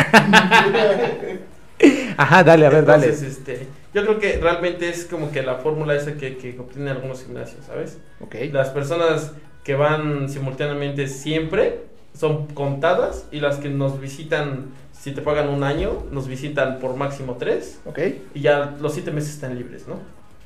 Ajá, 2.17 2.45
dale, 2.45 2.67
a 2.67 2.71
ver, 2.71 2.85
dale. 2.85 3.07
Entonces, 3.07 3.39
este, 3.39 3.67
yo 3.95 4.03
creo 4.05 4.19
que 4.19 4.39
realmente 4.39 4.89
es 4.89 5.05
como 5.07 5.31
que 5.33 5.43
la 5.43 5.57
fórmula 5.57 5.95
esa 5.95 6.15
que, 6.15 6.37
que 6.37 6.57
obtienen 6.59 6.89
algunos 6.89 7.25
gimnasios, 7.25 7.65
¿sabes? 7.67 7.99
Ok. 8.21 8.37
Las 8.53 8.71
personas 8.71 9.33
que 9.65 9.75
van 9.75 10.29
simultáneamente 10.29 11.09
siempre 11.09 11.81
son 12.15 12.47
contadas 12.49 13.27
y 13.33 13.41
las 13.41 13.57
que 13.57 13.69
nos 13.69 14.01
visitan, 14.01 14.67
si 14.93 15.13
te 15.13 15.23
pagan 15.23 15.49
un 15.49 15.65
año, 15.65 16.05
nos 16.11 16.29
visitan 16.29 16.79
por 16.79 16.97
máximo 16.97 17.37
tres 17.39 17.81
Ok. 17.87 17.99
y 18.35 18.41
ya 18.41 18.77
los 18.81 18.93
siete 18.95 19.11
meses 19.11 19.35
están 19.35 19.57
libres, 19.57 19.87
¿no? 19.89 19.95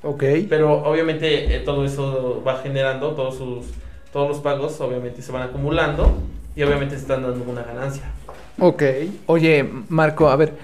Ok. 0.03 0.23
Pero 0.49 0.83
obviamente 0.85 1.55
eh, 1.57 1.61
todo 1.61 1.85
eso 1.85 2.43
va 2.47 2.59
generando, 2.59 3.13
todos 3.15 3.37
sus, 3.37 3.67
todos 4.13 4.29
los 4.29 4.39
pagos 4.39 4.81
obviamente 4.81 5.21
se 5.23 5.33
van 5.33 5.43
acumulando 5.43 6.17
y 6.55 6.63
obviamente 6.63 6.95
se 6.95 7.03
están 7.03 7.23
dando 7.23 7.45
una 7.51 7.63
ganancia. 7.63 8.05
Ok. 8.59 8.83
Oye, 9.27 9.69
Marco, 9.89 10.29
a 10.31 10.37
ver, 10.37 10.55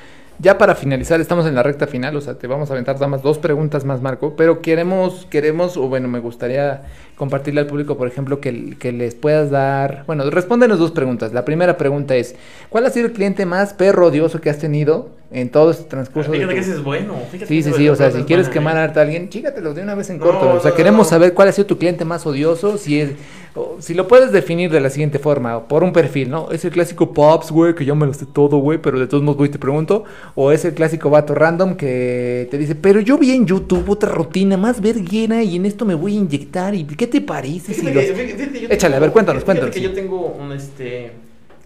ya 0.42 0.58
para 0.58 0.74
finalizar, 0.74 1.20
estamos 1.20 1.46
en 1.46 1.54
la 1.54 1.62
recta 1.62 1.86
final, 1.86 2.16
o 2.16 2.20
sea, 2.20 2.34
te 2.34 2.48
vamos 2.48 2.68
a 2.68 2.72
aventar 2.72 2.96
nada 2.96 3.06
más 3.06 3.22
dos 3.22 3.38
preguntas 3.38 3.84
más, 3.84 4.02
Marco, 4.02 4.34
pero 4.34 4.60
queremos, 4.60 5.24
queremos, 5.30 5.76
o 5.76 5.82
bueno, 5.82 6.08
me 6.08 6.18
gustaría 6.18 6.82
compartirle 7.14 7.60
al 7.60 7.68
público, 7.68 7.96
por 7.96 8.08
ejemplo, 8.08 8.40
que, 8.40 8.76
que 8.76 8.90
les 8.90 9.14
puedas 9.14 9.50
dar, 9.50 10.02
bueno, 10.08 10.28
respóndenos 10.30 10.80
dos 10.80 10.90
preguntas. 10.90 11.32
La 11.32 11.44
primera 11.44 11.78
pregunta 11.78 12.16
es, 12.16 12.34
¿cuál 12.70 12.86
ha 12.86 12.90
sido 12.90 13.06
el 13.06 13.12
cliente 13.12 13.46
más 13.46 13.72
perro 13.72 14.08
odioso 14.08 14.40
que 14.40 14.50
has 14.50 14.58
tenido 14.58 15.10
en 15.32 15.48
todo 15.50 15.70
este 15.70 15.84
transcurso? 15.84 16.30
Fíjate 16.30 16.48
tu- 16.48 16.54
que 16.54 16.60
ese 16.60 16.72
es 16.72 16.82
bueno. 16.84 17.14
fíjate 17.30 17.46
Sí, 17.48 17.56
que 17.56 17.62
sí, 17.62 17.72
sí, 17.76 17.88
o 17.88 17.96
sea, 17.96 18.10
si 18.10 18.22
quieres 18.22 18.48
quemar 18.48 18.76
a 18.76 18.84
alguien, 19.00 19.28
chígatelo 19.28 19.74
de 19.74 19.82
una 19.82 19.94
vez 19.94 20.10
en 20.10 20.18
No, 20.18 20.24
corto. 20.24 20.52
O 20.54 20.60
sea, 20.60 20.70
no, 20.72 20.76
queremos 20.76 21.06
no. 21.06 21.10
saber 21.10 21.34
cuál 21.34 21.48
ha 21.48 21.52
sido 21.52 21.66
tu 21.66 21.78
cliente 21.78 22.04
más 22.04 22.26
odioso, 22.26 22.76
si 22.78 23.00
es, 23.00 23.10
o 23.54 23.76
si 23.80 23.94
lo 23.94 24.08
puedes 24.08 24.32
definir 24.32 24.70
de 24.70 24.80
la 24.80 24.88
siguiente 24.90 25.18
forma, 25.18 25.68
por 25.68 25.82
un 25.84 25.92
perfil, 25.92 26.30
¿no? 26.30 26.50
Es 26.50 26.64
el 26.64 26.70
clásico 26.70 27.12
Pops, 27.12 27.50
güey, 27.50 27.74
que 27.74 27.84
yo 27.84 27.94
me 27.94 28.06
lo 28.06 28.14
sé 28.14 28.26
todo, 28.26 28.58
güey, 28.58 28.78
pero 28.78 28.98
de 28.98 29.06
todos 29.06 29.22
modos 29.22 29.36
voy 29.38 29.48
y 29.48 29.50
te 29.50 29.58
pregunto, 29.58 30.04
o 30.34 30.52
es 30.52 30.64
el 30.64 30.74
clásico 30.74 31.10
vato 31.10 31.34
random 31.34 31.74
que 31.76 32.48
te 32.50 32.56
dice, 32.58 32.74
pero 32.74 33.00
yo 33.00 33.18
vi 33.18 33.32
en 33.32 33.46
YouTube 33.46 33.88
otra 33.90 34.10
rutina 34.10 34.56
más 34.56 34.80
verguera 34.80 35.42
y 35.42 35.56
en 35.56 35.66
esto 35.66 35.84
me 35.84 35.94
voy 35.94 36.14
a 36.14 36.18
inyectar, 36.20 36.74
¿y 36.74 36.84
qué 36.84 37.06
te 37.06 37.20
parece? 37.20 37.74
si 37.74 37.80
Fíjate 37.80 37.94
los-" 37.94 38.04
que- 38.04 38.14
fíjate- 38.14 38.36
fíjate, 38.44 38.60
yo 38.60 38.68
Échale, 38.70 38.96
a 38.96 38.98
ver, 39.00 39.10
cuéntanos, 39.12 39.44
cuéntanos, 39.44 39.72
que 39.74 39.80
sí. 39.80 39.84
yo 39.84 39.92
tengo 39.92 40.26
un, 40.40 40.52
este... 40.52 41.12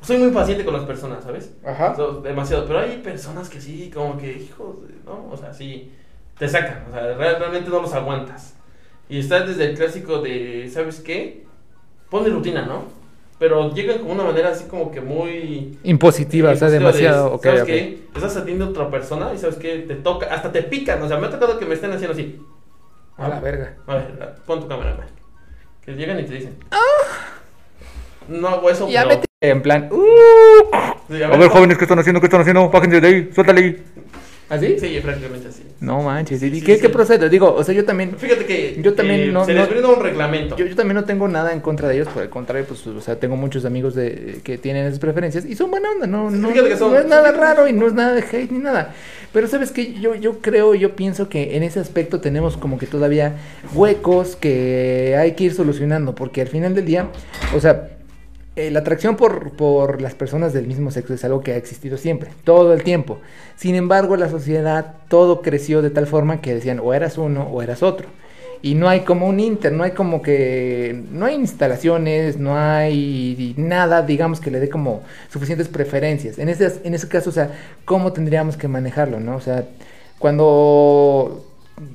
Soy 0.06 0.18
muy 0.18 0.30
paciente 0.30 0.64
con 0.64 0.74
las 0.74 0.84
personas, 0.84 1.24
¿sabes? 1.24 1.52
Ajá. 1.64 1.94
So- 1.96 2.20
demasiado. 2.20 2.64
Pero 2.66 2.78
hay 2.78 2.98
personas 2.98 3.48
que 3.48 3.60
sí, 3.60 3.90
como 3.92 4.16
que, 4.16 4.32
hijos, 4.32 4.76
¿no? 5.04 5.28
O 5.32 5.36
sea, 5.36 5.52
sí, 5.52 5.90
te 6.38 6.48
sacan. 6.48 6.84
O 6.88 6.92
sea, 6.92 7.02
re- 7.14 7.38
realmente 7.38 7.68
no 7.70 7.80
los 7.82 7.92
aguantas. 7.92 8.54
Y 9.08 9.18
está 9.18 9.40
desde 9.44 9.70
el 9.70 9.76
clásico 9.76 10.18
de, 10.20 10.70
¿sabes 10.72 11.00
qué? 11.00 11.44
Ponle 12.10 12.30
rutina, 12.30 12.64
¿no? 12.66 12.84
Pero 13.38 13.74
llegan 13.74 13.98
con 13.98 14.12
una 14.12 14.24
manera 14.24 14.50
así 14.50 14.64
como 14.64 14.90
que 14.90 15.00
muy... 15.00 15.78
Impositiva, 15.82 16.52
o 16.52 16.56
sea, 16.56 16.68
impositiva 16.68 16.70
de, 16.70 16.78
demasiado, 16.78 17.32
ok, 17.34 17.42
¿Sabes 17.44 17.60
ok. 17.62 17.66
qué? 17.66 17.98
Estás 18.14 18.32
atendiendo 18.36 18.64
a 18.64 18.68
otra 18.70 18.90
persona 18.90 19.32
y 19.34 19.38
¿sabes 19.38 19.56
qué? 19.56 19.80
Te 19.80 19.96
toca, 19.96 20.26
hasta 20.32 20.50
te 20.52 20.62
pican. 20.62 21.02
O 21.02 21.08
sea, 21.08 21.18
me 21.18 21.26
ha 21.26 21.30
tocado 21.30 21.58
que 21.58 21.66
me 21.66 21.74
estén 21.74 21.92
haciendo 21.92 22.12
así. 22.14 22.40
A 23.18 23.28
la 23.28 23.40
verga. 23.40 23.76
A 23.86 23.94
ver, 23.96 24.34
pon 24.46 24.60
tu 24.60 24.68
cámara, 24.68 24.94
man. 24.96 25.06
Que 25.84 25.92
llegan 25.94 26.18
y 26.20 26.24
te 26.24 26.34
dicen. 26.34 26.56
No 28.28 28.48
hago 28.48 28.70
eso, 28.70 28.88
Ya 28.88 29.04
pero- 29.06 29.25
en 29.42 29.60
plan, 29.62 29.88
uh, 29.92 30.74
a 30.74 31.36
ver, 31.36 31.48
jóvenes, 31.50 31.76
¿qué 31.76 31.84
están 31.84 31.98
haciendo? 31.98 32.20
¿Qué 32.20 32.26
están 32.26 32.40
haciendo? 32.40 32.70
Bájense 32.70 33.00
de 33.02 33.06
ahí, 33.06 33.30
suéltale 33.34 33.60
ahí. 33.60 33.82
¿Así? 34.48 34.78
Sí, 34.78 34.98
prácticamente 35.02 35.48
así. 35.48 35.62
No 35.80 36.00
manches, 36.02 36.42
¿y 36.42 36.50
Sí, 36.50 36.62
qué, 36.62 36.76
sí, 36.76 36.80
qué 36.80 36.86
sí. 36.86 36.92
procede? 36.92 37.28
Digo, 37.28 37.52
o 37.52 37.62
sea, 37.64 37.74
yo 37.74 37.84
también, 37.84 38.16
Fíjate 38.16 38.46
que 38.46 38.80
Yo 38.80 38.94
también 38.94 39.20
eh, 39.22 39.26
no- 39.32 39.44
se 39.44 39.52
no- 39.52 39.60
les 39.60 39.68
brinda 39.68 39.88
un 39.88 40.00
reglamento. 40.02 40.56
yo, 40.56 40.64
yo 40.66 40.74
también 40.76 40.94
no 40.94 41.04
tengo 41.04 41.28
nada 41.28 41.52
en 41.52 41.60
contra 41.60 41.88
de 41.88 41.96
ellos, 41.96 42.08
por 42.08 42.22
el 42.22 42.30
contrario, 42.30 42.64
pues, 42.66 42.86
o 42.86 43.00
sea, 43.02 43.16
tengo 43.20 43.36
muchos 43.36 43.64
amigos 43.66 43.94
de, 43.94 44.40
que 44.42 44.56
tienen 44.56 44.86
esas 44.86 45.00
preferencias 45.00 45.44
y 45.44 45.54
son 45.54 45.70
buena 45.70 45.90
onda, 45.90 46.06
no, 46.06 46.30
Sí, 46.30 46.36
no, 46.38 46.48
fíjate 46.48 46.68
que 46.70 46.76
son- 46.78 46.92
no 46.92 46.98
es 46.98 47.06
nada 47.06 47.30
raro 47.36 47.68
y 47.68 47.72
no 47.74 47.86
es 47.88 47.92
nada 47.92 48.14
de 48.14 48.22
hate 48.22 48.50
ni 48.52 48.60
nada. 48.60 48.94
Pero 49.32 49.48
sabes 49.48 49.70
que 49.72 49.92
yo, 49.94 50.14
yo 50.14 50.38
creo, 50.38 50.74
yo 50.74 50.96
pienso 50.96 51.28
que 51.28 51.56
en 51.56 51.62
ese 51.64 51.80
aspecto 51.80 52.20
tenemos 52.20 52.56
como 52.56 52.78
que 52.78 52.86
todavía 52.86 53.34
huecos 53.74 54.34
que 54.36 55.14
hay 55.18 55.32
que 55.32 55.44
ir 55.44 55.54
solucionando, 55.54 56.14
porque 56.14 56.40
al 56.40 56.48
final 56.48 56.74
del 56.74 56.86
día, 56.86 57.08
o 57.54 57.60
sea, 57.60 57.90
eh, 58.56 58.70
la 58.70 58.80
atracción 58.80 59.16
por, 59.16 59.52
por 59.52 60.00
las 60.00 60.14
personas 60.14 60.52
del 60.54 60.66
mismo 60.66 60.90
sexo 60.90 61.12
es 61.12 61.24
algo 61.24 61.42
que 61.42 61.52
ha 61.52 61.56
existido 61.56 61.98
siempre, 61.98 62.30
todo 62.42 62.72
el 62.72 62.82
tiempo. 62.82 63.18
Sin 63.54 63.74
embargo, 63.74 64.16
la 64.16 64.30
sociedad, 64.30 64.94
todo 65.08 65.42
creció 65.42 65.82
de 65.82 65.90
tal 65.90 66.06
forma 66.06 66.40
que 66.40 66.54
decían 66.54 66.80
o 66.82 66.94
eras 66.94 67.18
uno 67.18 67.44
o 67.44 67.62
eras 67.62 67.82
otro. 67.82 68.08
Y 68.62 68.74
no 68.74 68.88
hay 68.88 69.00
como 69.00 69.26
un 69.26 69.38
inter, 69.40 69.72
no 69.72 69.84
hay 69.84 69.90
como 69.90 70.22
que, 70.22 71.04
no 71.10 71.26
hay 71.26 71.34
instalaciones, 71.34 72.38
no 72.38 72.56
hay 72.56 73.54
nada, 73.58 74.02
digamos, 74.02 74.40
que 74.40 74.50
le 74.50 74.58
dé 74.58 74.70
como 74.70 75.02
suficientes 75.30 75.68
preferencias. 75.68 76.38
En 76.38 76.48
ese, 76.48 76.80
en 76.82 76.94
ese 76.94 77.08
caso, 77.08 77.30
o 77.30 77.32
sea, 77.34 77.52
¿cómo 77.84 78.12
tendríamos 78.12 78.56
que 78.56 78.68
manejarlo, 78.68 79.20
no? 79.20 79.36
O 79.36 79.40
sea, 79.40 79.66
cuando, 80.18 81.44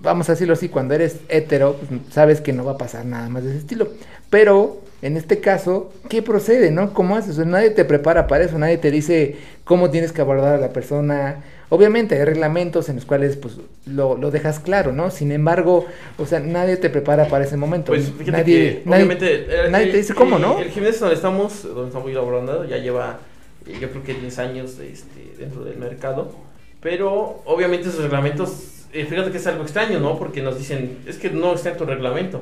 vamos 0.02 0.30
a 0.30 0.34
decirlo 0.34 0.54
así, 0.54 0.70
cuando 0.70 0.94
eres 0.94 1.18
hetero, 1.28 1.76
pues, 1.78 2.02
sabes 2.12 2.40
que 2.40 2.54
no 2.54 2.64
va 2.64 2.74
a 2.74 2.78
pasar 2.78 3.06
nada 3.06 3.28
más 3.30 3.44
de 3.44 3.50
ese 3.50 3.60
estilo. 3.60 3.88
Pero, 4.30 4.81
en 5.02 5.18
este 5.18 5.40
caso, 5.40 5.92
¿qué 6.10 6.22
procede, 6.22 6.72
no? 6.72 6.94
¿Cómo 6.94 7.16
haces? 7.16 7.32
O 7.32 7.36
sea, 7.36 7.46
nadie 7.46 7.72
te 7.72 7.86
prepara 7.86 8.28
para 8.28 8.44
eso, 8.44 8.58
nadie 8.60 8.78
te 8.78 8.92
dice 8.92 9.36
cómo 9.64 9.90
tienes 9.90 10.12
que 10.12 10.22
abordar 10.22 10.56
a 10.56 10.58
la 10.58 10.70
persona. 10.74 11.44
Obviamente 11.70 12.16
hay 12.16 12.26
reglamentos 12.26 12.90
en 12.90 12.98
los 12.98 13.06
cuales 13.06 13.38
pues 13.38 13.56
lo, 13.86 14.18
lo 14.18 14.30
dejas 14.30 14.60
claro, 14.60 14.92
¿no? 14.92 15.10
Sin 15.10 15.32
embargo, 15.32 15.86
o 16.18 16.26
sea, 16.26 16.40
nadie 16.42 16.76
te 16.78 16.90
prepara 16.90 17.28
para 17.30 17.46
ese 17.46 17.56
momento. 17.58 17.94
Pues 17.94 18.12
fíjate 18.12 18.32
nadie, 18.32 18.44
que 18.44 18.82
nadie- 18.86 18.96
obviamente 19.06 19.36
eh, 19.48 19.70
nadie 19.70 19.86
el- 19.86 19.92
te 19.92 19.98
dice 19.98 20.14
cómo, 20.14 20.36
el- 20.36 20.42
¿no? 20.42 20.60
El 20.60 20.70
gimnasio 20.70 21.00
donde 21.00 21.16
estamos, 21.16 21.64
donde 21.64 21.88
estamos 21.88 22.12
laborando, 22.12 22.66
ya 22.66 22.78
lleva 22.78 23.20
eh, 23.68 23.78
yo 23.80 23.90
creo 23.90 24.04
que 24.04 24.14
10 24.16 24.38
años 24.40 24.78
este, 24.80 25.34
dentro 25.40 25.64
del 25.64 25.78
mercado, 25.78 26.32
pero 26.82 27.42
obviamente 27.46 27.90
esos 27.90 28.02
reglamentos, 28.02 28.52
eh, 28.92 29.06
fíjate 29.06 29.32
que 29.32 29.38
es 29.38 29.48
algo 29.48 29.64
extraño, 29.64 30.00
¿no? 30.00 30.18
Porque 30.20 30.42
nos 30.42 30.58
dicen, 30.58 30.98
es 31.08 31.18
que 31.18 31.30
no 31.30 31.54
está 31.54 31.70
en 31.72 31.78
tu 31.78 31.86
reglamento, 31.86 32.42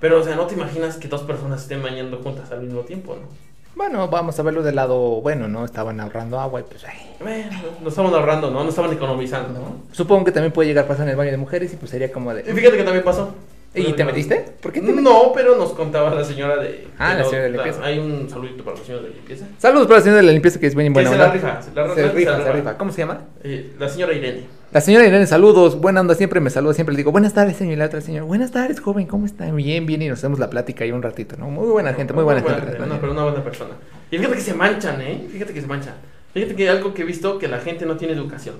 pero 0.00 0.20
o 0.20 0.24
sea, 0.24 0.36
no 0.36 0.46
te 0.46 0.54
imaginas 0.54 0.96
que 0.96 1.08
dos 1.08 1.22
personas 1.22 1.62
estén 1.62 1.82
bañando 1.82 2.18
juntas 2.22 2.50
al 2.50 2.62
mismo 2.62 2.80
tiempo, 2.80 3.16
¿no? 3.16 3.28
Bueno, 3.76 4.06
vamos 4.08 4.38
a 4.38 4.42
verlo 4.42 4.62
del 4.62 4.76
lado 4.76 5.20
bueno, 5.20 5.48
¿no? 5.48 5.64
Estaban 5.64 5.98
ahorrando 6.00 6.38
agua 6.38 6.60
y 6.60 6.62
pues 6.62 6.84
ay, 6.84 7.16
Bueno, 7.20 7.50
no 7.82 7.88
estaban 7.88 8.14
ahorrando, 8.14 8.50
¿no? 8.50 8.62
No 8.62 8.68
estaban 8.70 8.92
economizando, 8.92 9.58
¿no? 9.58 9.76
Supongo 9.92 10.24
que 10.26 10.32
también 10.32 10.52
puede 10.52 10.68
llegar 10.68 10.84
a 10.84 10.88
pasar 10.88 11.06
en 11.06 11.10
el 11.10 11.16
baño 11.16 11.32
de 11.32 11.38
mujeres 11.38 11.72
y 11.72 11.76
pues 11.76 11.90
sería 11.90 12.12
como 12.12 12.32
Y 12.32 12.36
de... 12.36 12.54
fíjate 12.54 12.76
que 12.76 12.84
también 12.84 13.04
pasó. 13.04 13.34
¿Y 13.76 13.92
te 13.92 14.04
metiste? 14.04 14.44
¿Por 14.60 14.72
qué 14.72 14.80
te 14.80 14.86
metiste? 14.86 15.02
No, 15.02 15.32
pero 15.34 15.56
nos 15.56 15.72
contaba 15.72 16.14
la 16.14 16.24
señora 16.24 16.56
de... 16.58 16.86
Ah, 16.98 17.14
de 17.14 17.18
la 17.22 17.24
señora 17.24 17.44
de 17.44 17.50
limpieza. 17.50 17.84
Hay 17.84 17.98
un 17.98 18.28
saludito 18.30 18.62
para 18.64 18.76
la 18.78 18.84
señora 18.84 19.02
de 19.02 19.10
limpieza. 19.10 19.46
Saludos 19.58 19.86
para 19.88 19.98
la 19.98 20.02
señora 20.04 20.20
de 20.20 20.26
la 20.26 20.32
limpieza 20.32 20.60
que 20.60 20.66
es 20.68 20.74
bien 20.76 20.92
buena 20.92 21.10
se 21.10 21.16
la 21.18 21.30
rifa, 21.32 21.60
se 21.62 21.72
la- 21.74 21.88
Se 21.88 21.94
se 21.94 22.08
rifa, 22.12 22.30
la 22.30 22.36
se 22.36 22.42
rifa. 22.44 22.52
rifa. 22.52 22.78
¿Cómo 22.78 22.92
se 22.92 22.98
llama? 22.98 23.20
Eh, 23.42 23.72
la 23.78 23.88
señora 23.88 24.12
Irene. 24.12 24.44
La 24.72 24.80
señora 24.80 25.06
Irene, 25.06 25.26
saludos, 25.26 25.80
buena 25.80 26.00
onda, 26.00 26.14
siempre 26.14 26.40
me 26.40 26.50
saluda, 26.50 26.74
siempre 26.74 26.92
le 26.94 26.98
digo, 26.98 27.12
buenas 27.12 27.32
tardes, 27.34 27.56
señor, 27.56 27.74
y 27.74 27.76
la 27.76 27.86
otra 27.86 28.00
señora, 28.00 28.24
buenas 28.24 28.50
tardes, 28.50 28.80
joven, 28.80 29.06
¿cómo 29.06 29.24
está? 29.26 29.50
Bien, 29.52 29.86
bien, 29.86 30.02
y 30.02 30.08
nos 30.08 30.18
hacemos 30.18 30.38
la 30.40 30.50
plática 30.50 30.82
ahí 30.84 30.90
un 30.92 31.02
ratito, 31.02 31.36
¿no? 31.36 31.48
Muy 31.48 31.68
buena 31.68 31.94
gente, 31.94 32.12
muy 32.12 32.24
buena 32.24 32.42
gente. 32.42 32.78
No, 32.86 32.98
pero 33.00 33.12
una 33.12 33.22
buena 33.24 33.42
persona. 33.44 33.70
Y 34.10 34.18
fíjate 34.18 34.34
que 34.36 34.40
se 34.40 34.54
manchan, 34.54 35.00
¿eh? 35.00 35.26
Fíjate 35.30 35.52
que 35.52 35.60
se 35.60 35.66
manchan. 35.66 35.94
Fíjate 36.32 36.56
que 36.56 36.68
algo 36.68 36.92
que 36.94 37.02
he 37.02 37.04
visto, 37.04 37.38
que 37.38 37.46
la 37.48 37.58
gente 37.58 37.86
no 37.86 37.96
tiene 37.96 38.14
educación. 38.14 38.56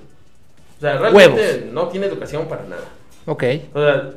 O 0.78 0.80
sea, 0.80 0.98
realmente 0.98 1.36
Huevos. 1.40 1.72
no 1.72 1.88
tiene 1.88 2.06
educación 2.06 2.46
para 2.46 2.62
nada. 2.64 2.84
Ok. 3.26 3.44
O 3.72 3.80
sea, 3.80 4.10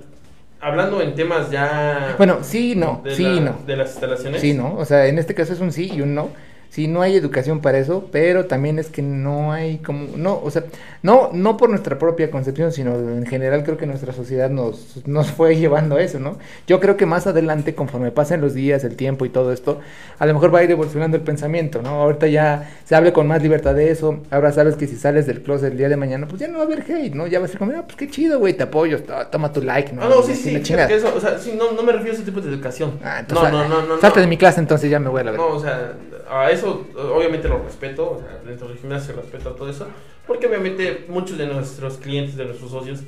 hablando 0.62 1.02
en 1.02 1.16
temas 1.16 1.50
ya... 1.52 2.16
Bueno, 2.18 2.40
sí, 2.42 2.76
no, 2.76 3.04
sí, 3.10 3.24
la- 3.24 3.40
no. 3.42 3.60
De 3.66 3.76
las 3.76 3.92
instalaciones. 3.92 4.42
Sí, 4.42 4.54
¿no? 4.54 4.76
O 4.76 4.86
sea, 4.86 5.08
en 5.08 5.18
este 5.20 5.34
caso 5.34 5.54
es 5.54 5.60
un 5.60 5.72
sí 5.72 5.92
y 5.94 6.02
un 6.02 6.16
no. 6.16 6.30
Sí, 6.78 6.88
no 6.88 7.02
hay 7.02 7.16
educación 7.16 7.60
para 7.60 7.80
eso, 7.80 8.08
pero 8.12 8.46
también 8.46 8.78
es 8.78 8.90
que 8.90 9.02
no 9.02 9.52
hay 9.52 9.80
como, 9.80 10.16
no, 10.16 10.40
o 10.44 10.52
sea, 10.52 10.64
no, 11.02 11.32
no 11.34 11.58
por 11.58 11.72
nuestra 11.72 11.98
propia 11.98 12.30
concepción, 12.30 12.72
sino 12.72 12.94
en 13.00 13.26
general 13.26 13.64
creo 13.64 13.78
que 13.78 13.88
nuestra 13.88 14.14
sociedad 14.14 14.52
nos, 14.52 15.02
nos 15.08 15.32
fue 15.32 15.56
llevando 15.58 15.96
a 15.96 16.04
eso, 16.04 16.20
¿no? 16.20 16.38
Yo 16.68 16.80
creo 16.80 16.96
que 16.96 17.08
más 17.08 17.26
adelante, 17.26 17.74
conforme 17.74 18.12
pasen 18.12 18.42
los 18.42 18.54
días, 18.54 18.84
el 18.84 18.96
tiempo 18.96 19.26
y 19.26 19.30
todo 19.30 19.52
esto, 19.52 19.80
a 20.20 20.26
lo 20.28 20.36
mejor 20.36 20.54
va 20.54 20.60
a 20.60 20.66
ir 20.66 20.70
evolucionando 20.70 21.18
el 21.18 21.24
pensamiento, 21.24 21.82
¿no? 21.82 21.90
Ahorita 22.04 22.28
ya 22.28 22.70
se 22.86 22.94
hable 22.94 23.12
con 23.12 23.26
más 23.26 23.42
libertad 23.42 23.74
de 23.74 23.90
eso, 23.90 24.20
ahora 24.30 24.52
sabes 24.52 24.76
que 24.76 24.86
si 24.86 24.98
sales 24.98 25.26
del 25.26 25.42
closet 25.42 25.72
el 25.72 25.80
día 25.80 25.90
de 25.90 25.98
mañana, 25.98 26.28
pues 26.28 26.40
ya 26.40 26.48
no 26.48 26.60
va 26.60 26.66
a 26.66 26.68
haber 26.68 26.82
hate, 26.82 27.16
¿no? 27.16 27.26
Ya 27.26 27.40
va 27.40 27.46
a 27.46 27.48
ser 27.48 27.58
como, 27.58 27.72
ah, 27.72 27.86
pues 27.88 27.96
qué 27.96 28.08
chido, 28.08 28.38
güey, 28.38 28.54
te 28.54 28.62
apoyo, 28.62 29.02
to- 29.02 29.26
toma 29.32 29.52
tu 29.52 29.64
like, 29.64 29.94
¿no? 29.94 30.04
Ah, 30.04 30.10
no, 30.10 30.22
sí, 30.22 30.36
sí. 30.36 30.62
que 30.62 30.96
eso, 30.96 31.12
o 31.16 31.20
sea, 31.20 31.40
sí, 31.40 31.56
no, 31.58 31.72
no 31.72 31.82
me 31.82 31.92
refiero 31.92 32.12
a 32.12 32.16
ese 32.18 32.24
tipo 32.24 32.40
de 32.40 32.50
educación. 32.54 33.00
Ah, 33.04 33.22
entonces, 33.22 33.52
no, 33.52 33.68
no, 33.68 33.82
no. 33.82 34.00
Salte 34.00 34.20
no. 34.20 34.22
de 34.22 34.28
mi 34.28 34.38
clase, 34.38 34.60
entonces 34.60 34.92
ya 34.92 35.00
me 35.00 35.10
voy 35.10 35.22
a 35.22 35.24
la 35.24 35.32
verga. 35.32 35.44
No, 35.44 35.56
o 35.56 35.60
sea, 35.60 35.94
a 36.30 36.52
eso 36.52 36.86
obviamente 36.96 37.48
lo 37.48 37.62
respeto, 37.64 38.12
o 38.12 38.20
sea, 38.20 38.40
dentro 38.46 38.68
del 38.68 38.78
gimnasio 38.78 39.16
respeto 39.16 39.52
todo 39.52 39.70
eso, 39.70 39.88
porque 40.26 40.48
obviamente 40.48 41.06
muchos 41.08 41.38
de 41.38 41.48
nuestros 41.48 41.98
clientes, 41.98 42.36
de 42.36 42.46
nuestros 42.46 42.72
socios, 42.72 43.02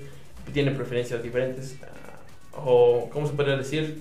tienen 0.54 0.76
preferencias 0.76 1.22
diferentes, 1.22 1.78
ah, 1.84 2.58
o, 2.66 3.10
¿cómo 3.12 3.28
se 3.28 3.34
podría 3.34 3.56
decir? 3.58 4.00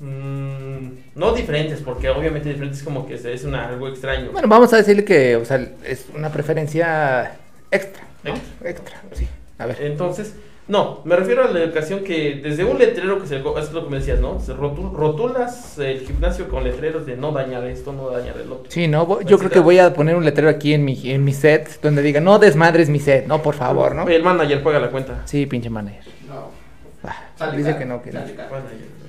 Mm, 0.00 0.88
no 1.14 1.32
diferentes, 1.32 1.80
porque 1.80 2.08
obviamente 2.10 2.48
diferentes 2.48 2.78
es 2.78 2.84
como 2.84 3.06
que 3.06 3.14
es- 3.14 3.24
es 3.24 3.44
una, 3.44 3.68
algo 3.68 3.88
extraño. 3.88 4.30
Bueno, 4.32 4.48
vamos 4.48 4.72
a 4.72 4.78
decirle 4.78 5.04
que, 5.04 5.36
o 5.36 5.44
sea, 5.44 5.64
es 5.84 6.06
una 6.14 6.30
preferencia 6.32 7.36
extra, 7.70 8.02
¿no? 8.24 8.30
Extra. 8.34 8.68
Extra, 8.70 9.02
sí. 9.12 9.28
A 9.58 9.66
ver. 9.66 9.80
Entonces, 9.82 10.34
No, 10.68 11.00
me 11.04 11.16
refiero 11.16 11.42
a 11.44 11.48
la 11.50 11.58
educación 11.60 12.04
que 12.04 12.36
desde 12.42 12.64
un 12.64 12.78
letrero 12.78 13.20
que 13.20 13.26
se 13.26 13.36
es 13.36 13.72
lo 13.72 13.84
que 13.84 13.90
me 13.90 13.98
decías, 13.98 14.20
¿no? 14.20 14.38
Se 14.38 14.54
rotu- 14.54 14.92
rotulas 14.92 15.76
el 15.78 16.00
gimnasio 16.00 16.48
con 16.48 16.62
letreros 16.62 17.04
de 17.04 17.16
no 17.16 17.32
dañar 17.32 17.64
esto, 17.64 17.92
no 17.92 18.08
dañar 18.10 18.36
el 18.38 18.50
otro. 18.52 18.70
Sí, 18.70 18.86
no, 18.86 19.06
Pues 19.06 19.26
yo 19.26 19.38
creo 19.38 19.50
que 19.50 19.58
voy 19.58 19.80
a 19.80 19.92
poner 19.92 20.14
un 20.14 20.24
letrero 20.24 20.48
aquí 20.48 20.72
en 20.72 20.84
mi, 20.84 21.10
en 21.10 21.24
mi 21.24 21.32
set 21.32 21.80
donde 21.82 22.00
diga, 22.00 22.20
no 22.20 22.38
desmadres 22.38 22.88
mi 22.88 23.00
set, 23.00 23.26
no, 23.26 23.42
por 23.42 23.54
favor, 23.56 23.94
¿no? 23.96 24.08
El 24.08 24.22
manager 24.22 24.62
paga 24.62 24.78
la 24.78 24.90
cuenta. 24.90 25.22
Sí, 25.24 25.46
pinche 25.46 25.68
manager. 25.68 26.04
No. 26.28 26.50
Ah, 27.02 27.16
Sale 27.36 27.58
dice 27.58 27.76
que 27.76 27.84
no, 27.84 28.00
que 28.00 28.12
no. 28.12 28.20
sale. 28.20 28.34
Manager. 28.34 29.02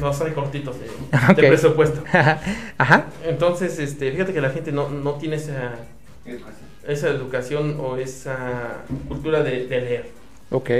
No, 0.00 0.12
sale 0.12 0.32
cortitos 0.34 0.76
de, 1.36 1.42
presupuesto. 1.48 2.02
Ajá, 2.78 3.06
Entonces, 3.24 3.78
este, 3.78 4.10
fíjate 4.10 4.32
que 4.32 4.40
la 4.40 4.50
gente 4.50 4.72
no, 4.72 4.88
no 4.88 5.12
tiene 5.14 5.36
esa, 5.36 5.76
Educación. 6.26 6.66
esa 6.86 7.08
educación 7.08 7.76
o 7.80 7.96
esa 7.96 8.78
cultura 9.06 9.42
de, 9.44 9.66
de 9.66 9.80
leer. 9.80 10.17
Ok. 10.50 10.70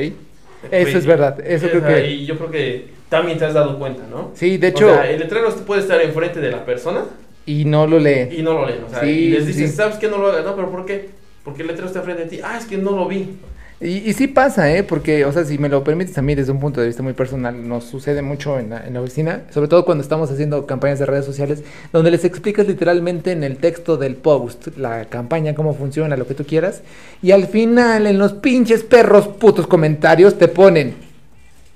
Eso 0.71 0.99
es 0.99 1.07
verdad, 1.07 1.39
eso 1.47 1.67
O 1.67 1.71
creo 1.71 1.87
que... 1.87 2.11
Y 2.11 2.27
yo 2.27 2.37
creo 2.37 2.51
que 2.51 2.89
también 3.09 3.39
te 3.39 3.45
has 3.45 3.55
dado 3.55 3.79
cuenta, 3.79 4.03
¿no? 4.11 4.33
Sí, 4.35 4.59
de 4.59 4.67
O 4.67 4.71
hecho, 4.71 4.93
sea, 4.95 5.09
el 5.11 5.21
letrero 5.21 5.55
puede 5.67 5.83
estar 5.83 6.01
enfrente 6.01 6.41
de 6.41 6.51
la 6.51 6.65
persona 6.65 7.05
y 7.47 7.65
no 7.65 7.87
lo 7.87 7.99
lee. 7.99 8.29
y 8.37 8.43
no 8.43 8.55
lo 8.55 8.67
leen. 8.67 8.85
O 8.85 8.91
sea, 8.91 9.01
Sí, 9.01 9.07
y 9.09 9.29
les 9.31 9.47
dices, 9.47 9.71
sí. 9.71 9.77
¿sabes 9.77 9.97
qué? 9.97 10.09
No 10.09 10.19
lo 10.19 10.29
hagas. 10.29 10.45
No, 10.45 10.55
pero 10.57 10.71
¿por 10.71 10.85
qué? 10.85 11.11
Porque 11.45 11.63
el 11.63 11.69
letrero 11.69 11.87
está 11.87 12.01
enfrente 12.01 12.25
de 12.25 12.29
ti. 12.29 12.41
Ah, 12.45 12.59
es 12.59 12.67
que 12.67 12.77
no 12.77 12.91
lo 12.91 13.07
vi. 13.07 13.37
Y, 13.81 14.11
y 14.11 14.13
sí 14.13 14.27
pasa, 14.27 14.75
¿eh? 14.75 14.83
Porque, 14.83 15.25
o 15.25 15.33
sea, 15.33 15.45
si 15.45 15.57
me 15.57 15.69
lo 15.69 15.85
permites 15.85 16.19
a 16.19 16.23
mí 16.23 16.35
desde 16.35 16.51
un 16.51 16.59
punto 16.59 16.81
de 16.81 16.89
vista 16.89 17.03
muy 17.03 17.13
personal, 17.13 17.69
nos 17.69 17.85
sucede 17.85 18.23
mucho 18.23 18.59
en 18.59 18.71
la, 18.71 18.85
en 18.85 18.95
la 18.95 19.01
oficina, 19.01 19.43
sobre 19.51 19.69
todo 19.69 19.85
cuando 19.85 20.03
estamos 20.03 20.29
haciendo 20.33 20.67
campañas 20.67 20.99
de 20.99 21.07
redes 21.07 21.25
sociales, 21.25 21.63
donde 21.93 22.11
les 22.11 22.25
explicas 22.25 22.67
literalmente 22.67 23.31
en 23.31 23.45
el 23.45 23.59
texto 23.59 23.97
del 23.97 24.17
post 24.17 24.77
la 24.77 25.05
campaña, 25.05 25.55
cómo 25.55 25.75
funciona, 25.75 26.17
lo 26.17 26.27
que 26.27 26.35
tú 26.35 26.45
quieras, 26.45 26.83
y 27.23 27.31
al 27.31 27.47
final 27.47 28.09
en 28.09 28.19
los 28.19 28.33
pinches 28.33 28.83
perros 28.83 29.29
putos 29.29 29.69
comentarios 29.69 30.37
te 30.37 30.49
ponen 30.49 30.97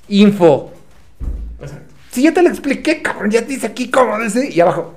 info. 0.08 0.72
Exacto. 1.60 1.94
Si 2.10 2.22
ya 2.22 2.34
te 2.34 2.42
lo 2.42 2.48
expliqué, 2.48 3.00
cabrón, 3.00 3.30
ya 3.30 3.42
dice 3.42 3.68
aquí 3.68 3.90
cómo 3.90 4.18
dice, 4.18 4.50
y 4.52 4.58
abajo, 4.58 4.94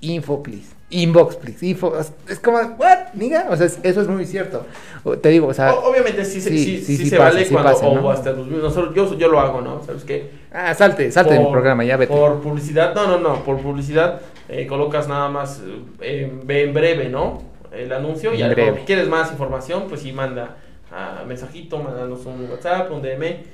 info, 0.00 0.42
please. 0.42 0.79
Inbox, 0.90 1.36
please. 1.36 1.64
Info. 1.66 1.94
Es- 2.28 2.38
como, 2.40 2.58
¿what? 2.58 3.12
Niga. 3.14 3.46
O 3.50 3.56
sea, 3.56 3.66
es- 3.66 3.78
eso 3.82 4.00
es 4.02 4.08
muy 4.08 4.26
cierto. 4.26 4.66
O- 5.04 5.16
Te 5.16 5.28
digo, 5.28 5.46
o 5.48 5.54
sea. 5.54 5.72
O- 5.72 5.90
obviamente 5.90 6.24
sí, 6.24 6.40
se- 6.40 6.50
sí, 6.50 6.58
sí, 6.58 6.76
sí, 6.78 6.84
sí 6.84 6.96
sí 7.04 7.10
se 7.10 7.16
pasa, 7.16 7.32
vale 7.34 7.46
cuando, 7.48 7.72
pasa, 7.72 7.86
o 7.86 7.94
¿no? 8.00 8.10
hasta 8.10 8.32
los 8.32 8.46
nosotros, 8.48 8.94
yo, 8.94 9.16
yo 9.16 9.28
lo 9.28 9.38
hago, 9.40 9.60
¿no? 9.60 9.82
¿Sabes 9.84 10.04
qué? 10.04 10.30
Ah, 10.52 10.74
salte, 10.74 11.10
salte 11.12 11.32
de 11.34 11.38
mi 11.38 11.44
Por- 11.44 11.52
programa, 11.52 11.84
ya 11.84 11.96
vete. 11.96 12.12
Por 12.12 12.40
publicidad, 12.40 12.94
no, 12.94 13.06
no, 13.06 13.18
no, 13.18 13.44
por 13.44 13.58
publicidad 13.58 14.20
eh, 14.48 14.66
colocas 14.66 15.06
nada 15.08 15.28
más 15.28 15.62
eh, 16.00 16.32
en, 16.48 16.74
breve, 16.74 17.08
¿no? 17.08 17.42
El 17.72 17.92
anuncio 17.92 18.30
y 18.32 18.34
En 18.34 18.40
ya 18.40 18.46
breve. 18.48 18.68
cuando 18.70 18.84
quieres 18.86 19.08
más 19.08 19.30
información, 19.30 19.84
pues 19.88 20.00
sí 20.02 20.12
manda 20.12 20.56
a 20.92 21.22
mensajito, 21.24 21.78
mándanos 21.78 22.26
un 22.26 22.48
WhatsApp, 22.50 22.90
un 22.90 23.00
DM. 23.00 23.44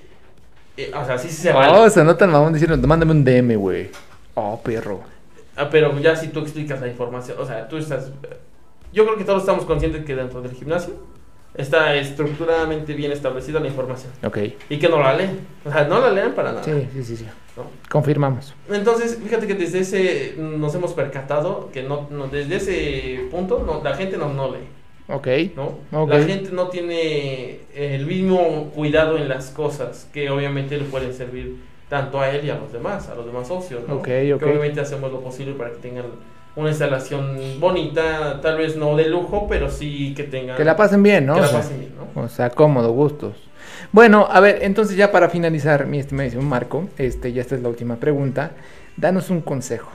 Eh, 0.78 0.90
o 0.94 1.04
sea, 1.04 1.18
sí, 1.18 1.28
sí 1.28 1.34
se 1.42 1.52
vale. 1.52 1.70
Oh, 1.72 1.88
se 1.90 2.02
nota 2.02 2.24
el 2.24 2.30
mamón 2.30 2.52
diciendo, 2.54 2.78
mándame 2.88 3.12
un 3.12 3.24
DM, 3.24 3.56
güey. 3.56 3.90
Oh, 4.34 4.58
perro. 4.62 5.00
Ah, 5.56 5.68
pero 5.70 5.98
ya 6.00 6.14
si 6.16 6.28
tú 6.28 6.40
explicas 6.40 6.80
la 6.80 6.88
información, 6.88 7.38
o 7.40 7.46
sea, 7.46 7.66
tú 7.68 7.76
estás... 7.78 8.10
Yo 8.92 9.04
creo 9.04 9.16
que 9.16 9.24
todos 9.24 9.40
estamos 9.42 9.64
conscientes 9.64 10.04
que 10.04 10.14
dentro 10.14 10.40
del 10.42 10.52
gimnasio 10.52 10.94
está 11.54 11.94
estructuradamente 11.96 12.92
bien 12.94 13.12
establecida 13.12 13.60
la 13.60 13.66
información. 13.68 14.12
Ok. 14.24 14.38
Y 14.68 14.78
que 14.78 14.88
no 14.88 15.00
la 15.00 15.14
leen. 15.16 15.40
O 15.64 15.70
sea, 15.72 15.84
no 15.84 16.00
la 16.00 16.10
lean 16.10 16.32
para 16.34 16.50
nada. 16.52 16.62
Sí, 16.64 16.72
sí, 16.92 17.02
sí, 17.02 17.16
sí. 17.16 17.26
¿no? 17.56 17.64
Confirmamos. 17.90 18.54
Entonces, 18.70 19.18
fíjate 19.22 19.46
que 19.46 19.54
desde 19.54 19.78
ese 19.80 20.34
nos 20.38 20.74
hemos 20.74 20.92
percatado 20.92 21.70
que 21.72 21.82
no, 21.82 22.06
no- 22.10 22.28
desde 22.28 22.56
ese 22.56 23.28
punto 23.30 23.62
no, 23.66 23.82
la 23.82 23.96
gente 23.96 24.18
no, 24.18 24.32
no 24.34 24.50
lee, 24.52 24.68
Ok. 25.08 25.26
¿no? 25.56 26.06
La 26.06 26.22
gente 26.22 26.50
no 26.52 26.68
tiene 26.68 27.60
el 27.74 28.04
mismo 28.04 28.70
cuidado 28.74 29.16
en 29.16 29.28
las 29.30 29.50
cosas 29.50 30.06
que 30.12 30.28
obviamente 30.28 30.76
le 30.76 30.84
pueden 30.84 31.14
servir 31.14 31.56
tanto 31.88 32.20
a 32.20 32.30
él 32.30 32.44
y 32.44 32.50
a 32.50 32.56
los 32.56 32.72
demás, 32.72 33.08
a 33.08 33.14
los 33.14 33.26
demás 33.26 33.48
socios, 33.48 33.82
¿no? 33.86 33.96
Ok, 33.96 34.04
Que 34.04 34.34
ok. 34.34 34.42
obviamente 34.42 34.80
hacemos 34.80 35.12
lo 35.12 35.20
posible 35.20 35.54
para 35.54 35.70
que 35.70 35.76
tengan 35.76 36.06
una 36.56 36.70
instalación 36.70 37.38
bonita, 37.60 38.40
tal 38.40 38.56
vez 38.58 38.76
no 38.76 38.96
de 38.96 39.08
lujo, 39.08 39.46
pero 39.48 39.70
sí 39.70 40.14
que 40.14 40.24
tengan... 40.24 40.56
Que 40.56 40.64
la 40.64 40.74
pasen 40.74 41.02
bien, 41.02 41.26
¿no? 41.26 41.34
que 41.34 41.42
la 41.42 41.50
pasen 41.50 41.78
bien, 41.78 41.92
¿no? 41.96 42.22
O 42.22 42.28
sea, 42.28 42.50
cómodo, 42.50 42.92
gustos. 42.92 43.36
Bueno, 43.92 44.26
a 44.30 44.40
ver, 44.40 44.60
entonces 44.62 44.96
ya 44.96 45.12
para 45.12 45.28
finalizar, 45.28 45.86
mi 45.86 45.98
estimadísimo 45.98 46.42
Marco, 46.42 46.88
este, 46.98 47.32
ya 47.32 47.42
esta 47.42 47.54
es 47.54 47.62
la 47.62 47.68
última 47.68 47.96
pregunta. 47.96 48.52
Danos 48.96 49.30
un 49.30 49.42
consejo. 49.42 49.90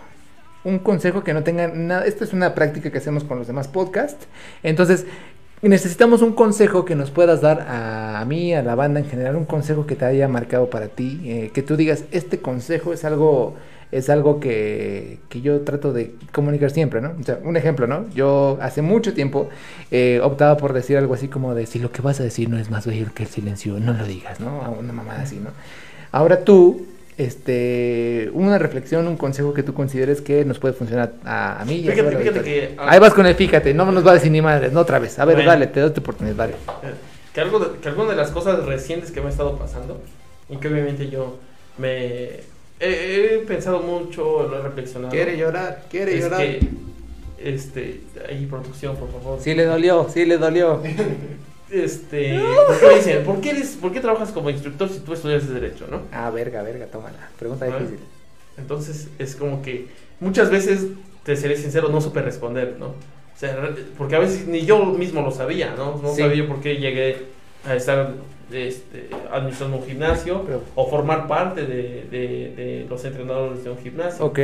Un 0.63 0.77
consejo 0.77 1.23
que 1.23 1.33
no 1.33 1.43
tenga 1.43 1.67
nada. 1.67 2.05
Esta 2.05 2.23
es 2.23 2.33
una 2.33 2.53
práctica 2.53 2.91
que 2.91 2.99
hacemos 2.99 3.23
con 3.23 3.39
los 3.39 3.47
demás 3.47 3.67
podcasts. 3.67 4.27
Entonces, 4.61 5.07
necesitamos 5.70 6.22
un 6.22 6.34
consejo 6.34 6.86
que 6.86 6.95
nos 6.95 7.12
puedas 7.12 7.41
dar 7.41 7.62
a, 7.62 8.20
a 8.20 8.26
mí, 8.26 8.53
a 8.53 8.64
la 8.64 8.76
banda 8.76 8.99
en 8.99 9.07
general, 9.07 9.36
un 9.36 9.45
consejo 9.45 9.86
que 9.86 9.95
te 9.95 10.05
haya 10.05 10.28
marcado 10.28 10.70
para 10.70 10.88
ti. 10.88 11.22
eh, 11.26 11.51
que 11.53 11.62
tú 11.62 11.76
digas, 11.78 12.05
este 12.12 12.39
consejo 12.39 12.93
es 12.93 13.05
algo. 13.05 13.55
Es 13.91 14.09
algo 14.09 14.39
que, 14.39 15.20
que 15.28 15.41
yo 15.41 15.62
trato 15.62 15.91
de 15.91 16.16
comunicar 16.32 16.72
siempre, 16.72 17.01
¿no? 17.01 17.14
O 17.20 17.24
sea, 17.24 17.39
un 17.43 17.57
ejemplo, 17.57 17.88
¿no? 17.88 18.09
Yo 18.12 18.57
hace 18.62 18.82
mucho 18.82 19.14
tiempo 19.14 19.49
eh, 19.91 20.22
optaba 20.24 20.55
por 20.55 20.72
decir 20.72 20.95
algo 20.95 21.14
así 21.14 21.28
como 21.28 21.53
de 21.55 21.66
si 21.66 21.78
lo 21.78 21.91
que 21.91 22.01
vas 22.01 22.22
a 22.22 22.24
decir 22.24 22.47
no 22.49 22.57
es 22.57 22.70
más 22.70 22.86
bello 22.88 23.07
que 23.14 23.24
el 23.24 23.30
silencio, 23.30 23.82
no 23.82 23.91
lo 23.91 24.05
digas, 24.05 24.39
¿no? 24.39 24.62
A 24.62 24.70
una 24.70 24.93
mamada 24.93 25.24
así, 25.24 25.36
¿no? 25.43 25.49
Ahora 26.14 26.43
tú, 26.45 26.86
este, 27.24 28.30
una 28.34 28.57
reflexión, 28.57 29.07
un 29.07 29.17
consejo 29.17 29.53
que 29.53 29.63
tú 29.63 29.74
consideres 29.74 30.22
que 30.22 30.43
nos 30.45 30.59
puede 30.59 30.74
funcionar 30.74 31.13
a, 31.24 31.61
a 31.61 31.65
mí 31.65 31.88
a 31.88 31.91
Fíjate, 31.91 32.17
fíjate 32.17 32.41
que... 32.43 32.76
Ahí 32.78 32.99
vas 32.99 33.13
con 33.13 33.26
el 33.26 33.36
fíjate, 33.36 33.74
no 33.74 33.91
nos 33.91 34.05
va 34.05 34.11
a 34.11 34.13
decir 34.15 34.32
ni 34.32 34.41
madres, 34.41 34.72
no 34.74 34.80
otra 34.82 34.99
vez. 34.99 35.17
A 35.19 35.26
ver, 35.26 35.36
Bueno. 35.38 35.49
dale, 35.51 35.67
te 35.67 35.80
doy 35.80 35.91
tu 35.91 36.01
oportunidad, 36.01 36.36
dale. 36.36 36.53
Eh, 36.53 36.93
que 37.34 37.41
algo 37.41 37.59
de- 37.59 37.80
que 37.80 37.88
alguna 37.89 38.11
de 38.11 38.15
las 38.17 38.32
cosas 38.32 38.65
recientes 38.65 39.11
que 39.11 39.22
me 39.22 39.28
ha 39.28 39.30
estado 39.30 39.57
pasando 39.57 40.01
y 40.49 40.57
que 40.57 40.67
obviamente 40.67 41.09
yo 41.09 41.38
me 41.78 42.26
he, 42.80 43.36
he 43.36 43.38
pensado 43.47 43.80
mucho, 43.82 44.47
lo 44.47 44.59
he 44.59 44.61
reflexionado. 44.61 45.13
llorar, 45.13 45.84
quiere 45.89 46.17
es 46.17 46.26
que 46.26 46.59
este 47.43 48.01
ahí 48.30 48.45
producción, 48.45 48.95
por 48.97 49.11
favor. 49.11 49.39
Sí 49.41 49.53
le 49.55 49.65
dolió, 49.65 50.07
sí 50.13 50.26
le 50.26 50.38
dolió. 50.38 50.82
Este, 51.72 52.38
¿por 52.67 52.80
qué 52.80 52.88
me 52.88 52.95
dicen, 52.95 53.24
¿por 53.24 53.41
qué 53.41 53.49
eres 53.51 53.78
por 53.82 53.91
qué 53.93 53.99
trabajas 54.01 54.32
como 54.32 54.49
instructor 54.49 54.89
si 54.89 54.99
tú 54.99 55.13
estudias 55.13 55.47
derecho, 55.47 55.88
no? 55.89 56.01
Ah, 56.11 56.30
verga, 56.30 56.61
verga, 56.63 56.86
tómala. 56.88 57.30
Pregunta 57.39 57.65
difícil. 57.65 57.99
Entonces, 58.57 59.07
es 59.19 59.36
como 59.36 59.61
que 59.61 59.88
muchas 60.19 60.49
veces 60.49 60.88
te 61.24 61.36
seré 61.36 61.55
sincero, 61.57 61.89
no 61.89 62.01
supe 62.01 62.22
responder, 62.22 62.76
¿no? 62.78 62.88
O 62.88 63.38
sea, 63.41 63.57
porque 63.97 64.15
a 64.15 64.19
veces 64.19 64.47
ni 64.47 64.65
yo 64.65 64.86
mismo 64.86 65.22
lo 65.22 65.32
sabía, 65.32 65.74
¿no? 65.76 65.99
No 66.03 66.13
Sí. 66.13 66.22
sabía 66.22 66.36
yo 66.38 66.47
por 66.47 66.59
qué 66.61 66.76
llegué 66.76 67.17
a 67.65 67.76
estar 67.76 68.13
este, 68.51 69.09
administrando 69.32 69.78
un 69.78 69.86
gimnasio 69.86 70.43
Pero- 70.45 70.61
o 70.76 70.89
formar 70.89 71.26
parte 71.28 71.61
de, 71.65 72.05
de- 72.11 72.53
de 72.55 72.86
los 72.89 73.03
entrenadores 73.05 73.63
de 73.63 73.69
un 73.69 73.78
gimnasio. 73.78 74.26
Ok, 74.26 74.39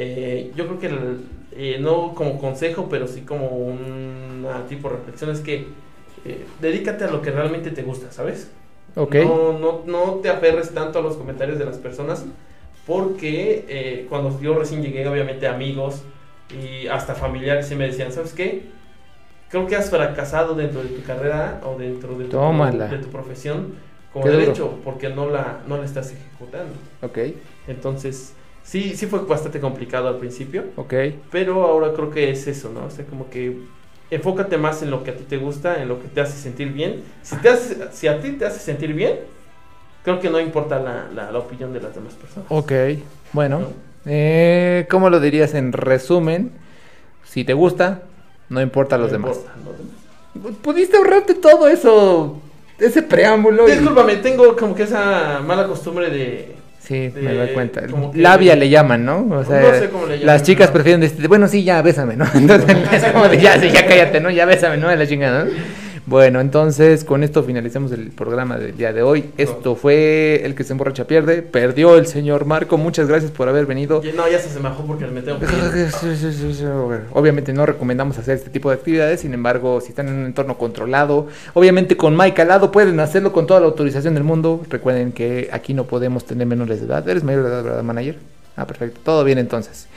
Eh, 0.00 0.52
yo 0.54 0.66
creo 0.68 0.78
que 0.78 0.86
el- 0.86 1.20
eh, 1.56 1.78
no 1.80 2.14
como 2.14 2.38
consejo, 2.38 2.88
pero 2.88 3.08
sí 3.08 3.22
como 3.22 3.48
una 3.48 4.64
tipo 4.68 4.88
de 4.88 4.94
reflexión 4.96 5.30
es 5.30 5.40
que 5.40 5.66
eh, 6.24 6.46
dedícate 6.60 7.04
a 7.04 7.10
lo 7.10 7.22
que 7.22 7.30
realmente 7.30 7.70
te 7.70 7.82
gusta, 7.82 8.10
¿sabes? 8.12 8.50
ok. 8.94 9.14
No, 9.16 9.58
no, 9.58 9.82
no 9.86 10.14
te 10.16 10.28
aferres 10.30 10.72
tanto 10.74 10.98
a 10.98 11.02
los 11.02 11.16
comentarios 11.16 11.58
de 11.58 11.64
las 11.64 11.78
personas 11.78 12.24
porque 12.86 13.66
eh, 13.68 14.06
cuando 14.08 14.40
yo 14.40 14.54
recién 14.58 14.82
llegué, 14.82 15.06
obviamente 15.06 15.46
amigos 15.46 16.02
y 16.50 16.86
hasta 16.88 17.14
familiares 17.14 17.66
sí 17.68 17.74
me 17.74 17.86
decían, 17.86 18.12
¿sabes 18.12 18.32
qué? 18.32 18.62
Creo 19.50 19.66
que 19.66 19.76
has 19.76 19.90
fracasado 19.90 20.54
dentro 20.54 20.82
de 20.82 20.88
tu 20.90 21.02
carrera 21.02 21.60
o 21.64 21.78
dentro 21.78 22.16
de 22.18 22.26
tu, 22.26 22.38
de 22.38 22.98
tu 22.98 23.08
profesión 23.08 23.74
como 24.12 24.24
Qué 24.24 24.30
duro. 24.30 24.40
derecho 24.42 24.78
porque 24.84 25.08
no 25.10 25.28
la, 25.28 25.62
no 25.66 25.76
la 25.78 25.84
estás 25.84 26.12
ejecutando. 26.12 26.74
Ok, 27.02 27.18
Entonces, 27.66 28.34
sí, 28.62 28.96
sí 28.96 29.06
fue 29.06 29.20
bastante 29.24 29.60
complicado 29.60 30.08
al 30.08 30.16
principio, 30.16 30.64
ok. 30.76 30.94
pero 31.30 31.62
ahora 31.64 31.92
creo 31.94 32.10
que 32.10 32.30
es 32.30 32.46
eso, 32.46 32.70
¿no? 32.72 32.86
O 32.86 32.90
sea, 32.90 33.04
como 33.06 33.28
que 33.30 33.56
enfócate 34.10 34.56
más 34.58 34.82
en 34.82 34.90
lo 34.90 35.04
que 35.04 35.10
a 35.10 35.16
ti 35.16 35.24
te 35.24 35.36
gusta, 35.36 35.82
en 35.82 35.88
lo 35.88 36.00
que 36.00 36.08
te 36.08 36.20
hace 36.20 36.38
sentir 36.38 36.72
bien. 36.72 37.02
Si, 37.22 37.36
te 37.36 37.48
hace, 37.48 37.76
si 37.92 38.08
a 38.08 38.20
ti 38.20 38.32
te 38.32 38.46
hace 38.46 38.58
sentir 38.60 38.94
bien, 38.94 39.18
creo 40.04 40.20
que 40.20 40.30
no 40.30 40.40
importa 40.40 40.78
la, 40.80 41.06
la, 41.14 41.30
la 41.30 41.38
opinión 41.38 41.72
de 41.72 41.80
las 41.80 41.94
demás 41.94 42.14
personas. 42.14 42.46
Ok, 42.50 42.72
bueno. 43.32 43.58
¿no? 43.60 43.68
Eh, 44.06 44.86
¿Cómo 44.90 45.10
lo 45.10 45.20
dirías 45.20 45.54
en 45.54 45.72
resumen? 45.72 46.52
Si 47.24 47.44
te 47.44 47.52
gusta, 47.52 48.02
no 48.48 48.60
importa 48.62 48.96
a 48.96 48.98
los 48.98 49.08
No 49.12 49.18
demás. 49.18 49.36
importa 49.36 49.58
los 49.64 49.78
demás. 49.78 50.58
Pudiste 50.62 50.96
ahorrarte 50.96 51.34
todo 51.34 51.68
eso, 51.68 52.40
ese 52.78 53.02
preámbulo. 53.02 53.68
y- 53.68 53.72
Discúlpame, 53.72 54.16
tengo 54.16 54.56
como 54.56 54.74
que 54.74 54.84
esa 54.84 55.40
mala 55.44 55.66
costumbre 55.66 56.10
de... 56.10 56.54
Sí, 56.88 57.12
me 57.20 57.34
doy 57.34 57.48
cuenta. 57.48 57.86
como 57.86 58.10
que- 58.10 58.18
Labia 58.18 58.56
le 58.56 58.70
llaman, 58.70 59.04
¿no? 59.04 59.26
O 59.30 59.44
sea, 59.44 59.60
No 59.60 59.78
sé 59.78 59.90
cómo 59.90 60.06
le 60.06 60.14
llaman, 60.20 60.26
las 60.26 60.42
chicas 60.42 60.70
prefieren 60.70 61.02
decir, 61.02 61.28
bueno, 61.28 61.46
sí, 61.46 61.62
ya, 61.62 61.82
bésame, 61.82 62.16
¿no? 62.16 62.24
Entonces 62.34 62.76
es 62.90 63.04
como 63.12 63.28
de, 63.28 63.38
ya, 63.38 63.60
sí, 63.60 63.70
ya 63.70 63.86
cállate, 63.86 64.20
¿no? 64.20 64.30
Ya 64.30 64.46
bésame, 64.46 64.78
¿no? 64.78 64.88
De 64.88 64.96
la 64.96 65.06
chingada, 65.06 65.44
¿no? 65.44 65.50
Bueno, 66.08 66.40
entonces 66.40 67.04
con 67.04 67.22
esto 67.22 67.42
finalicemos 67.42 67.92
el 67.92 68.08
programa 68.08 68.56
del 68.56 68.74
día 68.74 68.94
de 68.94 69.02
hoy. 69.02 69.30
Esto 69.36 69.76
fue 69.76 70.40
El 70.42 70.54
que 70.54 70.64
se 70.64 70.72
emborracha 70.72 71.06
pierde. 71.06 71.42
Perdió 71.42 71.98
el 71.98 72.06
señor 72.06 72.46
Marco. 72.46 72.78
Muchas 72.78 73.08
gracias 73.08 73.30
por 73.30 73.46
haber 73.46 73.66
venido. 73.66 74.00
No, 74.16 74.26
ya 74.26 74.38
se 74.38 74.48
semajó 74.48 74.86
porque 74.86 75.06
me 75.06 75.20
tengo 75.20 75.38
que. 75.38 75.46
Obviamente 77.12 77.52
no 77.52 77.66
recomendamos 77.66 78.16
hacer 78.16 78.38
este 78.38 78.48
tipo 78.48 78.70
de 78.70 78.76
actividades, 78.76 79.20
sin 79.20 79.34
embargo, 79.34 79.82
si 79.82 79.90
están 79.90 80.08
en 80.08 80.14
un 80.14 80.24
entorno 80.24 80.56
controlado, 80.56 81.26
obviamente 81.52 81.98
con 81.98 82.16
Mike 82.16 82.40
al 82.40 82.48
lado 82.48 82.72
pueden 82.72 82.98
hacerlo 83.00 83.30
con 83.30 83.46
toda 83.46 83.60
la 83.60 83.66
autorización 83.66 84.14
del 84.14 84.24
mundo. 84.24 84.62
Recuerden 84.70 85.12
que 85.12 85.50
aquí 85.52 85.74
no 85.74 85.84
podemos 85.84 86.24
tener 86.24 86.46
menores 86.46 86.80
de 86.80 86.86
edad. 86.86 87.06
¿Eres 87.06 87.22
mayor 87.22 87.42
de 87.42 87.50
edad, 87.50 87.62
verdad, 87.62 87.82
manager? 87.82 88.16
Ah, 88.56 88.66
perfecto. 88.66 88.98
Todo 89.04 89.24
bien 89.24 89.36
entonces. 89.36 89.88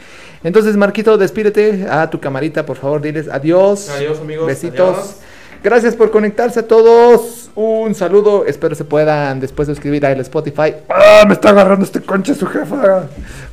Entonces, 0.43 0.75
Marquito, 0.75 1.17
despídete 1.17 1.87
a 1.89 2.09
tu 2.09 2.19
camarita, 2.19 2.65
por 2.65 2.75
favor, 2.75 3.01
diles 3.01 3.29
adiós. 3.29 3.89
Adiós, 3.89 4.19
amigos. 4.19 4.47
Besitos. 4.47 4.97
Adiós. 4.97 5.30
Gracias 5.63 5.95
por 5.95 6.09
conectarse 6.09 6.61
a 6.61 6.67
todos. 6.67 7.51
Un 7.53 7.93
saludo. 7.93 8.45
Espero 8.47 8.73
se 8.73 8.83
puedan 8.83 9.39
después 9.39 9.67
de 9.67 9.73
escribir 9.73 10.03
a 10.05 10.11
el 10.11 10.19
Spotify. 10.21 10.73
¡Ah! 10.89 11.23
Me 11.27 11.33
está 11.33 11.49
agarrando 11.49 11.85
este 11.85 12.01
conche 12.01 12.33
su 12.33 12.47
jefa. 12.47 13.03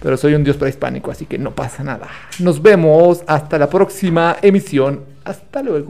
Pero 0.02 0.16
soy 0.16 0.34
un 0.34 0.42
dios 0.42 0.56
prehispánico, 0.56 1.10
así 1.10 1.26
que 1.26 1.36
no 1.36 1.54
pasa 1.54 1.84
nada. 1.84 2.08
Nos 2.38 2.62
vemos 2.62 3.22
hasta 3.26 3.58
la 3.58 3.68
próxima 3.68 4.36
emisión. 4.40 5.04
Hasta 5.24 5.62
luego. 5.62 5.86